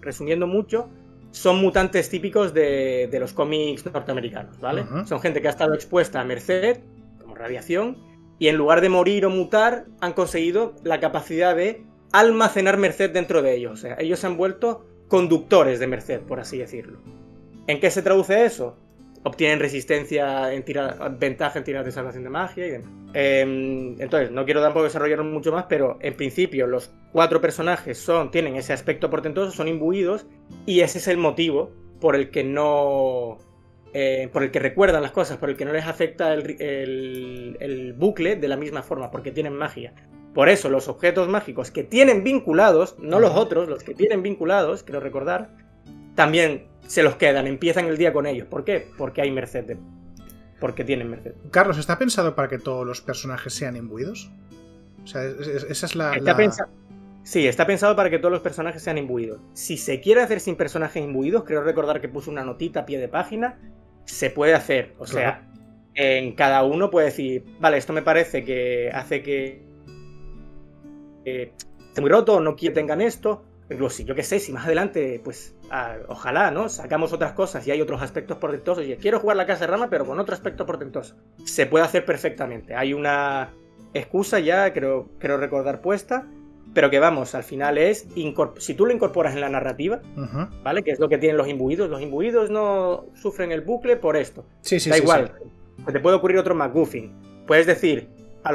resumiendo 0.00 0.46
mucho, 0.46 0.88
son 1.30 1.60
mutantes 1.60 2.08
típicos 2.08 2.52
de, 2.54 3.08
los 3.20 3.32
cómics 3.32 3.84
norteamericanos, 3.86 4.58
¿vale? 4.60 4.84
Son 5.04 5.20
gente 5.20 5.40
que 5.40 5.48
ha 5.48 5.50
estado 5.50 5.74
expuesta 5.74 6.20
a 6.20 6.24
merced, 6.24 6.80
como 7.20 7.34
radiación, 7.34 7.98
y 8.38 8.48
en 8.48 8.56
lugar 8.56 8.80
de 8.80 8.88
morir 8.88 9.26
o 9.26 9.30
mutar, 9.30 9.86
han 10.00 10.14
conseguido 10.14 10.74
la 10.82 10.98
capacidad 10.98 11.54
de 11.54 11.84
almacenar 12.12 12.78
merced 12.78 13.10
dentro 13.10 13.42
de 13.42 13.54
ellos. 13.54 13.72
O 13.72 13.76
sea, 13.76 13.96
ellos 13.98 14.18
se 14.18 14.26
han 14.26 14.36
vuelto 14.36 14.86
conductores 15.08 15.78
de 15.78 15.86
merced, 15.86 16.20
por 16.20 16.40
así 16.40 16.58
decirlo. 16.58 17.00
¿En 17.66 17.80
qué 17.80 17.90
se 17.90 18.02
traduce 18.02 18.46
eso? 18.46 18.78
Obtienen 19.22 19.58
resistencia 19.58 20.52
en 20.52 20.64
tirar, 20.64 21.18
ventaja 21.18 21.58
en 21.58 21.64
tiras 21.64 21.84
de 21.84 21.92
salvación 21.92 22.24
de 22.24 22.30
magia 22.30 22.66
y 22.66 22.70
demás. 22.70 22.88
Em, 23.12 24.00
entonces, 24.00 24.30
no 24.30 24.44
quiero 24.44 24.62
tampoco 24.62 24.84
desarrollarlo 24.84 25.24
mucho 25.24 25.52
más, 25.52 25.66
pero 25.68 25.98
en 26.00 26.14
principio 26.14 26.66
los 26.66 26.92
cuatro 27.12 27.40
personajes 27.40 27.98
son, 27.98 28.30
tienen 28.30 28.56
ese 28.56 28.72
aspecto 28.72 29.10
portentoso, 29.10 29.50
son 29.50 29.68
imbuidos, 29.68 30.26
y 30.64 30.80
ese 30.80 30.98
es 30.98 31.08
el 31.08 31.18
motivo 31.18 31.72
por 32.00 32.16
el 32.16 32.30
que 32.30 32.44
no. 32.44 33.38
Eh, 33.92 34.28
por 34.32 34.44
el 34.44 34.52
que 34.52 34.60
recuerdan 34.60 35.02
las 35.02 35.10
cosas, 35.10 35.38
por 35.38 35.50
el 35.50 35.56
que 35.56 35.64
no 35.64 35.72
les 35.72 35.84
afecta 35.84 36.32
el, 36.32 37.56
el 37.58 37.92
bucle 37.94 38.36
de 38.36 38.46
la 38.46 38.56
misma 38.56 38.82
forma, 38.84 39.10
porque 39.10 39.32
tienen 39.32 39.52
magia. 39.52 39.92
Por 40.32 40.48
eso 40.48 40.68
los 40.68 40.88
objetos 40.88 41.28
mágicos 41.28 41.72
que 41.72 41.82
tienen 41.82 42.22
vinculados, 42.22 42.96
no 43.00 43.18
los 43.18 43.34
otros, 43.34 43.68
los 43.68 43.82
que 43.82 43.94
tienen 43.94 44.22
vinculados, 44.22 44.84
quiero 44.84 45.00
recordar, 45.00 45.50
también 46.20 46.66
se 46.86 47.02
los 47.02 47.16
quedan, 47.16 47.46
empiezan 47.46 47.86
el 47.86 47.96
día 47.96 48.12
con 48.12 48.26
ellos. 48.26 48.46
¿Por 48.46 48.62
qué? 48.62 48.86
Porque 48.98 49.22
hay 49.22 49.30
merced. 49.30 49.78
Porque 50.60 50.84
tienen 50.84 51.08
merced. 51.08 51.32
Carlos, 51.50 51.78
¿está 51.78 51.96
pensado 51.96 52.34
para 52.34 52.46
que 52.46 52.58
todos 52.58 52.86
los 52.86 53.00
personajes 53.00 53.54
sean 53.54 53.74
imbuidos? 53.74 54.30
O 55.02 55.06
sea, 55.06 55.24
esa 55.24 55.86
es 55.86 55.96
la. 55.96 56.12
Sí, 57.22 57.46
está 57.46 57.66
pensado 57.66 57.96
para 57.96 58.10
que 58.10 58.18
todos 58.18 58.32
los 58.32 58.42
personajes 58.42 58.82
sean 58.82 58.98
imbuidos. 58.98 59.40
Si 59.54 59.78
se 59.78 60.02
quiere 60.02 60.20
hacer 60.20 60.40
sin 60.40 60.56
personajes 60.56 61.02
imbuidos, 61.02 61.44
creo 61.44 61.62
recordar 61.62 62.02
que 62.02 62.08
puse 62.10 62.28
una 62.28 62.44
notita 62.44 62.80
a 62.80 62.84
pie 62.84 62.98
de 62.98 63.08
página, 63.08 63.58
se 64.04 64.28
puede 64.28 64.52
hacer. 64.52 64.94
O 64.98 65.06
sea, 65.06 65.50
en 65.94 66.34
cada 66.34 66.64
uno 66.64 66.90
puede 66.90 67.06
decir, 67.06 67.46
vale, 67.60 67.78
esto 67.78 67.94
me 67.94 68.02
parece 68.02 68.44
que 68.44 68.90
hace 68.92 69.22
que, 69.22 69.62
que 71.24 71.54
esté 71.78 72.00
muy 72.02 72.10
roto, 72.10 72.40
no 72.40 72.56
quiero 72.56 72.74
que 72.74 72.80
tengan 72.80 73.00
esto, 73.00 73.42
Incluso, 73.70 74.02
yo 74.02 74.16
qué 74.16 74.24
sé, 74.24 74.40
si 74.40 74.52
más 74.52 74.66
adelante, 74.66 75.20
pues 75.22 75.54
ah, 75.70 75.94
ojalá, 76.08 76.50
¿no? 76.50 76.68
Sacamos 76.68 77.12
otras 77.12 77.32
cosas 77.32 77.64
y 77.68 77.70
hay 77.70 77.80
otros 77.80 78.02
aspectos 78.02 78.36
portentosos. 78.38 78.84
Y 78.84 78.96
quiero 78.96 79.20
jugar 79.20 79.36
la 79.36 79.46
casa 79.46 79.60
de 79.60 79.66
rama, 79.68 79.88
pero 79.88 80.04
con 80.04 80.18
otro 80.18 80.34
aspecto 80.34 80.66
portentoso. 80.66 81.14
Se 81.44 81.66
puede 81.66 81.84
hacer 81.84 82.04
perfectamente. 82.04 82.74
Hay 82.74 82.92
una 82.92 83.50
excusa 83.94 84.40
ya, 84.40 84.72
creo, 84.72 85.08
creo 85.18 85.36
recordar 85.36 85.80
puesta. 85.80 86.26
Pero 86.74 86.90
que 86.90 86.98
vamos, 86.98 87.34
al 87.34 87.42
final 87.44 87.78
es. 87.78 88.06
Si 88.58 88.74
tú 88.74 88.86
lo 88.86 88.92
incorporas 88.92 89.34
en 89.34 89.40
la 89.40 89.48
narrativa, 89.48 90.00
¿vale? 90.62 90.82
Que 90.82 90.92
es 90.92 91.00
lo 91.00 91.08
que 91.08 91.18
tienen 91.18 91.36
los 91.36 91.48
imbuidos. 91.48 91.90
Los 91.90 92.00
imbuidos 92.00 92.50
no 92.50 93.06
sufren 93.14 93.50
el 93.50 93.60
bucle 93.60 93.96
por 93.96 94.16
esto. 94.16 94.44
Sí, 94.60 94.78
sí, 94.78 94.90
da 94.90 94.98
igual. 94.98 95.32
Te 95.90 95.98
puede 96.00 96.16
ocurrir 96.16 96.38
otro 96.38 96.54
McGuffin. 96.54 97.12
Puedes 97.46 97.66
decir, 97.66 98.08
a, 98.44 98.50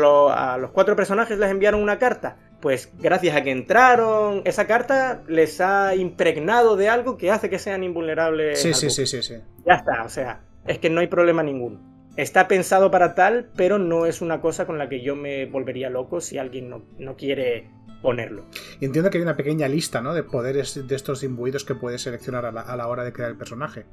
a 0.53 0.57
los 0.57 0.71
cuatro 0.71 0.95
personajes 0.95 1.37
les 1.37 1.49
enviaron 1.49 1.81
una 1.81 1.99
carta 1.99 2.37
pues 2.65 2.91
gracias 2.97 3.35
a 3.35 3.43
que 3.43 3.51
entraron, 3.51 4.41
esa 4.43 4.65
carta 4.65 5.21
les 5.27 5.61
ha 5.61 5.93
impregnado 5.93 6.75
de 6.75 6.89
algo 6.89 7.15
que 7.15 7.29
hace 7.29 7.47
que 7.47 7.59
sean 7.59 7.83
invulnerables. 7.83 8.59
Sí, 8.59 8.73
sí, 8.73 8.89
sí, 8.89 9.05
sí, 9.05 9.21
sí. 9.21 9.35
Ya 9.67 9.73
está, 9.73 10.01
o 10.03 10.09
sea, 10.09 10.41
es 10.65 10.79
que 10.79 10.89
no 10.89 10.99
hay 10.99 11.05
problema 11.05 11.43
ninguno. 11.43 11.79
Está 12.17 12.47
pensado 12.47 12.89
para 12.89 13.13
tal, 13.13 13.51
pero 13.55 13.77
no 13.77 14.07
es 14.07 14.19
una 14.19 14.41
cosa 14.41 14.65
con 14.65 14.79
la 14.79 14.89
que 14.89 15.03
yo 15.03 15.15
me 15.15 15.45
volvería 15.45 15.91
loco 15.91 16.21
si 16.21 16.39
alguien 16.39 16.71
no, 16.71 17.15
quiere 17.15 17.69
ponerlo. 18.01 18.47
entiendo 18.81 19.11
que 19.11 19.19
hay 19.19 19.23
una 19.23 19.37
pequeña 19.37 19.67
lista, 19.67 20.01
¿no? 20.01 20.15
De 20.15 20.23
poderes 20.23 20.87
de 20.87 20.95
estos 20.95 21.21
imbuidos 21.21 21.65
que 21.65 21.75
puedes 21.75 22.01
seleccionar 22.01 22.47
a 22.47 22.51
la, 22.51 22.87
hora 22.87 23.03
de 23.03 23.13
crear 23.13 23.29
el 23.29 23.37
personaje. 23.37 23.85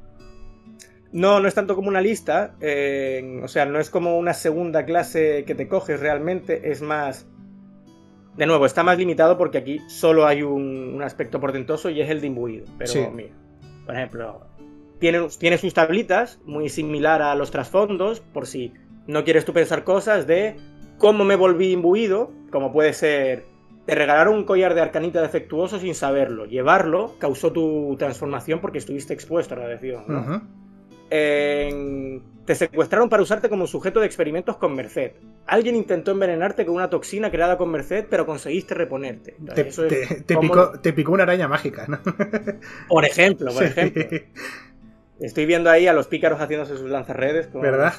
No, 1.12 1.40
no 1.40 1.46
es 1.46 1.52
tanto 1.52 1.76
como 1.76 1.88
una 1.88 2.00
lista, 2.00 2.54
eh, 2.62 3.38
o 3.42 3.48
sea, 3.48 3.66
no 3.66 3.78
es 3.78 3.90
como 3.90 4.16
una 4.16 4.32
segunda 4.32 4.86
clase 4.86 5.44
que 5.46 5.54
te 5.54 5.68
coges 5.68 6.00
realmente, 6.00 6.70
es 6.70 6.80
más, 6.80 7.26
de 8.36 8.46
nuevo, 8.46 8.66
está 8.66 8.82
más 8.82 8.98
limitado 8.98 9.36
porque 9.36 9.58
aquí 9.58 9.80
solo 9.88 10.26
hay 10.26 10.42
un, 10.42 11.00
aspecto 11.02 11.40
portentoso 11.40 11.90
y 11.90 12.00
es 12.00 12.10
el 12.10 12.20
de 12.20 12.28
imbuido. 12.28 12.64
Pero 12.78 13.10
mira, 13.10 13.30
por 13.84 13.94
ejemplo, 13.94 14.40
tiene, 14.98 15.26
tiene, 15.38 15.58
sus 15.58 15.74
tablitas, 15.74 16.38
muy 16.44 16.68
similar 16.68 17.22
a 17.22 17.34
los 17.34 17.50
trasfondos, 17.50 18.20
por 18.20 18.46
si 18.46 18.72
no 19.06 19.24
quieres 19.24 19.44
tú 19.44 19.52
pensar 19.52 19.84
cosas 19.84 20.26
de 20.26 20.56
cómo 20.98 21.24
me 21.24 21.36
volví 21.36 21.72
imbuido, 21.72 22.30
como 22.50 22.72
puede 22.72 22.92
ser, 22.92 23.46
te 23.86 23.94
regalaron 23.94 24.34
un 24.34 24.44
collar 24.44 24.74
de 24.74 24.80
arcanita 24.80 25.20
defectuoso 25.20 25.78
sin 25.78 25.94
saberlo, 25.94 26.46
llevarlo 26.46 27.18
causó 27.18 27.52
tu 27.52 27.96
transformación 27.98 28.60
porque 28.60 28.78
estuviste 28.78 29.12
expuesto 29.12 29.54
a 29.54 29.58
la 29.58 29.64
radiación, 29.64 30.04
¿no? 30.06 30.61
Te 31.12 32.54
secuestraron 32.54 33.08
para 33.08 33.22
usarte 33.22 33.48
como 33.48 33.66
sujeto 33.66 34.00
de 34.00 34.06
experimentos 34.06 34.56
con 34.56 34.74
Merced. 34.74 35.12
Alguien 35.46 35.76
intentó 35.76 36.12
envenenarte 36.12 36.64
con 36.64 36.76
una 36.76 36.88
toxina 36.88 37.30
creada 37.30 37.58
con 37.58 37.70
Merced, 37.70 38.06
pero 38.08 38.24
conseguiste 38.24 38.74
reponerte. 38.74 39.36
te, 39.54 40.36
picó, 40.94 41.12
una 41.12 41.24
araña 41.24 41.48
mágica, 41.48 41.86
¿no? 41.86 42.00
Por 42.88 43.04
ejemplo, 43.04 43.52
por 43.52 43.64
ejemplo. 43.64 44.04
Estoy 45.20 45.46
viendo 45.46 45.70
ahí 45.70 45.86
a 45.86 45.92
los 45.92 46.08
pícaros 46.08 46.40
haciéndose 46.40 46.76
sus 46.76 46.90
lanzarredes 46.90 47.46
con 47.46 47.60
¿verdad? 47.60 47.94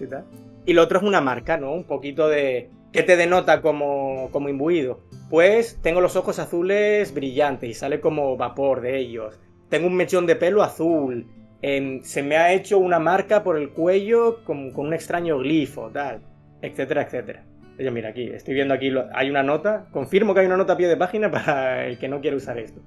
y 0.00 0.06
tal. 0.06 0.24
Y 0.64 0.72
lo 0.72 0.82
otro 0.82 0.98
es 0.98 1.04
una 1.04 1.20
marca, 1.20 1.58
¿no? 1.58 1.72
Un 1.72 1.84
poquito 1.84 2.28
de. 2.28 2.70
¿Qué 2.92 3.02
te 3.02 3.16
denota 3.16 3.60
como, 3.60 4.30
como 4.32 4.48
imbuido? 4.48 5.00
Pues 5.28 5.78
tengo 5.82 6.00
los 6.00 6.16
ojos 6.16 6.38
azules 6.38 7.12
brillantes 7.12 7.68
y 7.68 7.74
sale 7.74 8.00
como 8.00 8.36
vapor 8.36 8.80
de 8.80 8.98
ellos. 8.98 9.38
Tengo 9.68 9.86
un 9.86 9.96
mechón 9.96 10.26
de 10.26 10.34
pelo 10.34 10.62
azul 10.62 11.26
se 11.62 12.22
me 12.22 12.36
ha 12.36 12.52
hecho 12.52 12.78
una 12.78 12.98
marca 12.98 13.42
por 13.42 13.56
el 13.56 13.70
cuello 13.70 14.42
con, 14.44 14.72
un 14.74 14.94
extraño 14.94 15.38
glifo, 15.38 15.90
tal, 15.92 16.20
etcétera, 16.62 17.02
etcétera. 17.02 17.44
Oye, 17.78 17.90
mira, 17.90 18.10
aquí, 18.10 18.28
estoy 18.28 18.54
viendo 18.54 18.74
aquí, 18.74 18.92
hay 19.12 19.30
una 19.30 19.42
nota, 19.42 19.86
confirmo 19.90 20.34
que 20.34 20.40
hay 20.40 20.46
una 20.46 20.56
nota 20.56 20.74
a 20.74 20.76
pie 20.76 20.88
de 20.88 20.96
página 20.96 21.30
para 21.32 21.86
el 21.86 21.98
que 21.98 22.08
no 22.08 22.20
quiere 22.20 22.36
usar 22.36 22.58
esto. 22.58 22.80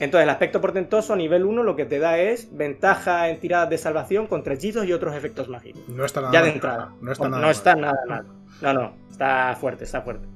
Entonces, 0.00 0.24
el 0.24 0.30
aspecto 0.30 0.60
portentoso 0.60 1.12
a 1.12 1.16
nivel 1.16 1.44
1 1.44 1.62
lo 1.62 1.76
que 1.76 1.84
te 1.84 1.98
da 2.00 2.18
es 2.18 2.56
ventaja 2.56 3.28
en 3.28 3.38
tiradas 3.38 3.70
de 3.70 3.78
salvación 3.78 4.26
contra 4.26 4.54
hechizos 4.54 4.84
y 4.86 4.92
otros 4.92 5.14
efectos 5.14 5.48
mágicos. 5.48 5.80
No 5.88 6.04
está 6.04 6.20
nada 6.20 6.32
Ya 6.32 6.42
de 6.42 6.50
entrada. 6.50 6.92
No 7.00 7.12
está 7.12 7.28
nada, 7.28 7.42
no 7.42 7.50
está 7.50 7.74
nada 7.76 8.00
mal. 8.08 8.26
No, 8.60 8.72
no, 8.72 8.94
está 9.10 9.56
fuerte, 9.60 9.84
está 9.84 10.02
fuerte. 10.02 10.26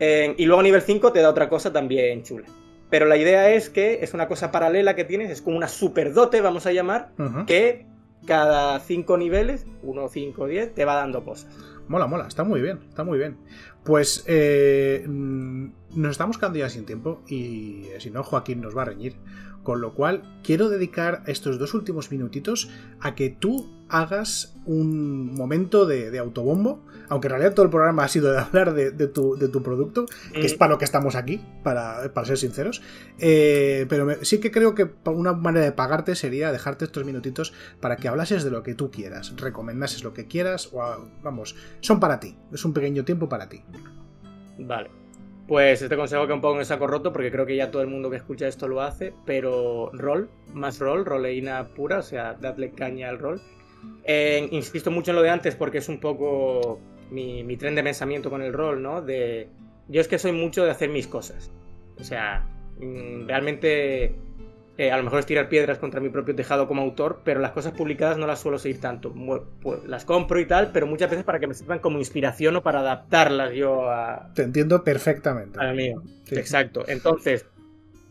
y 0.00 0.44
luego 0.44 0.60
a 0.60 0.64
nivel 0.64 0.82
5 0.82 1.12
te 1.12 1.20
da 1.20 1.30
otra 1.30 1.48
cosa 1.48 1.72
también 1.72 2.22
chula. 2.24 2.46
Pero 2.90 3.06
la 3.06 3.16
idea 3.16 3.50
es 3.50 3.68
que 3.68 4.00
es 4.02 4.14
una 4.14 4.28
cosa 4.28 4.52
paralela 4.52 4.94
que 4.94 5.04
tienes, 5.04 5.30
es 5.30 5.42
como 5.42 5.56
una 5.56 5.68
superdote, 5.68 6.40
vamos 6.40 6.66
a 6.66 6.72
llamar, 6.72 7.10
que 7.46 7.86
cada 8.26 8.78
cinco 8.80 9.16
niveles, 9.16 9.66
1, 9.82 10.08
5, 10.08 10.46
10, 10.46 10.74
te 10.74 10.84
va 10.84 10.96
dando 10.96 11.24
cosas. 11.24 11.50
Mola, 11.88 12.06
mola, 12.06 12.26
está 12.26 12.44
muy 12.44 12.60
bien, 12.60 12.80
está 12.88 13.04
muy 13.04 13.18
bien. 13.18 13.38
Pues 13.84 14.24
eh, 14.26 15.04
mm, 15.06 15.66
nos 15.94 16.10
estamos 16.10 16.36
quedando 16.36 16.58
ya 16.58 16.68
sin 16.68 16.84
tiempo 16.84 17.22
y 17.28 17.84
eh, 17.92 18.00
si 18.00 18.10
no, 18.10 18.24
Joaquín 18.24 18.60
nos 18.60 18.76
va 18.76 18.82
a 18.82 18.86
reñir. 18.86 19.16
Con 19.66 19.80
lo 19.80 19.94
cual, 19.94 20.22
quiero 20.44 20.68
dedicar 20.68 21.24
estos 21.26 21.58
dos 21.58 21.74
últimos 21.74 22.12
minutitos 22.12 22.70
a 23.00 23.16
que 23.16 23.30
tú 23.30 23.68
hagas 23.88 24.54
un 24.64 25.34
momento 25.34 25.86
de, 25.86 26.16
autobombo, 26.20 26.84
aunque 27.08 27.26
en 27.26 27.30
realidad 27.32 27.54
todo 27.54 27.64
el 27.64 27.70
programa 27.70 28.04
ha 28.04 28.08
sido 28.08 28.30
de 28.30 28.38
hablar 28.42 28.74
de, 28.74 29.08
tu, 29.08 29.62
producto, 29.64 30.06
que 30.32 30.46
es 30.46 30.54
para 30.54 30.70
lo 30.70 30.78
que 30.78 30.84
estamos 30.84 31.16
aquí, 31.16 31.44
para, 31.64 32.08
ser 32.24 32.38
sinceros. 32.38 32.80
Eh, 33.18 33.86
pero 33.88 34.24
sí 34.24 34.38
que 34.38 34.52
creo 34.52 34.76
que 34.76 34.88
una 35.06 35.32
manera 35.32 35.64
de 35.64 35.72
pagarte 35.72 36.14
sería 36.14 36.52
dejarte 36.52 36.84
estos 36.84 37.04
minutitos 37.04 37.52
para 37.80 37.96
que 37.96 38.06
hablases 38.06 38.44
de 38.44 38.52
lo 38.52 38.62
que 38.62 38.76
tú 38.76 38.92
quieras, 38.92 39.34
recomendases 39.36 40.04
lo 40.04 40.14
que 40.14 40.28
quieras, 40.28 40.70
o 40.72 41.08
vamos, 41.24 41.56
son 41.80 41.98
para 41.98 42.20
ti, 42.20 42.38
es 42.52 42.64
un 42.64 42.72
pequeño 42.72 43.04
tiempo 43.04 43.28
para 43.28 43.48
ti. 43.48 43.64
Vale. 44.60 45.05
Pues 45.48 45.80
este 45.80 45.96
consejo 45.96 46.26
que 46.26 46.32
un 46.32 46.40
poco 46.40 46.58
en 46.58 46.64
saco 46.64 46.88
roto, 46.88 47.12
porque 47.12 47.30
creo 47.30 47.46
que 47.46 47.54
ya 47.54 47.70
todo 47.70 47.82
el 47.82 47.88
mundo 47.88 48.10
que 48.10 48.16
escucha 48.16 48.48
esto 48.48 48.66
lo 48.66 48.80
hace, 48.80 49.12
pero 49.24 49.90
rol, 49.92 50.28
más 50.52 50.80
rol, 50.80 51.04
roleína 51.04 51.68
pura, 51.68 51.98
o 51.98 52.02
sea, 52.02 52.34
dadle 52.34 52.72
caña 52.72 53.08
al 53.08 53.18
rol. 53.18 53.40
Eh, 54.04 54.48
insisto 54.50 54.90
mucho 54.90 55.12
en 55.12 55.16
lo 55.16 55.22
de 55.22 55.30
antes 55.30 55.54
porque 55.54 55.78
es 55.78 55.88
un 55.88 56.00
poco 56.00 56.80
mi, 57.10 57.44
mi 57.44 57.56
tren 57.56 57.76
de 57.76 57.84
pensamiento 57.84 58.28
con 58.28 58.42
el 58.42 58.52
rol, 58.52 58.82
¿no? 58.82 59.02
De, 59.02 59.48
yo 59.88 60.00
es 60.00 60.08
que 60.08 60.18
soy 60.18 60.32
mucho 60.32 60.64
de 60.64 60.72
hacer 60.72 60.88
mis 60.88 61.06
cosas. 61.06 61.50
O 61.98 62.02
sea, 62.02 62.44
mm, 62.80 63.28
realmente 63.28 64.16
eh, 64.78 64.92
a 64.92 64.96
lo 64.98 65.04
mejor 65.04 65.20
es 65.20 65.26
tirar 65.26 65.48
piedras 65.48 65.78
contra 65.78 66.00
mi 66.00 66.10
propio 66.10 66.34
tejado 66.34 66.68
como 66.68 66.82
autor, 66.82 67.20
pero 67.24 67.40
las 67.40 67.52
cosas 67.52 67.72
publicadas 67.72 68.18
no 68.18 68.26
las 68.26 68.40
suelo 68.40 68.58
seguir 68.58 68.80
tanto. 68.80 69.14
Pues, 69.62 69.84
las 69.86 70.04
compro 70.04 70.38
y 70.38 70.46
tal, 70.46 70.70
pero 70.72 70.86
muchas 70.86 71.10
veces 71.10 71.24
para 71.24 71.40
que 71.40 71.46
me 71.46 71.54
sirvan 71.54 71.78
como 71.78 71.98
inspiración 71.98 72.56
o 72.56 72.62
para 72.62 72.80
adaptarlas 72.80 73.54
yo 73.54 73.90
a... 73.90 74.30
Te 74.34 74.42
entiendo 74.42 74.84
perfectamente. 74.84 75.58
A 75.64 75.72
mío. 75.72 76.02
Exacto. 76.30 76.84
Entonces, 76.88 77.46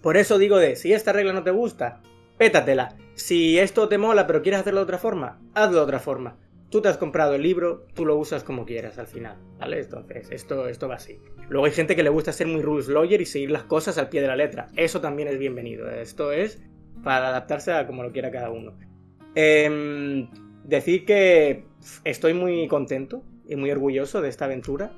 por 0.01 0.17
eso 0.17 0.39
digo 0.39 0.57
de, 0.57 0.75
si 0.75 0.91
esta 0.91 1.13
regla 1.13 1.33
no 1.33 1.43
te 1.43 1.51
gusta, 1.51 2.01
pétatela. 2.37 2.95
Si 3.13 3.59
esto 3.59 3.87
te 3.87 3.97
mola 3.97 4.25
pero 4.25 4.41
quieres 4.41 4.61
hacerlo 4.61 4.79
de 4.79 4.85
otra 4.85 4.97
forma, 4.97 5.39
hazlo 5.53 5.77
de 5.77 5.83
otra 5.83 5.99
forma. 5.99 6.35
Tú 6.69 6.81
te 6.81 6.89
has 6.89 6.97
comprado 6.97 7.35
el 7.35 7.43
libro, 7.43 7.85
tú 7.93 8.05
lo 8.05 8.17
usas 8.17 8.43
como 8.43 8.65
quieras 8.65 8.97
al 8.97 9.07
final, 9.07 9.37
¿vale? 9.59 9.79
Entonces, 9.79 10.29
esto, 10.31 10.67
esto 10.67 10.87
va 10.87 10.95
así. 10.95 11.19
Luego 11.47 11.65
hay 11.65 11.71
gente 11.71 11.95
que 11.95 12.03
le 12.03 12.09
gusta 12.09 12.31
ser 12.31 12.47
muy 12.47 12.61
rules 12.61 12.87
lawyer 12.87 13.21
y 13.21 13.25
seguir 13.25 13.51
las 13.51 13.63
cosas 13.63 13.97
al 13.97 14.09
pie 14.09 14.21
de 14.21 14.27
la 14.27 14.35
letra. 14.35 14.67
Eso 14.75 14.99
también 14.99 15.27
es 15.27 15.37
bienvenido. 15.37 15.89
Esto 15.89 16.31
es 16.31 16.61
para 17.03 17.29
adaptarse 17.29 17.71
a 17.71 17.85
como 17.85 18.03
lo 18.03 18.11
quiera 18.11 18.31
cada 18.31 18.49
uno. 18.49 18.73
Em, 19.35 20.27
decir 20.63 21.05
que 21.05 21.65
estoy 22.03 22.33
muy 22.33 22.67
contento 22.67 23.23
y 23.47 23.55
muy 23.55 23.69
orgulloso 23.69 24.21
de 24.21 24.29
esta 24.29 24.45
aventura. 24.45 24.91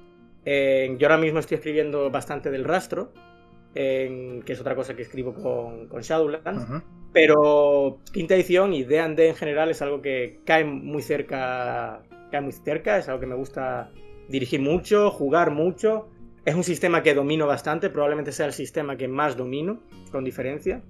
yo 0.46 1.08
ahora 1.08 1.18
mismo 1.18 1.40
estoy 1.40 1.56
escribiendo 1.56 2.10
bastante 2.10 2.50
del 2.50 2.64
rastro, 2.64 3.12
que 3.74 4.44
es 4.48 4.62
otra 4.62 4.76
cosa 4.76 4.96
que 4.96 5.02
escribo 5.02 5.34
con, 5.34 5.88
con 5.88 6.02
Shadowlands. 6.02 6.66
Pero 7.18 7.98
quinta 8.14 8.36
edición 8.36 8.74
y 8.74 8.84
D&D 8.84 9.30
en 9.30 9.36
general 9.36 9.72
es 9.72 9.82
algo 9.82 10.04
que 10.04 10.40
cae 10.46 10.64
muy 10.64 11.02
cerca, 11.02 12.04
cae 12.30 12.42
muy 12.42 12.52
cerca, 12.52 13.00
es 13.00 13.08
algo 13.08 13.20
que 13.20 13.26
me 13.26 13.34
gusta 13.34 13.90
dirigir 14.30 14.62
mucho, 14.62 15.10
jugar 15.10 15.50
mucho. 15.50 16.10
Es 16.46 16.54
un 16.54 16.64
sistema 16.64 17.02
que 17.02 17.16
domino 17.16 17.48
bastante, 17.48 17.90
probablemente 17.90 18.32
sea 18.32 18.46
el 18.46 18.54
sistema 18.54 18.98
que 18.98 19.08
más 19.08 19.36
domino, 19.36 19.82
con 20.12 20.24
diferencia. 20.24 20.84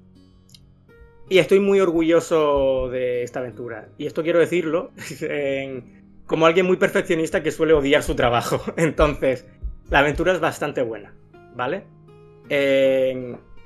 Y 1.30 1.38
estoy 1.38 1.61
muy 1.61 1.80
orgulloso 1.80 2.89
de 2.89 3.23
esta 3.23 3.39
aventura. 3.39 3.88
Y 3.97 4.05
esto 4.05 4.21
quiero 4.21 4.39
decirlo 4.39 4.91
como 6.25 6.45
alguien 6.45 6.65
muy 6.65 6.75
perfeccionista 6.75 7.41
que 7.41 7.51
suele 7.51 7.71
odiar 7.71 8.03
su 8.03 8.15
trabajo. 8.15 8.61
Entonces, 8.75 9.47
la 9.89 9.99
aventura 9.99 10.34
es 10.34 10.41
bastante 10.41 10.82
buena, 10.82 11.15
¿vale? 11.55 11.86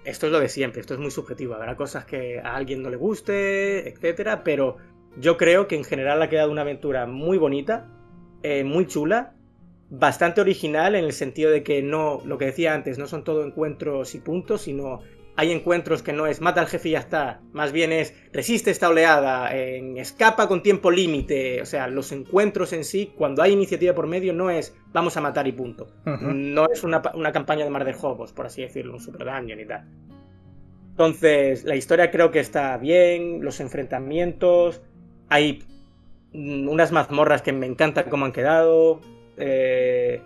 Esto 0.03 0.25
es 0.25 0.31
lo 0.31 0.39
de 0.39 0.49
siempre, 0.49 0.81
esto 0.81 0.93
es 0.93 0.99
muy 0.99 1.11
subjetivo. 1.11 1.55
Habrá 1.55 1.75
cosas 1.75 2.05
que 2.05 2.39
a 2.39 2.55
alguien 2.55 2.81
no 2.81 2.89
le 2.89 2.97
guste, 2.97 3.89
etcétera, 3.89 4.43
pero 4.43 4.77
yo 5.17 5.37
creo 5.37 5.67
que 5.67 5.75
en 5.75 5.83
general 5.83 6.21
ha 6.21 6.29
quedado 6.29 6.51
una 6.51 6.61
aventura 6.61 7.05
muy 7.05 7.37
bonita, 7.37 7.87
eh, 8.43 8.63
muy 8.63 8.87
chula, 8.87 9.35
bastante 9.89 10.41
original 10.41 10.95
en 10.95 11.03
el 11.03 11.13
sentido 11.13 11.51
de 11.51 11.63
que 11.63 11.81
no, 11.83 12.21
lo 12.25 12.37
que 12.37 12.45
decía 12.45 12.73
antes, 12.73 12.97
no 12.97 13.07
son 13.07 13.23
todo 13.23 13.45
encuentros 13.45 14.15
y 14.15 14.19
puntos, 14.19 14.61
sino 14.61 15.01
hay 15.35 15.51
encuentros 15.51 16.03
que 16.03 16.13
no 16.13 16.27
es 16.27 16.41
mata 16.41 16.61
al 16.61 16.67
jefe 16.67 16.89
y 16.89 16.91
ya 16.91 16.99
está, 16.99 17.41
más 17.53 17.71
bien 17.71 17.91
es 17.91 18.13
resiste 18.33 18.71
esta 18.71 18.89
oleada, 18.89 19.55
en, 19.55 19.97
escapa 19.97 20.47
con 20.47 20.61
tiempo 20.61 20.91
límite, 20.91 21.61
o 21.61 21.65
sea, 21.65 21.87
los 21.87 22.11
encuentros 22.11 22.73
en 22.73 22.83
sí, 22.83 23.13
cuando 23.15 23.41
hay 23.41 23.53
iniciativa 23.53 23.93
por 23.93 24.07
medio, 24.07 24.33
no 24.33 24.49
es 24.49 24.75
vamos 24.93 25.15
a 25.17 25.21
matar 25.21 25.47
y 25.47 25.51
punto. 25.51 25.87
No 26.05 26.67
es 26.71 26.83
una, 26.83 27.01
campaña 27.31 27.63
de 27.63 27.69
mar 27.69 27.85
de 27.85 27.93
juegos, 27.93 28.33
por 28.33 28.45
así 28.45 28.61
decirlo, 28.61 28.93
un 28.93 28.99
super 28.99 29.25
daño 29.25 29.55
ni 29.55 29.65
tal. 29.65 29.87
Entonces, 30.91 31.63
la 31.63 31.75
historia 31.75 32.11
creo 32.11 32.31
que 32.31 32.39
está 32.39 32.77
bien, 32.77 33.43
los 33.43 33.59
enfrentamientos, 33.59 34.81
hay 35.29 35.63
unas 36.33 36.91
mazmorras 36.91 37.41
que 37.41 37.53
me 37.53 37.65
encantan 37.65 38.09
cómo 38.09 38.25
han 38.25 38.31
quedado. 38.31 39.01
Eh, 39.37 40.21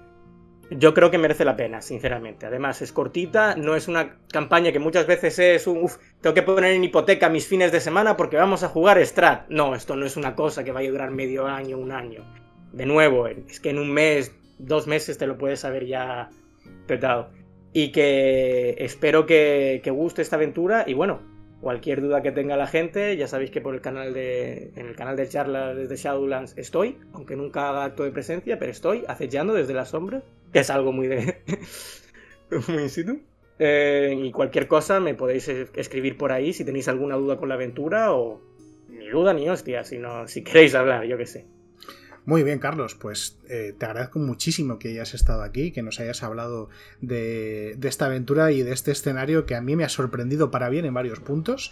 yo 0.72 0.94
creo 0.94 1.12
que 1.12 1.18
merece 1.18 1.46
la 1.46 1.56
pena, 1.56 1.82
sinceramente. 1.82 2.46
Además, 2.46 2.82
es 2.82 2.92
cortita, 2.92 3.56
no 3.56 3.76
es 3.76 3.88
una 3.88 4.18
campaña 4.32 4.72
que 4.72 4.80
muchas 4.80 5.06
veces 5.06 5.38
es 5.40 5.68
un, 5.68 5.84
uff, 5.84 5.98
tengo 6.22 6.34
que 6.34 6.42
poner 6.42 6.72
en 6.72 6.84
hipoteca 6.84 7.30
mis 7.30 7.48
fines 7.48 7.72
de 7.72 7.80
semana 7.80 8.18
porque 8.18 8.38
vamos 8.38 8.64
a 8.64 8.70
jugar 8.70 9.04
Strat. 9.06 9.48
No, 9.50 9.76
esto 9.76 9.96
no 9.96 10.06
es 10.06 10.18
una 10.18 10.36
cosa 10.36 10.64
que 10.64 10.72
vaya 10.72 10.90
a 10.90 10.92
durar 10.92 11.12
medio 11.12 11.46
año, 11.46 11.78
un 11.78 11.92
año. 11.92 12.24
De 12.72 12.86
nuevo, 12.86 13.28
es 13.28 13.60
que 13.60 13.70
en 13.70 13.80
un 13.80 13.92
mes, 13.92 14.36
dos 14.58 14.88
meses 14.88 15.18
te 15.18 15.28
lo 15.28 15.38
puedes 15.38 15.64
haber 15.66 15.86
ya 15.86 16.30
petado. 16.88 17.30
Y 17.72 17.92
que 17.92 18.76
espero 18.80 19.26
que, 19.26 19.82
que 19.84 19.92
guste 19.92 20.22
esta 20.22 20.38
aventura 20.38 20.86
y 20.88 20.94
bueno, 20.94 21.35
Cualquier 21.66 22.00
duda 22.00 22.22
que 22.22 22.32
tenga 22.32 22.58
la 22.58 22.68
gente, 22.68 23.18
ya 23.18 23.28
sabéis 23.28 23.50
que 23.50 23.60
por 23.60 23.74
el 23.74 23.82
canal 23.82 24.14
de, 24.14 24.72
en 24.76 24.86
el 24.86 24.96
canal 24.96 25.16
de 25.16 25.28
charlas 25.28 25.76
desde 25.76 25.96
Shadowlands 25.96 26.56
estoy, 26.60 27.00
aunque 27.12 27.36
nunca 27.36 27.68
haga 27.68 27.86
acto 27.86 28.04
de 28.04 28.12
presencia, 28.12 28.60
pero 28.60 28.72
estoy 28.72 29.04
acechando 29.08 29.52
desde 29.56 29.74
las 29.74 29.90
sombras, 29.90 30.22
que 30.54 30.60
es 30.60 30.70
algo 30.70 30.92
muy 30.92 31.08
de 31.08 31.42
muy 32.68 32.84
in 32.84 32.90
situ. 32.92 33.20
Eh, 33.58 34.16
y 34.16 34.32
cualquier 34.32 34.68
cosa 34.68 35.00
me 35.00 35.16
podéis 35.16 35.48
escribir 35.48 36.20
por 36.20 36.32
ahí 36.32 36.54
si 36.54 36.64
tenéis 36.66 36.88
alguna 36.88 37.16
duda 37.16 37.38
con 37.38 37.50
la 37.50 37.56
aventura 37.56 38.14
o 38.14 38.40
ni 38.88 39.08
duda 39.08 39.34
ni 39.34 39.50
hostia, 39.50 39.84
sino 39.84 40.28
si 40.28 40.44
queréis 40.44 40.76
hablar, 40.76 41.06
yo 41.06 41.18
qué 41.18 41.26
sé. 41.26 41.48
Muy 42.26 42.44
bien, 42.44 42.58
Carlos, 42.58 42.96
pues 42.96 43.38
eh, 43.50 43.76
te 43.78 43.86
agradezco 43.86 44.18
muchísimo 44.18 44.80
que 44.80 44.90
hayas 44.90 45.14
estado 45.14 45.44
aquí, 45.44 45.72
que 45.72 45.84
nos 45.84 46.00
hayas 46.00 46.24
hablado 46.24 46.70
de, 47.00 47.78
esta 47.84 48.08
aventura 48.08 48.52
y 48.52 48.64
de 48.64 48.74
este 48.74 48.92
escenario 48.92 49.46
que 49.46 49.56
a 49.56 49.62
mí 49.62 49.76
me 49.76 49.84
ha 49.84 49.90
sorprendido 49.90 50.50
para 50.50 50.70
bien 50.70 50.86
en 50.86 50.94
varios 50.94 51.20
puntos. 51.20 51.72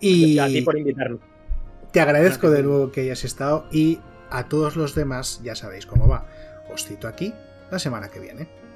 Y 0.00 0.38
a 0.38 0.46
ti 0.46 0.62
por 0.62 0.78
invitarme. 0.78 1.18
Te 1.92 2.00
agradezco 2.00 2.50
de 2.50 2.62
nuevo 2.62 2.92
que 2.92 3.00
hayas 3.00 3.24
estado 3.24 3.66
y 3.72 3.98
a 4.30 4.48
todos 4.48 4.76
los 4.76 4.94
demás 4.94 5.40
ya 5.42 5.56
sabéis 5.56 5.86
cómo 5.86 6.06
va. 6.06 6.28
Os 6.72 6.84
cito 6.84 7.08
aquí 7.08 7.34
la 7.70 7.78
semana 7.80 8.08
que 8.08 8.20
viene. 8.20 8.67